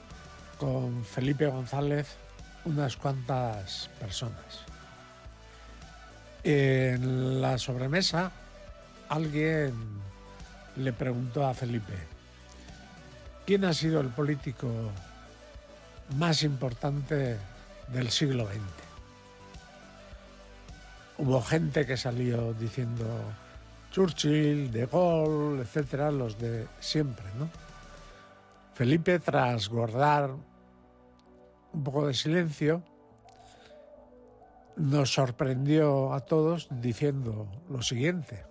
con 0.59 1.03
Felipe 1.03 1.47
González, 1.47 2.19
unas 2.67 2.99
cuantas 2.99 3.89
personas. 3.99 4.67
En 6.45 7.41
la 7.41 7.57
sobremesa 7.57 8.33
alguien 9.09 9.73
le 10.77 10.93
preguntó 10.93 11.47
a 11.47 11.55
Felipe, 11.55 11.95
¿quién 13.47 13.65
ha 13.65 13.73
sido 13.73 14.03
el 14.03 14.09
político 14.09 14.69
más 16.17 16.43
importante 16.43 17.37
del 17.93 18.11
siglo 18.11 18.47
XX. 18.47 18.59
Hubo 21.19 21.43
gente 21.43 21.85
que 21.85 21.97
salió 21.97 22.55
diciendo 22.55 23.05
Churchill, 23.91 24.71
De 24.71 24.87
Gaulle, 24.87 25.63
etcétera, 25.63 26.11
los 26.11 26.39
de 26.39 26.67
siempre, 26.81 27.27
¿no? 27.39 27.49
Felipe, 28.75 29.19
tras 29.19 29.69
guardar 29.69 30.31
un 31.73 31.85
poco 31.85 32.07
de 32.07 32.15
silencio, 32.15 32.83
nos 34.77 35.13
sorprendió 35.13 36.13
a 36.15 36.21
todos 36.21 36.69
diciendo 36.71 37.49
lo 37.69 37.83
siguiente. 37.83 38.45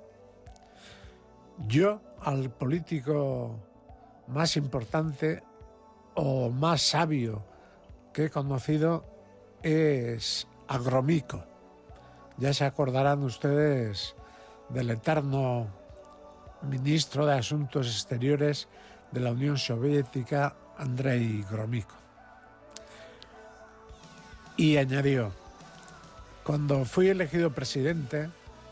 Yo 1.67 2.01
al 2.21 2.49
político 2.49 3.55
más 4.27 4.57
importante 4.57 5.41
o 6.15 6.49
más 6.49 6.81
sabio 6.81 7.43
que 8.17 8.25
he 8.25 8.29
conocido 8.31 9.05
es 9.61 10.47
Agromico. 10.67 11.45
Ya 12.37 12.51
se 12.51 12.65
acordarán 12.65 13.21
ustedes 13.21 14.15
del 14.69 14.89
eterno 14.89 15.67
ministro 16.63 17.27
de 17.27 17.35
Asuntos 17.35 17.85
Exteriores 17.85 18.69
de 19.11 19.19
la 19.19 19.33
Unión 19.33 19.59
Soviética, 19.59 20.55
Andrei 20.79 21.45
Gromyko. 21.47 21.93
Y 24.55 24.77
añadió, 24.77 25.31
cuando 26.43 26.85
fui 26.85 27.09
elegido 27.09 27.51
presidente 27.51 28.31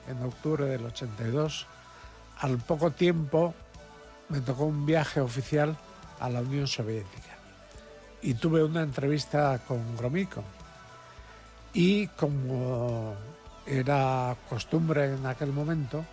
en 0.09 0.23
octubre 0.23 0.65
del 0.65 0.85
82, 0.85 1.67
al 2.39 2.57
poco 2.57 2.89
tiempo 2.89 3.53
me 4.27 4.41
tocó 4.41 4.63
un 4.63 4.87
viaje 4.87 5.21
oficial 5.21 5.77
a 6.19 6.29
la 6.29 6.41
Unión 6.41 6.65
Soviética 6.65 7.24
y 8.25 8.33
tuve 8.33 8.63
una 8.63 8.81
entrevista 8.81 9.59
con 9.67 9.95
Gromyko. 9.95 10.43
Y 11.73 12.07
como 12.07 13.13
era 13.67 14.35
costumbre 14.49 15.13
en 15.13 15.27
aquel 15.27 15.51
momento, 15.51 16.03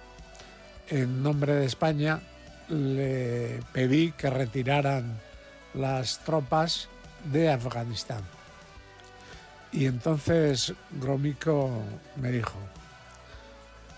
en 0.90 1.22
nombre 1.22 1.54
de 1.54 1.64
España 1.64 2.20
le 2.68 3.62
pedí 3.72 4.12
que 4.12 4.28
retiraran 4.28 5.18
las 5.72 6.18
tropas 6.18 6.90
de 7.32 7.50
Afganistán. 7.50 8.20
Y 9.72 9.86
entonces 9.86 10.74
Gromyko 10.90 11.70
me 12.16 12.30
dijo, 12.30 12.58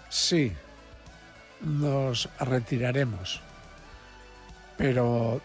sí, 0.09 0.53
nos 1.63 2.29
retiraremos, 2.39 3.41
pero 4.77 5.41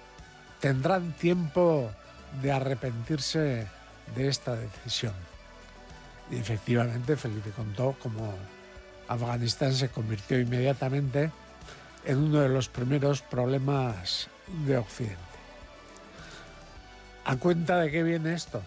tendrán 0.59 1.13
tiempo 1.13 1.89
de 2.41 2.51
arrepentirse 2.51 3.67
de 4.15 4.27
esta 4.27 4.55
decisión. 4.55 5.13
Y 6.31 6.37
efectivamente 6.37 7.17
Felipe 7.17 7.51
contó 7.51 7.95
cómo 8.01 8.33
Afganistán 9.07 9.73
se 9.73 9.89
convirtió 9.89 10.39
inmediatamente 10.39 11.31
en 12.05 12.17
uno 12.17 12.41
de 12.41 12.49
los 12.49 12.69
primeros 12.69 13.21
problemas 13.21 14.29
de 14.65 14.77
Occidente. 14.77 15.17
¿A 17.25 17.35
cuenta 17.37 17.77
de 17.79 17.91
qué 17.91 18.03
viene 18.03 18.33
esto? 18.33 18.61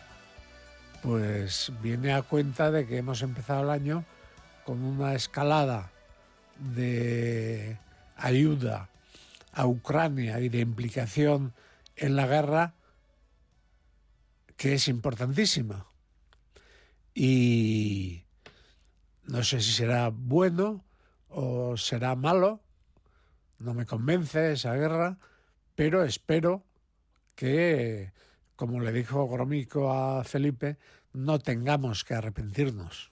Pues 1.03 1.73
viene 1.81 2.13
a 2.13 2.23
cuenta 2.23 2.71
de 2.71 2.87
que 2.87 2.99
hemos 2.99 3.23
empezado 3.23 3.63
el 3.63 3.71
año 3.71 4.05
con 4.65 4.83
una 4.83 5.15
escalada 5.15 5.91
de 6.59 7.77
ayuda 8.17 8.89
a 9.53 9.67
Ucrania 9.67 10.39
y 10.41 10.49
de 10.49 10.61
implicación 10.61 11.53
en 11.97 12.17
la 12.17 12.27
guerra 12.27 12.73
que 14.63 14.75
es 14.75 14.87
importantísima. 14.87 15.89
Y 17.17 18.27
no 19.25 19.43
sé 19.43 19.61
si 19.61 19.73
será 19.73 20.11
bueno 20.11 20.85
o 21.29 21.77
será 21.77 22.15
malo, 22.15 22.61
no 23.59 23.75
me 23.75 23.87
convence 23.87 24.53
esa 24.53 24.75
guerra, 24.75 25.19
pero 25.75 26.05
espero 26.05 26.65
que, 27.35 28.13
como 28.55 28.79
le 28.79 28.93
dijo 28.93 29.27
Gromyko 29.27 29.93
a 29.93 30.23
Felipe, 30.23 30.79
no 31.13 31.41
tengamos 31.41 32.05
que 32.05 32.15
arrepentirnos. 32.15 33.12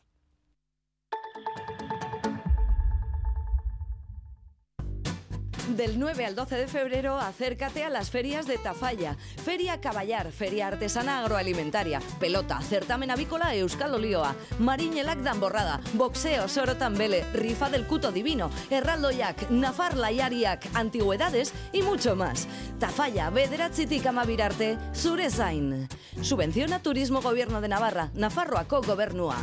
Del 5.80 5.98
9 5.98 6.26
al 6.26 6.34
12 6.34 6.56
de 6.56 6.66
febrero, 6.68 7.18
acércate 7.18 7.84
a 7.84 7.88
las 7.88 8.10
ferias 8.10 8.46
de 8.46 8.58
Tafalla. 8.58 9.16
Feria 9.42 9.80
Caballar, 9.80 10.30
Feria 10.30 10.66
Artesana 10.66 11.20
Agroalimentaria, 11.20 12.02
Pelota, 12.18 12.60
Certamen 12.60 13.10
Avícola 13.10 13.54
Euskal 13.54 13.94
Olioa, 13.94 14.36
Mariñelac 14.58 15.20
Damborrada, 15.20 15.80
Boxeo 15.94 16.48
Sorotambele, 16.48 17.24
Rifa 17.32 17.70
del 17.70 17.86
Cuto 17.86 18.12
Divino, 18.12 18.50
Herraldo 18.68 19.10
Yak, 19.10 19.48
Nafar 19.48 19.96
Layariak, 19.96 20.68
Antigüedades 20.74 21.54
y 21.72 21.80
mucho 21.80 22.14
más. 22.14 22.46
Tafalla, 22.78 23.30
Bederatzitik 23.30 24.04
Amabirarte, 24.04 24.76
Surezain. 24.92 25.88
Subvenciona 26.20 26.82
Turismo 26.82 27.22
Gobierno 27.22 27.62
de 27.62 27.68
Navarra, 27.68 28.10
Nafarroako 28.12 28.82
Gobernua. 28.82 29.36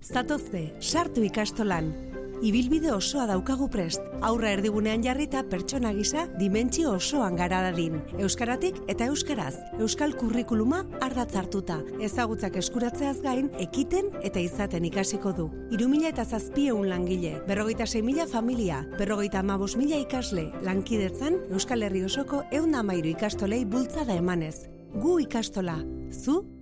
Zatozte, 0.00 0.76
sartu 0.78 1.24
ikastolan. 1.24 2.11
Ibilbide 2.42 2.90
osoa 2.90 3.28
daukagu 3.30 3.68
prest. 3.70 4.02
Aurra 4.26 4.48
erdigunean 4.50 5.04
jarrita 5.04 5.44
pertsona 5.46 5.92
gisa 5.94 6.24
dimentsio 6.40 6.90
osoan 6.96 7.36
gara 7.38 7.60
dadin. 7.62 8.00
Euskaratik 8.18 8.80
eta 8.90 9.06
euskaraz. 9.12 9.52
Euskal 9.78 10.16
kurrikuluma 10.18 10.80
ardatz 11.06 11.36
hartuta. 11.38 11.76
Ezagutzak 12.02 12.56
eskuratzeaz 12.58 13.20
gain, 13.22 13.52
ekiten 13.62 14.10
eta 14.26 14.42
izaten 14.42 14.88
ikasiko 14.90 15.30
du. 15.36 15.46
Irumila 15.70 16.10
eta 16.10 16.24
zazpieun 16.24 16.88
langile, 16.90 17.36
berrogeita 17.46 17.86
mila 18.02 18.26
familia, 18.26 18.88
berrogeita 18.98 19.38
amabos 19.38 19.76
mila 19.76 19.96
ikasle, 19.96 20.50
lankidetzan 20.62 21.38
Euskal 21.52 21.82
Herri 21.82 22.02
osoko 22.02 22.42
eun 22.50 22.74
amairu 22.74 23.14
ikastolei 23.14 23.64
bultzada 23.64 24.16
emanez. 24.16 24.66
Gu 24.94 25.20
ikastola. 25.20 25.78
Zu? 26.10 26.61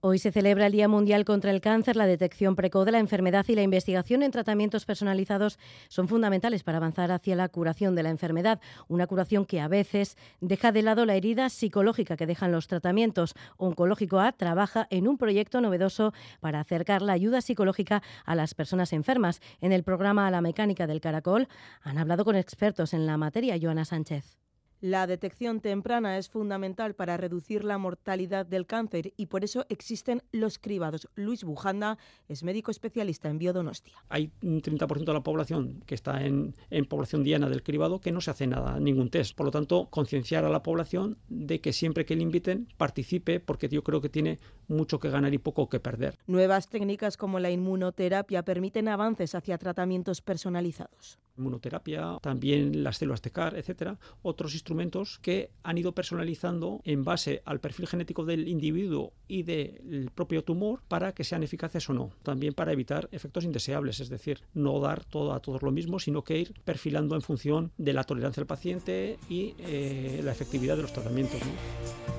Hoy 0.00 0.20
se 0.20 0.30
celebra 0.30 0.66
el 0.66 0.72
Día 0.72 0.86
Mundial 0.86 1.24
contra 1.24 1.50
el 1.50 1.60
Cáncer. 1.60 1.96
La 1.96 2.06
detección 2.06 2.54
precoz 2.54 2.86
de 2.86 2.92
la 2.92 3.00
enfermedad 3.00 3.44
y 3.48 3.56
la 3.56 3.62
investigación 3.62 4.22
en 4.22 4.30
tratamientos 4.30 4.84
personalizados 4.84 5.58
son 5.88 6.06
fundamentales 6.06 6.62
para 6.62 6.78
avanzar 6.78 7.10
hacia 7.10 7.34
la 7.34 7.48
curación 7.48 7.96
de 7.96 8.04
la 8.04 8.10
enfermedad. 8.10 8.60
Una 8.86 9.08
curación 9.08 9.44
que 9.44 9.60
a 9.60 9.66
veces 9.66 10.16
deja 10.40 10.70
de 10.70 10.82
lado 10.82 11.04
la 11.04 11.16
herida 11.16 11.48
psicológica 11.48 12.16
que 12.16 12.26
dejan 12.26 12.52
los 12.52 12.68
tratamientos. 12.68 13.34
Oncológico 13.56 14.20
A 14.20 14.30
trabaja 14.30 14.86
en 14.90 15.08
un 15.08 15.18
proyecto 15.18 15.60
novedoso 15.60 16.12
para 16.38 16.60
acercar 16.60 17.02
la 17.02 17.14
ayuda 17.14 17.40
psicológica 17.40 18.00
a 18.24 18.36
las 18.36 18.54
personas 18.54 18.92
enfermas. 18.92 19.40
En 19.60 19.72
el 19.72 19.82
programa 19.82 20.30
La 20.30 20.40
Mecánica 20.40 20.86
del 20.86 21.00
Caracol 21.00 21.48
han 21.82 21.98
hablado 21.98 22.24
con 22.24 22.36
expertos 22.36 22.94
en 22.94 23.04
la 23.04 23.16
materia. 23.16 23.58
Joana 23.60 23.84
Sánchez. 23.84 24.38
La 24.80 25.08
detección 25.08 25.60
temprana 25.60 26.18
es 26.18 26.28
fundamental 26.28 26.94
para 26.94 27.16
reducir 27.16 27.64
la 27.64 27.78
mortalidad 27.78 28.46
del 28.46 28.64
cáncer 28.64 29.12
y 29.16 29.26
por 29.26 29.42
eso 29.42 29.66
existen 29.68 30.22
los 30.30 30.60
cribados. 30.60 31.08
Luis 31.16 31.42
Bujanda 31.42 31.98
es 32.28 32.44
médico 32.44 32.70
especialista 32.70 33.28
en 33.28 33.38
biodonostia. 33.38 33.96
Hay 34.08 34.30
un 34.40 34.62
30% 34.62 35.04
de 35.04 35.12
la 35.12 35.24
población 35.24 35.82
que 35.84 35.96
está 35.96 36.24
en, 36.24 36.54
en, 36.70 36.84
población 36.84 37.24
diana 37.24 37.48
del 37.48 37.64
cribado 37.64 38.00
que 38.00 38.12
no 38.12 38.20
se 38.20 38.30
hace 38.30 38.46
nada, 38.46 38.78
ningún 38.78 39.10
test. 39.10 39.34
Por 39.34 39.46
lo 39.46 39.50
tanto, 39.50 39.88
concienciar 39.90 40.44
a 40.44 40.48
la 40.48 40.62
población 40.62 41.18
de 41.28 41.60
que 41.60 41.72
siempre 41.72 42.04
que 42.04 42.14
le 42.14 42.22
inviten 42.22 42.68
participe 42.76 43.40
porque 43.40 43.68
yo 43.68 43.82
creo 43.82 44.00
que 44.00 44.08
tiene 44.08 44.38
mucho 44.68 45.00
que 45.00 45.10
ganar 45.10 45.34
y 45.34 45.38
poco 45.38 45.68
que 45.68 45.80
perder. 45.80 46.18
Nuevas 46.28 46.68
técnicas 46.68 47.16
como 47.16 47.40
la 47.40 47.50
inmunoterapia 47.50 48.44
permiten 48.44 48.86
avances 48.86 49.34
hacia 49.34 49.58
tratamientos 49.58 50.22
personalizados. 50.22 51.18
Inmunoterapia, 51.36 52.18
también 52.20 52.82
las 52.82 52.98
células 52.98 53.22
de 53.22 53.30
CAR, 53.30 53.56
etcétera, 53.56 53.98
otros 54.22 54.54
instrumentos 54.68 55.18
que 55.22 55.50
han 55.62 55.78
ido 55.78 55.92
personalizando 55.92 56.82
en 56.84 57.04
base 57.04 57.42
al 57.46 57.60
perfil 57.60 57.86
genético 57.86 58.26
del 58.26 58.48
individuo 58.48 59.12
y 59.26 59.42
del 59.44 60.10
propio 60.14 60.44
tumor 60.44 60.82
para 60.88 61.12
que 61.12 61.24
sean 61.24 61.42
eficaces 61.42 61.88
o 61.88 61.94
no. 61.94 62.10
También 62.22 62.52
para 62.52 62.72
evitar 62.72 63.08
efectos 63.10 63.44
indeseables, 63.44 64.00
es 64.00 64.10
decir, 64.10 64.42
no 64.52 64.78
dar 64.80 65.04
todo 65.04 65.32
a 65.32 65.40
todos 65.40 65.62
lo 65.62 65.70
mismo, 65.70 65.98
sino 65.98 66.22
que 66.22 66.38
ir 66.38 66.54
perfilando 66.64 67.14
en 67.14 67.22
función 67.22 67.72
de 67.78 67.94
la 67.94 68.04
tolerancia 68.04 68.42
del 68.42 68.46
paciente 68.46 69.18
y 69.30 69.54
eh, 69.58 70.20
la 70.22 70.32
efectividad 70.32 70.76
de 70.76 70.82
los 70.82 70.92
tratamientos. 70.92 71.40
¿no? 71.40 72.18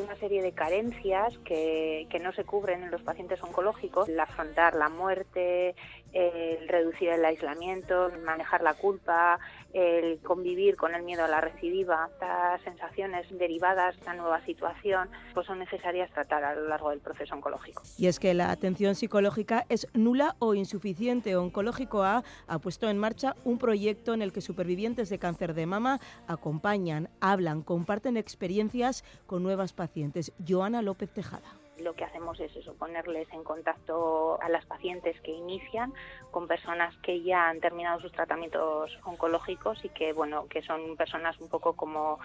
Una 0.00 0.16
serie 0.16 0.42
de 0.42 0.52
carencias 0.52 1.36
que, 1.44 2.06
que, 2.10 2.18
no 2.18 2.32
se 2.32 2.44
cubren 2.44 2.82
en 2.82 2.90
los 2.90 3.02
pacientes 3.02 3.42
oncológicos, 3.42 4.08
el 4.08 4.18
afrontar 4.20 4.74
la 4.74 4.88
muerte, 4.88 5.74
el 6.12 6.68
reducir 6.68 7.10
el 7.10 7.24
aislamiento, 7.24 8.10
manejar 8.24 8.62
la 8.62 8.74
culpa, 8.74 9.38
el 9.72 10.18
convivir 10.20 10.76
con 10.76 10.94
el 10.94 11.02
miedo 11.02 11.24
a 11.24 11.28
la 11.28 11.40
recidiva, 11.40 12.08
estas 12.12 12.62
sensaciones 12.62 13.26
derivadas 13.38 13.94
de 13.94 14.00
esta 14.00 14.14
nueva 14.14 14.44
situación, 14.44 15.08
pues 15.34 15.46
son 15.46 15.58
necesarias 15.58 16.10
tratar 16.12 16.44
a 16.44 16.54
lo 16.54 16.68
largo 16.68 16.90
del 16.90 17.00
proceso 17.00 17.34
oncológico. 17.34 17.82
Y 17.98 18.06
es 18.06 18.18
que 18.18 18.32
la 18.34 18.50
atención 18.50 18.94
psicológica 18.94 19.66
es 19.68 19.86
nula 19.92 20.36
o 20.38 20.54
insuficiente. 20.54 21.36
Oncológico 21.36 22.02
A 22.02 22.24
ha 22.46 22.58
puesto 22.58 22.88
en 22.88 22.98
marcha 22.98 23.34
un 23.44 23.58
proyecto 23.58 24.14
en 24.14 24.22
el 24.22 24.32
que 24.32 24.40
supervivientes 24.40 25.10
de 25.10 25.18
cáncer 25.18 25.54
de 25.54 25.66
mama 25.66 26.00
acompañan, 26.26 27.08
hablan, 27.20 27.62
comparten 27.62 28.16
experiencias 28.16 29.04
con 29.26 29.42
nuevas 29.42 29.72
pacientes. 29.72 30.32
Joana 30.46 30.82
López 30.82 31.10
Tejada 31.10 31.57
lo 31.80 31.94
que 31.94 32.04
hacemos 32.04 32.38
es 32.40 32.54
eso, 32.56 32.74
ponerles 32.74 33.28
en 33.32 33.44
contacto 33.44 34.40
a 34.40 34.48
las 34.48 34.64
pacientes 34.66 35.20
que 35.20 35.30
inician 35.30 35.92
con 36.30 36.46
personas 36.46 36.96
que 36.98 37.22
ya 37.22 37.48
han 37.48 37.60
terminado 37.60 38.00
sus 38.00 38.12
tratamientos 38.12 38.98
oncológicos 39.04 39.84
y 39.84 39.88
que 39.90 40.12
bueno, 40.12 40.46
que 40.48 40.62
son 40.62 40.96
personas 40.96 41.38
un 41.40 41.48
poco 41.48 41.74
como 41.74 42.18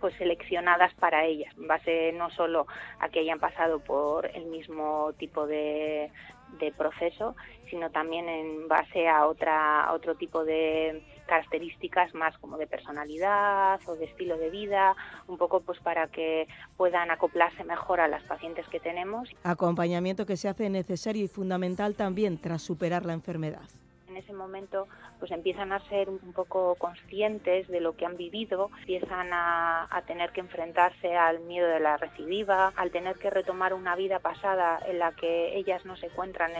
pues 0.00 0.14
seleccionadas 0.16 0.92
para 0.94 1.24
ellas, 1.24 1.54
en 1.56 1.66
base 1.66 2.12
no 2.12 2.30
solo 2.30 2.66
a 2.98 3.08
que 3.08 3.20
hayan 3.20 3.40
pasado 3.40 3.80
por 3.80 4.26
el 4.26 4.46
mismo 4.46 5.12
tipo 5.18 5.46
de, 5.46 6.10
de 6.58 6.72
proceso, 6.72 7.36
sino 7.70 7.90
también 7.90 8.28
en 8.28 8.68
base 8.68 9.08
a 9.08 9.26
otra 9.26 9.84
a 9.84 9.94
otro 9.94 10.14
tipo 10.14 10.44
de 10.44 11.02
características 11.26 12.14
más 12.14 12.36
como 12.38 12.56
de 12.58 12.66
personalidad 12.66 13.80
o 13.86 13.96
de 13.96 14.06
estilo 14.06 14.36
de 14.36 14.50
vida, 14.50 14.94
un 15.26 15.38
poco 15.38 15.60
pues 15.60 15.78
para 15.80 16.08
que 16.08 16.46
puedan 16.76 17.10
acoplarse 17.10 17.64
mejor 17.64 18.00
a 18.00 18.08
las 18.08 18.22
pacientes 18.24 18.66
que 18.68 18.80
tenemos. 18.80 19.28
Acompañamiento 19.42 20.26
que 20.26 20.36
se 20.36 20.48
hace 20.48 20.70
necesario 20.70 21.24
y 21.24 21.28
fundamental 21.28 21.94
también 21.94 22.38
tras 22.38 22.62
superar 22.62 23.04
la 23.04 23.12
enfermedad 23.12 23.62
en 24.14 24.22
ese 24.22 24.32
momento 24.32 24.86
pues 25.18 25.30
empiezan 25.30 25.72
a 25.72 25.80
ser 25.88 26.08
un 26.08 26.32
poco 26.32 26.74
conscientes 26.76 27.68
de 27.68 27.80
lo 27.80 27.96
que 27.96 28.06
han 28.06 28.16
vivido, 28.16 28.70
empiezan 28.80 29.30
a, 29.32 29.88
tener 30.06 30.32
que 30.32 30.40
enfrentarse 30.40 31.16
al 31.16 31.40
miedo 31.40 31.66
de 31.66 31.80
la 31.80 31.96
recidiva, 31.96 32.72
al 32.76 32.90
tener 32.90 33.16
que 33.16 33.30
retomar 33.30 33.72
una 33.72 33.96
vida 33.96 34.18
pasada 34.18 34.78
en 34.86 34.98
la 34.98 35.12
que 35.12 35.56
ellas 35.56 35.84
no 35.86 35.96
se 35.96 36.06
encuentran 36.06 36.52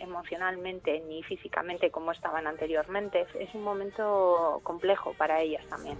emocionalmente 0.00 1.00
ni 1.08 1.22
físicamente 1.22 1.90
como 1.90 2.10
estaban 2.10 2.46
anteriormente. 2.46 3.26
Es 3.38 3.54
un 3.54 3.62
momento 3.62 4.60
complejo 4.64 5.14
para 5.16 5.40
ellas 5.40 5.64
también. 5.68 5.96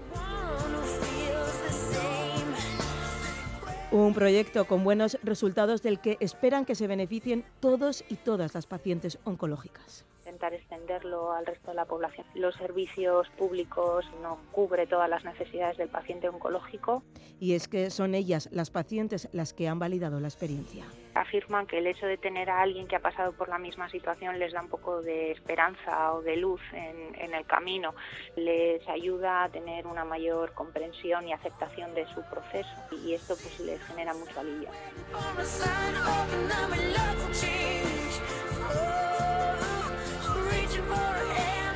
Un 3.90 4.12
proyecto 4.12 4.66
con 4.66 4.84
buenos 4.84 5.18
resultados 5.22 5.82
del 5.82 6.00
que 6.00 6.18
esperan 6.20 6.64
que 6.64 6.74
se 6.74 6.86
beneficien 6.86 7.44
todos 7.60 8.04
y 8.08 8.16
todas 8.16 8.54
las 8.54 8.66
pacientes 8.66 9.18
oncológicas 9.24 10.04
intentar 10.28 10.52
extenderlo 10.52 11.32
al 11.32 11.46
resto 11.46 11.70
de 11.70 11.74
la 11.74 11.86
población. 11.86 12.26
Los 12.34 12.54
servicios 12.56 13.28
públicos 13.30 14.04
no 14.22 14.38
cubre 14.52 14.86
todas 14.86 15.08
las 15.08 15.24
necesidades 15.24 15.78
del 15.78 15.88
paciente 15.88 16.28
oncológico. 16.28 17.02
Y 17.40 17.54
es 17.54 17.66
que 17.66 17.90
son 17.90 18.14
ellas, 18.14 18.48
las 18.52 18.70
pacientes, 18.70 19.28
las 19.32 19.54
que 19.54 19.68
han 19.68 19.78
validado 19.78 20.20
la 20.20 20.28
experiencia. 20.28 20.84
Afirman 21.14 21.66
que 21.66 21.78
el 21.78 21.86
hecho 21.86 22.06
de 22.06 22.18
tener 22.18 22.50
a 22.50 22.60
alguien 22.60 22.86
que 22.86 22.96
ha 22.96 23.00
pasado 23.00 23.32
por 23.32 23.48
la 23.48 23.58
misma 23.58 23.88
situación 23.88 24.38
les 24.38 24.52
da 24.52 24.60
un 24.60 24.68
poco 24.68 25.00
de 25.00 25.32
esperanza 25.32 26.12
o 26.12 26.20
de 26.20 26.36
luz 26.36 26.60
en, 26.72 27.14
en 27.14 27.34
el 27.34 27.46
camino, 27.46 27.94
les 28.36 28.86
ayuda 28.86 29.44
a 29.44 29.48
tener 29.48 29.86
una 29.86 30.04
mayor 30.04 30.52
comprensión 30.52 31.26
y 31.26 31.32
aceptación 31.32 31.94
de 31.94 32.06
su 32.14 32.22
proceso 32.22 32.68
y 33.04 33.14
esto 33.14 33.34
pues 33.34 33.58
les 33.60 33.82
genera 33.86 34.12
mucho 34.12 34.38
alivio. 34.38 34.68
searching 40.68 40.84
for 40.84 40.92
a 40.92 41.67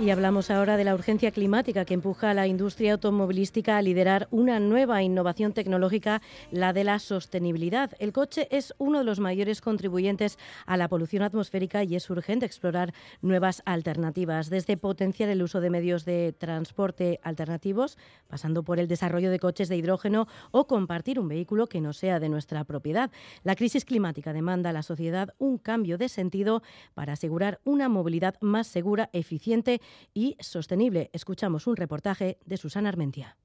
Y 0.00 0.08
hablamos 0.08 0.50
ahora 0.50 0.78
de 0.78 0.84
la 0.84 0.94
urgencia 0.94 1.30
climática 1.30 1.84
que 1.84 1.92
empuja 1.92 2.30
a 2.30 2.34
la 2.34 2.46
industria 2.46 2.94
automovilística 2.94 3.76
a 3.76 3.82
liderar 3.82 4.28
una 4.30 4.58
nueva 4.58 5.02
innovación 5.02 5.52
tecnológica, 5.52 6.22
la 6.50 6.72
de 6.72 6.84
la 6.84 6.98
sostenibilidad. 6.98 7.90
El 7.98 8.14
coche 8.14 8.48
es 8.50 8.72
uno 8.78 9.00
de 9.00 9.04
los 9.04 9.20
mayores 9.20 9.60
contribuyentes 9.60 10.38
a 10.64 10.78
la 10.78 10.88
polución 10.88 11.22
atmosférica 11.22 11.84
y 11.84 11.96
es 11.96 12.08
urgente 12.08 12.46
explorar 12.46 12.94
nuevas 13.20 13.60
alternativas, 13.66 14.48
desde 14.48 14.78
potenciar 14.78 15.28
el 15.28 15.42
uso 15.42 15.60
de 15.60 15.68
medios 15.68 16.06
de 16.06 16.32
transporte 16.32 17.20
alternativos, 17.22 17.98
pasando 18.26 18.62
por 18.62 18.78
el 18.78 18.88
desarrollo 18.88 19.30
de 19.30 19.38
coches 19.38 19.68
de 19.68 19.76
hidrógeno 19.76 20.28
o 20.50 20.66
compartir 20.66 21.20
un 21.20 21.28
vehículo 21.28 21.66
que 21.66 21.82
no 21.82 21.92
sea 21.92 22.20
de 22.20 22.30
nuestra 22.30 22.64
propiedad. 22.64 23.10
La 23.44 23.54
crisis 23.54 23.84
climática 23.84 24.32
demanda 24.32 24.70
a 24.70 24.72
la 24.72 24.82
sociedad 24.82 25.34
un 25.36 25.58
cambio 25.58 25.98
de 25.98 26.08
sentido 26.08 26.62
para 26.94 27.12
asegurar 27.12 27.60
una 27.64 27.90
movilidad 27.90 28.36
más 28.40 28.66
segura, 28.66 29.10
eficiente 29.12 29.82
y 30.14 30.36
sostenible. 30.40 31.10
Escuchamos 31.12 31.66
un 31.66 31.76
reportaje 31.76 32.38
de 32.44 32.56
Susana 32.56 32.88
Armentia. 32.88 33.36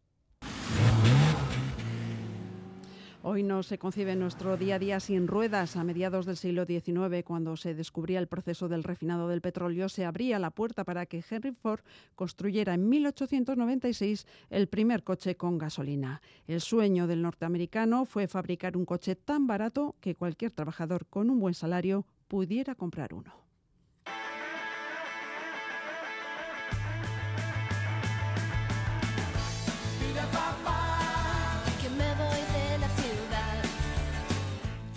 Hoy 3.27 3.41
no 3.41 3.63
se 3.63 3.79
concibe 3.79 4.15
nuestro 4.15 4.55
día 4.55 4.75
a 4.75 4.79
día 4.79 4.99
sin 4.99 5.27
ruedas. 5.27 5.77
A 5.77 5.83
mediados 5.83 6.27
del 6.27 6.37
siglo 6.37 6.65
XIX, 6.67 7.23
cuando 7.25 7.57
se 7.57 7.73
descubría 7.73 8.19
el 8.19 8.27
proceso 8.27 8.69
del 8.69 8.83
refinado 8.83 9.27
del 9.27 9.41
petróleo, 9.41 9.89
se 9.89 10.05
abría 10.05 10.37
la 10.37 10.51
puerta 10.51 10.83
para 10.83 11.07
que 11.07 11.23
Henry 11.27 11.51
Ford 11.51 11.79
construyera 12.13 12.75
en 12.75 12.87
1896 12.87 14.27
el 14.51 14.67
primer 14.67 15.03
coche 15.03 15.35
con 15.37 15.57
gasolina. 15.57 16.21
El 16.45 16.61
sueño 16.61 17.07
del 17.07 17.23
norteamericano 17.23 18.05
fue 18.05 18.27
fabricar 18.27 18.77
un 18.77 18.85
coche 18.85 19.15
tan 19.15 19.47
barato 19.47 19.95
que 20.01 20.13
cualquier 20.13 20.51
trabajador 20.51 21.07
con 21.07 21.31
un 21.31 21.39
buen 21.39 21.55
salario 21.55 22.05
pudiera 22.27 22.75
comprar 22.75 23.11
uno. 23.15 23.44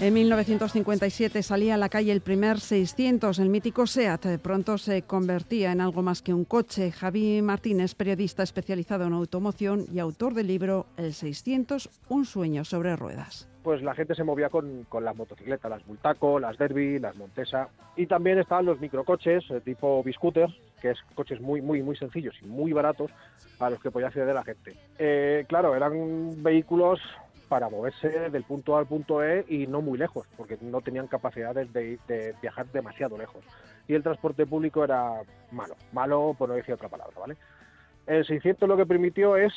En 0.01 0.14
1957 0.14 1.42
salía 1.42 1.74
a 1.74 1.76
la 1.76 1.88
calle 1.88 2.12
el 2.12 2.20
primer 2.20 2.61
600, 2.61 3.40
el 3.40 3.49
mítico 3.49 3.84
SEAT. 3.84 4.26
De 4.26 4.38
pronto 4.38 4.78
se 4.78 5.03
convertía 5.03 5.72
en 5.72 5.80
algo 5.80 6.03
más 6.03 6.22
que 6.22 6.32
un 6.32 6.44
coche. 6.44 6.92
Javi 6.92 7.42
Martínez, 7.42 7.96
periodista 7.96 8.44
especializado 8.44 9.07
en 9.07 9.12
automoción 9.12 9.86
y 9.92 9.99
autor 9.99 10.34
del 10.34 10.46
libro 10.46 10.86
El 10.96 11.14
600, 11.14 11.90
un 12.11 12.26
sueño 12.26 12.64
sobre 12.64 12.94
ruedas. 12.94 13.49
Pues 13.64 13.82
la 13.82 13.92
gente 13.92 14.14
se 14.14 14.22
movía 14.22 14.51
con, 14.51 14.86
las 15.01 15.16
motocicletas, 15.16 15.68
las 15.68 15.84
Bultaco, 15.84 16.38
las 16.38 16.57
Derby, 16.57 17.01
las 17.01 17.16
Montesa. 17.16 17.68
Y 17.96 18.07
también 18.07 18.38
estaban 18.38 18.66
los 18.66 18.78
microcoches 18.78 19.51
eh, 19.51 19.61
tipo 19.64 20.05
Biscooter, 20.05 20.49
que 20.80 20.90
es 20.90 20.99
coches 21.16 21.40
muy, 21.40 21.61
muy, 21.61 21.82
muy 21.82 21.96
sencillos 21.96 22.36
y 22.40 22.46
muy 22.46 22.72
baratos 22.72 23.11
a 23.59 23.68
los 23.68 23.82
que 23.82 23.90
podía 23.90 24.07
acceder 24.07 24.32
la 24.32 24.44
gente. 24.44 24.76
Eh, 24.96 25.44
claro, 25.49 25.74
eran 25.74 26.40
vehículos 26.40 27.01
para 27.49 27.68
moverse 27.68 28.30
del 28.30 28.44
punto 28.44 28.76
A 28.76 28.80
al 28.80 28.86
punto 28.86 29.24
E 29.24 29.44
y 29.49 29.66
no 29.66 29.80
muy 29.80 29.99
lejos, 29.99 30.26
porque 30.36 30.59
no 30.61 30.80
tenían 30.80 31.07
capacidades 31.07 31.72
de, 31.72 31.99
viajar 32.40 32.66
demasiado 32.66 33.16
lejos. 33.16 33.44
Y 33.86 33.94
el 33.94 34.03
transporte 34.03 34.46
público 34.46 34.84
era 34.84 35.22
malo, 35.51 35.74
malo 35.92 36.34
por 36.38 36.49
no 36.49 36.55
decir 36.55 36.74
otra 36.74 36.88
palabra, 36.88 37.14
¿vale? 37.18 37.36
El 38.07 38.24
600 38.24 38.68
lo 38.68 38.76
que 38.76 38.86
permitió 38.86 39.36
es 39.36 39.53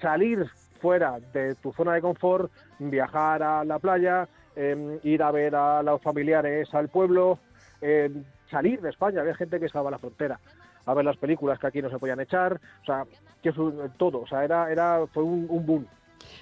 salir 0.00 0.46
fuera 0.80 1.18
de 1.32 1.54
tu 1.56 1.72
zona 1.72 1.94
de 1.94 2.02
confort, 2.02 2.50
viajar 2.78 3.42
a 3.42 3.64
la 3.64 3.78
playa, 3.78 4.28
em, 4.56 4.98
ir 5.02 5.22
a 5.22 5.30
ver 5.30 5.54
a 5.54 5.82
los 5.82 6.02
familiares 6.02 6.72
al 6.74 6.88
pueblo, 6.88 7.38
em, 7.80 8.24
salir 8.50 8.80
de 8.80 8.90
España, 8.90 9.20
había 9.20 9.34
gente 9.34 9.58
que 9.58 9.66
estaba 9.66 9.88
a 9.88 9.92
la 9.92 9.98
frontera 9.98 10.38
a 10.84 10.94
ver 10.94 11.04
las 11.04 11.16
películas 11.16 11.60
que 11.60 11.68
aquí 11.68 11.80
no 11.80 11.88
se 11.88 11.98
podían 12.00 12.18
echar, 12.18 12.54
o 12.54 12.84
sea, 12.84 13.04
que 13.40 13.52
todo, 13.96 14.22
o 14.22 14.26
sea, 14.26 14.42
era, 14.42 14.68
era, 14.68 15.06
fue 15.12 15.22
un 15.22 15.64
boom 15.64 15.86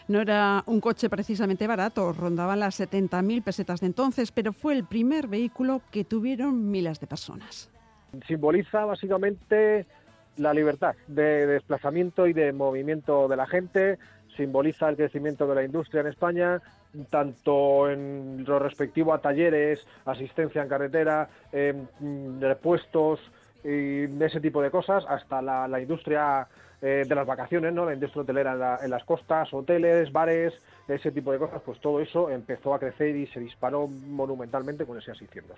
no 0.09 0.20
era 0.20 0.62
un 0.66 0.81
coche 0.81 1.09
precisamente 1.09 1.66
barato, 1.66 2.12
rondaban 2.12 2.61
las 2.61 2.81
70.000 2.81 3.43
pesetas 3.43 3.81
de 3.81 3.87
entonces, 3.87 4.33
pero 4.33 4.53
fue 4.53 4.74
el 4.74 4.85
primer 4.85 5.28
vehículo 5.28 5.83
que 5.91 6.05
tuvieron 6.05 6.70
miles 6.70 7.01
de 7.01 7.07
personas. 7.07 7.70
Simboliza 8.26 8.85
básicamente 8.85 9.87
la 10.37 10.55
libertad 10.55 10.95
de 11.07 11.47
desplazamiento 11.47 12.26
y 12.26 12.33
de 12.33 12.53
movimiento 12.53 13.28
de 13.28 13.37
la 13.37 13.47
gente, 13.47 13.99
simboliza 14.37 14.89
el 14.89 14.97
crecimiento 14.97 15.47
de 15.47 15.55
la 15.55 15.64
industria 15.64 16.01
en 16.01 16.07
España, 16.07 16.62
tanto 17.11 17.91
en 17.91 18.45
lo 18.47 18.59
respectivo 18.59 19.12
a 19.12 19.20
talleres, 19.20 19.87
asistencia 20.05 20.62
en 20.62 20.68
carretera, 20.68 21.28
repuestos 22.41 23.20
y 23.62 24.05
ese 24.22 24.41
tipo 24.41 24.62
de 24.62 24.70
cosas, 24.70 25.05
hasta 25.09 25.43
la 25.43 25.81
industria 25.81 26.49
eh, 26.83 27.05
de 27.07 27.14
las 27.14 27.26
vacaciones, 27.26 27.74
¿no? 27.74 27.85
la 27.85 27.93
industria 27.93 28.22
hotelera 28.22 28.78
en, 28.83 28.91
las 28.91 29.05
costas, 29.05 29.53
hoteles, 29.53 30.11
bares, 30.11 30.55
ese 30.89 31.12
tipo 31.12 31.31
de 31.31 31.39
cosas, 31.39 31.61
pues 31.62 31.78
todo 31.78 32.01
eso 32.01 32.31
empezó 32.31 32.72
a 32.72 32.78
crecer 32.78 33.14
y 33.14 33.26
se 33.26 33.39
disparó 33.39 33.87
monumentalmente 33.87 34.87
con 34.87 34.99
ese 34.99 35.14
600. 35.14 35.57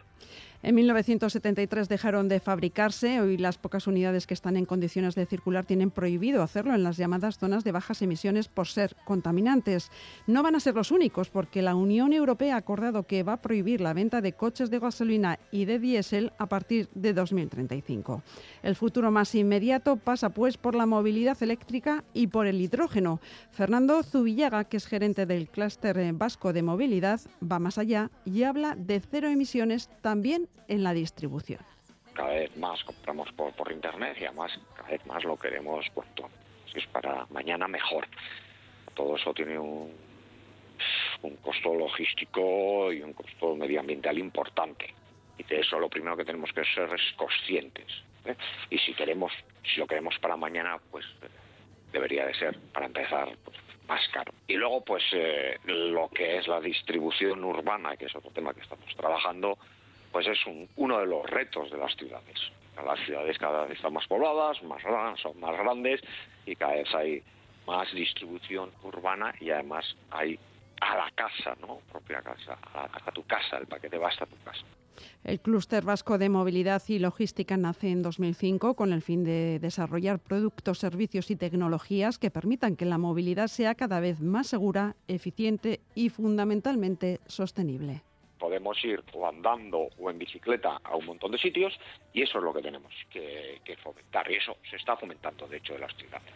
En 0.65 0.75
1973 0.75 1.89
dejaron 1.89 2.29
de 2.29 2.39
fabricarse. 2.39 3.21
Hoy 3.21 3.39
las 3.39 3.57
pocas 3.57 3.87
unidades 3.87 4.27
que 4.27 4.35
están 4.35 4.57
en 4.57 4.67
condiciones 4.67 5.15
de 5.15 5.25
circular 5.27 5.65
tienen 5.65 5.91
prohibido 5.91 6.43
hacerlo 6.43 6.75
en 6.75 6.83
las 6.83 6.97
llamadas 6.97 7.39
zonas 7.39 7.65
de 7.65 7.73
bajas 7.73 8.03
emisiones 8.03 8.49
por 8.49 8.67
ser 8.67 8.95
contaminantes. 9.05 9.91
No 10.27 10.43
van 10.43 10.57
a 10.57 10.61
ser 10.61 10.75
los 10.75 10.91
únicos 10.91 11.31
porque 11.31 11.63
la 11.63 11.75
Unión 11.77 12.13
Europea 12.13 12.57
ha 12.57 12.59
acordado 12.59 13.05
que 13.05 13.23
va 13.23 13.35
a 13.35 13.43
prohibir 13.43 13.81
la 13.81 13.95
venta 13.95 14.21
de 14.21 14.33
coches 14.33 14.71
de 14.71 14.81
gasolina 14.81 15.39
y 15.51 15.65
de 15.65 15.79
diésel 15.79 16.33
a 16.39 16.47
partir 16.47 16.89
de 16.95 17.13
2035. 17.13 18.23
El 18.63 18.77
futuro 18.77 19.11
más 19.11 19.35
inmediato 19.35 19.97
pasa 19.97 20.29
pues 20.31 20.59
por 20.59 20.75
la 20.75 20.85
movilidad 20.85 21.12
eléctrica 21.43 22.05
y 22.15 22.29
por 22.29 22.47
el 22.47 22.61
hidrógeno. 22.61 23.21
Fernando 23.51 24.03
Zubillaga, 24.03 24.65
que 24.65 24.79
es 24.79 24.87
gerente 24.87 25.27
del 25.27 25.49
clúster 25.49 25.97
vasco 26.15 26.53
de 26.53 26.63
movilidad, 26.63 27.21
va 27.41 27.59
más 27.59 27.79
allá 27.79 28.11
y 28.25 28.45
habla 28.45 28.75
de 28.77 29.01
cero 29.01 29.29
emisiones 29.29 29.91
también 30.01 30.49
en 30.69 30.83
la 30.83 30.95
distribución. 30.95 31.61
Cada 32.15 32.31
vez 32.31 32.57
más 32.57 32.83
compramos 32.85 33.31
por, 33.33 33.53
por 33.55 33.71
internet 33.73 34.17
y 34.21 34.25
además 34.25 34.53
cada 34.77 34.89
vez 34.89 35.07
más 35.07 35.25
lo 35.25 35.37
queremos. 35.37 35.85
Si 36.73 36.79
es 36.79 36.87
para 36.87 37.27
mañana 37.31 37.69
mejor. 37.69 38.07
Todo 38.95 39.17
eso 39.17 39.33
tiene 39.33 39.59
un, 39.59 39.91
un 41.23 41.37
costo 41.37 41.75
logístico 41.75 42.93
y 42.93 43.03
un 43.03 43.13
costo 43.13 43.55
medioambiental 43.57 44.19
importante. 44.19 44.95
Y 45.39 45.45
de 45.45 45.61
eso 45.61 45.79
lo 45.79 45.89
primero 45.89 46.17
que 46.17 46.25
tenemos 46.25 46.53
que 46.53 46.65
ser 46.75 46.91
es 46.95 47.03
conscientes. 47.17 47.87
Y 48.71 48.79
si 48.79 48.95
queremos, 48.95 49.33
si 49.63 49.81
lo 49.81 49.87
queremos 49.87 50.19
para 50.19 50.37
mañana, 50.37 50.79
pues 50.91 51.05
debería 51.93 52.27
de 52.27 52.35
ser, 52.35 52.59
para 52.73 52.87
empezar, 52.87 53.37
pues, 53.45 53.57
más 53.89 54.09
caro. 54.09 54.33
Y 54.47 54.55
luego, 54.55 54.85
pues 54.85 55.03
eh, 55.13 55.59
lo 55.65 56.09
que 56.09 56.39
es 56.39 56.47
la 56.47 56.61
distribución 56.61 57.45
urbana, 57.45 57.97
que 57.97 58.07
es 58.07 58.17
otro 58.17 58.31
tema 58.31 58.55
que 58.55 58.61
estamos 58.61 58.95
trabajando, 58.97 59.59
pues 60.11 60.27
es 60.27 60.47
un, 60.47 60.69
uno 60.77 61.01
de 61.01 61.07
los 61.07 61.29
retos 61.29 61.71
de 61.71 61.79
las 61.79 61.95
ciudades. 61.97 62.39
Las 62.85 62.99
ciudades 63.01 63.39
cada 63.39 63.65
vez 63.65 63.77
están 63.77 63.93
más 63.93 64.07
pobladas, 64.07 64.63
más 64.63 64.83
son 65.21 65.39
más 65.41 65.57
grandes 65.59 66.01
y 66.47 66.57
cada 66.57 66.75
vez 66.75 66.95
hay 66.95 67.23
más 67.67 67.93
distribución 67.93 68.71
urbana 68.83 69.35
y 69.41 69.51
además 69.51 69.97
hay 70.11 70.39
a 70.81 70.97
la 70.97 71.11
casa, 71.13 71.55
¿no? 71.61 71.79
Propia 71.91 72.23
casa, 72.23 72.59
a, 72.75 73.13
tu 73.13 73.25
casa, 73.25 73.59
el 73.59 73.67
paquete 73.67 73.99
va 73.99 74.09
hasta 74.09 74.27
tu 74.27 74.37
casa. 74.43 74.65
El 75.25 75.41
Clúster 75.41 75.85
Vasco 75.85 76.19
de 76.19 76.29
Movilidad 76.29 76.83
y 76.89 76.99
Logística 76.99 77.57
nace 77.57 77.91
en 77.91 78.03
2005 78.03 78.75
con 78.75 78.93
el 78.93 79.03
fin 79.03 79.25
de 79.25 79.59
desarrollar 79.61 80.19
productos, 80.19 80.79
servicios 80.79 81.31
y 81.31 81.37
tecnologías 81.37 82.19
que 82.19 82.31
permitan 82.31 82.77
que 82.77 82.85
la 82.85 82.99
movilidad 82.99 83.49
sea 83.49 83.75
cada 83.75 84.01
vez 84.01 84.21
más 84.21 84.49
segura, 84.49 84.97
eficiente 85.09 85.81
y 85.95 86.09
fundamentalmente 86.09 87.21
sostenible. 87.27 88.03
Podemos 88.39 88.85
ir 88.85 89.03
o 89.13 89.29
andando 89.29 89.89
o 89.99 90.11
en 90.11 90.19
bicicleta 90.19 90.81
a 90.83 90.97
un 90.97 91.07
montón 91.07 91.31
de 91.31 91.39
sitios 91.39 91.79
y 92.13 92.23
eso 92.23 92.39
es 92.39 92.45
lo 92.45 92.53
que 92.53 92.63
tenemos 92.63 92.93
que, 93.11 93.61
que 93.65 93.77
fomentar 93.77 94.29
y 94.31 94.35
eso 94.35 94.57
se 94.69 94.77
está 94.77 94.97
fomentando 94.97 95.47
de 95.47 95.59
hecho 95.59 95.75
en 95.75 95.83
las 95.83 95.95
ciudades 95.97 96.33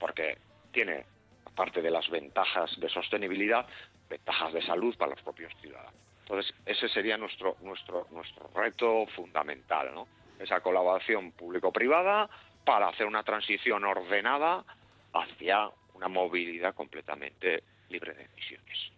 porque 0.00 0.38
tiene 0.72 1.04
aparte 1.44 1.82
de 1.82 1.90
las 1.90 2.08
ventajas 2.08 2.70
de 2.80 2.88
sostenibilidad, 2.88 3.66
ventajas 4.08 4.52
de 4.52 4.62
salud 4.62 4.96
para 4.96 5.12
los 5.12 5.22
propios 5.22 5.52
ciudadanos. 5.60 6.09
Entonces, 6.22 6.54
ese 6.64 6.88
sería 6.88 7.16
nuestro, 7.16 7.56
nuestro, 7.62 8.06
nuestro 8.10 8.48
reto 8.54 9.06
fundamental, 9.14 9.90
¿no? 9.94 10.06
Esa 10.38 10.60
colaboración 10.60 11.32
público-privada 11.32 12.28
para 12.64 12.88
hacer 12.88 13.06
una 13.06 13.22
transición 13.22 13.84
ordenada 13.84 14.64
hacia 15.12 15.68
una 15.94 16.08
movilidad 16.08 16.74
completamente 16.74 17.62
libre 17.88 18.14
de 18.14 18.24
emisiones. 18.24 18.92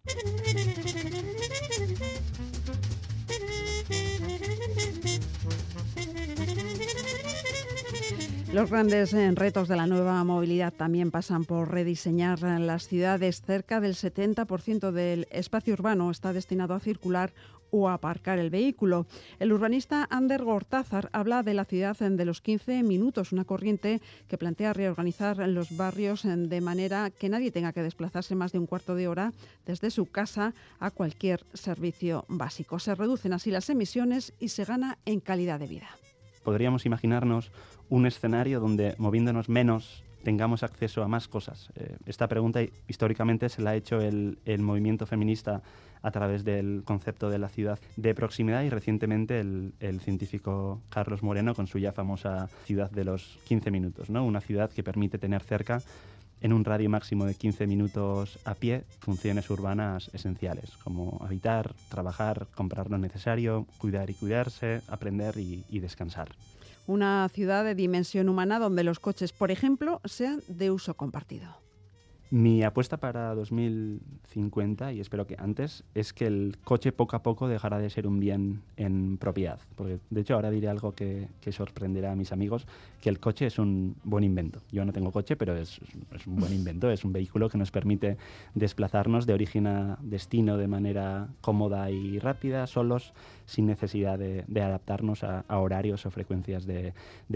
Los 8.52 8.68
grandes 8.68 9.14
eh, 9.14 9.30
retos 9.34 9.66
de 9.66 9.76
la 9.76 9.86
nueva 9.86 10.22
movilidad 10.24 10.74
también 10.74 11.10
pasan 11.10 11.46
por 11.46 11.70
rediseñar 11.70 12.42
las 12.42 12.86
ciudades. 12.86 13.40
Cerca 13.40 13.80
del 13.80 13.94
70% 13.94 14.90
del 14.90 15.26
espacio 15.30 15.72
urbano 15.72 16.10
está 16.10 16.34
destinado 16.34 16.74
a 16.74 16.80
circular 16.80 17.32
o 17.70 17.88
a 17.88 17.94
aparcar 17.94 18.38
el 18.38 18.50
vehículo. 18.50 19.06
El 19.38 19.54
urbanista 19.54 20.06
Ander 20.10 20.44
Gortázar 20.44 21.08
habla 21.14 21.42
de 21.42 21.54
la 21.54 21.64
ciudad 21.64 21.96
de 21.96 22.24
los 22.26 22.42
15 22.42 22.82
minutos, 22.82 23.32
una 23.32 23.46
corriente 23.46 24.02
que 24.28 24.36
plantea 24.36 24.74
reorganizar 24.74 25.38
los 25.48 25.74
barrios 25.74 26.24
de 26.24 26.60
manera 26.60 27.08
que 27.08 27.30
nadie 27.30 27.52
tenga 27.52 27.72
que 27.72 27.82
desplazarse 27.82 28.34
más 28.34 28.52
de 28.52 28.58
un 28.58 28.66
cuarto 28.66 28.94
de 28.94 29.08
hora 29.08 29.32
desde 29.64 29.90
su 29.90 30.04
casa 30.04 30.52
a 30.78 30.90
cualquier 30.90 31.46
servicio 31.54 32.26
básico. 32.28 32.78
Se 32.78 32.94
reducen 32.94 33.32
así 33.32 33.50
las 33.50 33.70
emisiones 33.70 34.34
y 34.38 34.48
se 34.48 34.66
gana 34.66 34.98
en 35.06 35.20
calidad 35.20 35.58
de 35.58 35.68
vida. 35.68 35.88
Podríamos 36.42 36.86
imaginarnos 36.86 37.52
un 37.88 38.06
escenario 38.06 38.60
donde 38.60 38.94
moviéndonos 38.98 39.48
menos 39.48 40.04
tengamos 40.22 40.62
acceso 40.62 41.02
a 41.02 41.08
más 41.08 41.28
cosas. 41.28 41.70
Eh, 41.74 41.96
esta 42.06 42.28
pregunta 42.28 42.60
históricamente 42.88 43.48
se 43.48 43.62
la 43.62 43.70
ha 43.70 43.74
hecho 43.74 44.00
el, 44.00 44.38
movimiento 44.58 45.06
feminista 45.06 45.62
a 46.00 46.10
través 46.10 46.44
del 46.44 46.82
concepto 46.84 47.30
de 47.30 47.38
la 47.38 47.48
ciudad 47.48 47.78
de 47.96 48.14
proximidad 48.14 48.62
y 48.62 48.70
recientemente 48.70 49.40
el, 49.40 50.00
científico 50.00 50.80
Carlos 50.88 51.22
Moreno 51.22 51.54
con 51.54 51.66
su 51.66 51.78
ya 51.78 51.92
famosa 51.92 52.48
ciudad 52.64 52.90
de 52.90 53.04
los 53.04 53.38
15 53.44 53.70
minutos, 53.70 54.10
¿no? 54.10 54.24
una 54.24 54.40
ciudad 54.40 54.70
que 54.70 54.82
permite 54.82 55.18
tener 55.18 55.42
cerca 55.42 55.82
en 56.42 56.52
un 56.52 56.64
radio 56.64 56.90
máximo 56.90 57.24
de 57.24 57.34
15 57.34 57.66
minutos 57.66 58.38
a 58.44 58.54
pie 58.54 58.84
funciones 59.00 59.48
urbanas 59.50 60.10
esenciales, 60.12 60.76
como 60.84 61.18
habitar, 61.22 61.74
trabajar, 61.88 62.48
comprar 62.54 62.90
lo 62.90 62.98
necesario, 62.98 63.66
cuidar 63.78 64.10
y 64.10 64.14
cuidarse, 64.14 64.82
aprender 64.88 65.36
y 65.38 65.78
descansar 65.78 66.28
una 66.86 67.28
ciudad 67.28 67.64
de 67.64 67.74
dimensión 67.74 68.28
humana 68.28 68.58
donde 68.58 68.84
los 68.84 68.98
coches, 68.98 69.32
por 69.32 69.50
ejemplo, 69.50 70.00
sean 70.04 70.42
de 70.48 70.70
uso 70.70 70.94
compartido. 70.94 71.62
Mi 72.32 72.62
apuesta 72.62 72.96
para 72.96 73.34
2050, 73.34 74.94
y 74.94 75.00
espero 75.00 75.26
que 75.26 75.36
antes, 75.38 75.84
es 75.94 76.14
que 76.14 76.26
el 76.26 76.56
coche 76.64 76.90
poco 76.90 77.14
a 77.14 77.22
poco 77.22 77.46
dejará 77.46 77.78
de 77.78 77.90
ser 77.90 78.06
un 78.06 78.20
bien 78.20 78.62
en 78.78 79.18
propiedad. 79.18 79.60
Porque, 79.76 79.98
de 80.08 80.22
hecho, 80.22 80.36
ahora 80.36 80.50
diré 80.50 80.68
algo 80.70 80.92
que, 80.92 81.28
sorprenderá 81.50 82.12
a 82.12 82.16
mis 82.16 82.32
amigos, 82.32 82.66
que 83.02 83.10
el 83.10 83.20
coche 83.20 83.44
es 83.44 83.58
un 83.58 83.96
buen 84.02 84.24
invento. 84.24 84.62
Yo 84.72 84.82
no 84.86 84.94
tengo 84.94 85.12
coche, 85.12 85.36
pero 85.36 85.54
es, 85.54 85.78
un 86.26 86.36
buen 86.36 86.52
invento. 86.54 86.90
Es 86.90 87.04
un 87.04 87.12
vehículo 87.12 87.50
que 87.50 87.58
nos 87.58 87.70
permite 87.70 88.16
desplazarnos 88.54 89.26
de 89.26 89.34
origen 89.34 89.66
a 89.66 89.98
destino 90.00 90.56
de 90.56 90.68
manera 90.68 91.28
cómoda 91.42 91.90
y 91.90 92.18
rápida, 92.18 92.66
solos, 92.66 93.12
sin 93.52 93.66
necesidad 93.66 94.18
de, 94.18 94.62
adaptarnos 94.62 95.24
a, 95.24 95.44
horarios 95.48 96.06
o 96.06 96.10
frecuencias 96.10 96.64
de, 96.64 96.94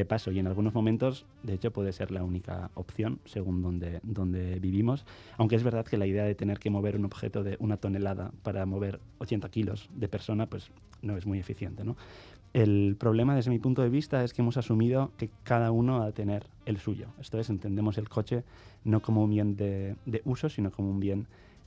paso. 0.08 0.32
Y 0.32 0.38
en 0.38 0.46
algunos 0.46 0.72
momentos, 0.72 1.26
de 1.42 1.52
hecho, 1.52 1.72
puede 1.72 1.92
ser 1.92 2.10
la 2.10 2.24
única 2.24 2.70
opción 2.74 3.20
según 3.26 3.60
donde, 3.60 4.00
donde 4.02 4.58
vivimos. 4.58 5.04
Aunque 5.36 5.56
es 5.56 5.62
verdad 5.62 5.84
que 5.84 5.98
la 5.98 6.06
idea 6.06 6.24
de 6.24 6.34
tener 6.34 6.58
que 6.58 6.70
mover 6.70 6.96
un 6.96 7.04
objeto 7.04 7.44
de 7.44 7.56
una 7.60 7.76
tonelada 7.76 8.32
para 8.42 8.64
mover 8.64 8.98
80 9.18 9.50
kilos 9.50 9.90
de 9.94 10.08
persona, 10.08 10.46
pues 10.46 10.70
no 11.02 11.18
es 11.18 11.26
muy 11.26 11.38
eficiente. 11.38 11.84
¿no? 11.84 11.96
El 12.54 12.96
problema 12.98 13.36
desde 13.36 13.50
mi 13.50 13.58
punto 13.58 13.82
de 13.82 13.90
vista 13.90 14.24
es 14.24 14.32
que 14.32 14.40
hemos 14.40 14.56
asumido 14.56 15.12
que 15.18 15.28
cada 15.42 15.70
uno 15.70 16.02
ha 16.02 16.06
de 16.06 16.12
tener 16.12 16.46
el 16.64 16.78
suyo. 16.78 17.08
Esto 17.20 17.38
es, 17.38 17.50
entendemos 17.50 17.98
el 17.98 18.08
coche 18.08 18.42
no 18.84 19.02
como 19.02 19.22
un 19.22 19.30
bien 19.30 19.56
de, 19.56 19.96
de 20.06 20.22
uso, 20.24 20.48
sino 20.48 20.70
como 20.72 20.88
un 20.88 20.98
bien 20.98 21.26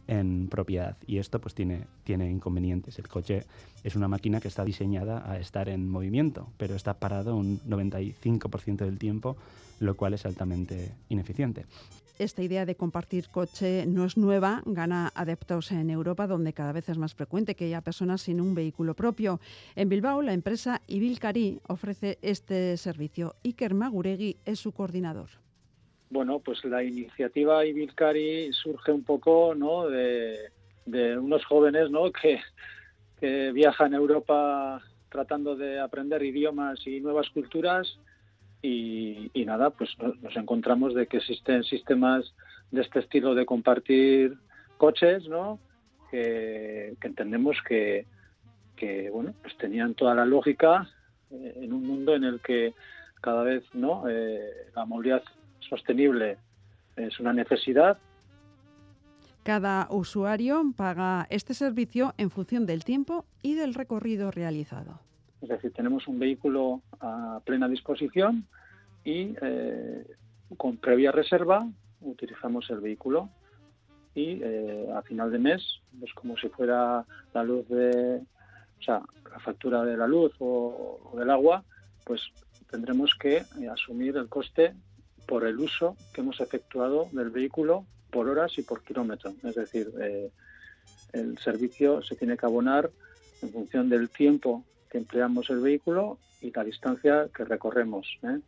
en 0.10 0.48
propiedad. 0.50 0.98
Y 1.06 1.20
esto 1.20 1.40
pues 1.40 1.54
tiene, 1.54 1.86
tiene 2.04 2.30
inconvenientes. 2.30 2.98
El 2.98 3.08
coche 3.08 3.44
es 3.84 3.96
una 3.96 4.08
máquina 4.08 4.42
que 4.42 4.48
está 4.48 4.66
diseñada 4.66 5.32
a 5.32 5.38
estar 5.38 5.70
en 5.70 5.88
movimiento, 5.88 6.48
pero 6.58 6.76
está 6.76 6.96
parado 6.96 7.36
un 7.36 7.60
95% 7.62 8.78
del 8.78 8.98
tiempo, 8.98 9.38
lo 9.80 9.96
cual 9.96 10.16
es 10.16 10.26
altamente 10.26 10.92
ineficiente. 11.10 11.68
Esta 12.18 12.42
idea 12.42 12.66
de 12.66 12.76
compartir 12.76 13.30
coche 13.30 13.86
no 13.86 14.04
es 14.04 14.18
nueva, 14.18 14.64
gana 14.66 15.12
adeptos 15.16 15.72
en 15.72 15.90
Europa, 15.90 16.28
donde 16.28 16.54
cada 16.54 16.74
vez 16.74 16.90
es 16.90 16.98
más 16.98 17.14
frecuente 17.14 17.56
que 17.56 17.66
haya 17.66 17.82
personas 17.82 18.22
sin 18.22 18.42
un 18.42 18.56
vehículo 18.56 18.96
propio. 18.96 19.40
En 19.76 19.90
Bilbao, 19.90 20.22
la 20.24 20.34
empresa 20.34 20.82
Ibilcari 20.88 21.62
ofrece 21.68 22.18
este 22.24 22.76
servicio. 22.78 23.36
Iker 23.46 23.74
Maguregui 23.76 24.38
es 24.44 24.60
su 24.60 24.74
coordinador 24.74 25.30
bueno, 26.10 26.40
pues 26.40 26.64
la 26.66 26.84
iniciativa 26.84 27.66
Ibilcari 27.66 28.52
surge 28.54 28.92
un 28.92 29.04
poco 29.04 29.54
¿no? 29.56 29.88
de, 29.88 30.50
unos 31.18 31.46
jóvenes 31.46 31.92
¿no? 31.92 32.12
que, 32.12 32.42
viajan 33.52 33.94
a 33.94 33.98
Europa 33.98 34.82
tratando 35.10 35.56
de 35.56 35.80
aprender 35.80 36.24
idiomas 36.24 36.86
y 36.88 37.02
nuevas 37.02 37.30
culturas 37.30 38.00
y, 38.62 39.32
nada, 39.46 39.70
pues 39.72 39.90
nos 40.22 40.36
encontramos 40.36 40.94
de 40.94 41.08
que 41.08 41.18
existen 41.18 41.64
sistemas 41.64 42.34
de 42.72 42.82
este 42.82 43.00
estilo 43.00 43.34
de 43.34 43.46
compartir 43.46 44.38
coches, 44.78 45.28
¿no? 45.28 45.60
Que, 46.12 46.94
entendemos 47.02 47.58
que, 47.68 48.06
que, 48.76 49.10
bueno, 49.10 49.34
pues 49.42 49.58
tenían 49.58 49.96
toda 49.96 50.14
la 50.14 50.26
lógica 50.26 50.90
eh, 51.32 51.54
en 51.62 51.74
un 51.74 51.88
mundo 51.88 52.16
en 52.16 52.24
el 52.26 52.42
que 52.42 52.74
cada 53.22 53.44
vez, 53.44 53.64
¿no? 53.74 54.10
Eh, 54.10 54.42
la 54.76 54.86
movilidad 54.86 55.24
sostenible 55.70 56.38
es 56.96 57.20
una 57.20 57.34
necesidad. 57.34 57.98
Cada 59.44 59.88
usuario 59.90 60.64
paga 60.76 61.26
este 61.30 61.54
servicio 61.54 62.14
en 62.18 62.30
función 62.30 62.66
del 62.66 62.84
tiempo 62.84 63.26
y 63.42 63.56
del 63.56 63.74
recorrido 63.74 64.32
realizado. 64.32 65.00
Es 65.42 65.50
decir, 65.50 65.72
tenemos 65.72 66.08
un 66.08 66.20
vehículo 66.20 66.82
a 67.00 67.40
plena 67.46 67.68
disposición 67.68 68.46
y 69.06 69.34
eh, 69.42 70.06
con 70.58 70.78
previa 70.78 71.12
reserva 71.12 71.66
utilizamos 72.02 72.70
el 72.70 72.82
vehículo 72.82 73.30
y 74.14 74.42
eh, 74.44 74.90
a 74.94 75.02
final 75.04 75.32
de 75.32 75.40
mes, 75.40 75.64
pues 75.98 76.14
como 76.14 76.36
si 76.38 76.50
fuera 76.50 77.06
la 77.34 77.44
luz 77.44 77.68
de, 77.70 78.18
o 78.18 78.84
sea, 78.84 79.02
la 79.32 79.40
factura 79.40 79.84
de 79.84 79.96
la 79.96 80.08
luz 80.08 80.34
o 80.40 81.14
del 81.18 81.30
agua, 81.30 81.64
pues 82.06 82.22
tendremos 82.70 83.16
que 83.16 83.44
asumir 83.72 84.18
el 84.18 84.28
coste 84.28 84.74
por 85.30 85.46
el 85.46 85.60
uso 85.60 85.96
que 86.12 86.22
hemos 86.22 86.42
efectuado 86.42 87.08
del 87.12 87.30
vehículo 87.30 87.86
por 88.10 88.28
horas 88.28 88.58
y 88.58 88.64
por 88.64 88.84
kilómetro. 88.84 89.32
Es 89.44 89.54
decir, 89.54 89.92
eh, 90.02 90.32
el 91.14 91.38
servicio 91.38 92.02
se 92.02 92.16
tiene 92.16 92.36
que 92.36 92.48
abonar 92.48 92.90
en 93.44 93.52
función 93.52 93.90
del 93.90 94.10
tiempo 94.10 94.64
que 94.90 94.98
empleamos 94.98 95.52
el 95.52 95.60
vehículo 95.60 96.18
y 96.42 96.52
la 96.52 96.64
distancia 96.64 97.30
que 97.32 97.46
recorremos. 97.46 98.08
¿eh? 98.24 98.40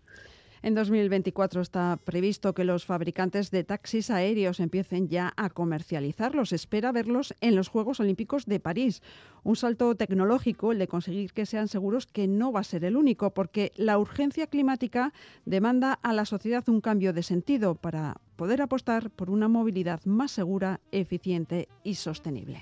En 0.64 0.76
2024 0.76 1.62
está 1.62 1.97
previsto 2.03 2.53
que 2.53 2.66
los 2.66 2.86
fabricantes 2.86 3.49
de 3.49 3.64
taxis 3.64 4.12
aéreos 4.12 4.59
empiecen 4.59 5.09
ya 5.09 5.34
a 5.36 5.49
comercializarlos. 5.49 6.53
Espera 6.53 6.91
verlos 6.91 7.34
en 7.41 7.55
los 7.55 7.68
Juegos 7.68 7.99
Olímpicos 7.99 8.45
de 8.45 8.59
París. 8.59 9.01
Un 9.43 9.55
salto 9.55 9.95
tecnológico, 9.95 10.72
el 10.72 10.78
de 10.78 10.88
conseguir 10.88 11.34
que 11.34 11.47
sean 11.47 11.68
seguros, 11.68 12.05
que 12.05 12.28
no 12.28 12.51
va 12.51 12.59
a 12.59 12.64
ser 12.64 12.86
el 12.86 12.95
único, 12.95 13.34
porque 13.34 13.72
la 13.76 13.97
urgencia 13.97 14.45
climática 14.45 15.14
demanda 15.45 15.93
a 15.93 16.14
la 16.14 16.26
sociedad 16.26 16.68
un 16.70 16.82
cambio 16.82 17.12
de 17.12 17.24
sentido 17.24 17.74
para 17.74 18.22
poder 18.36 18.62
apostar 18.62 19.09
por 19.09 19.32
una 19.32 19.47
movilidad 19.47 20.05
más 20.05 20.30
segura, 20.30 20.80
eficiente 20.91 21.70
y 21.84 21.95
sostenible. 21.95 22.62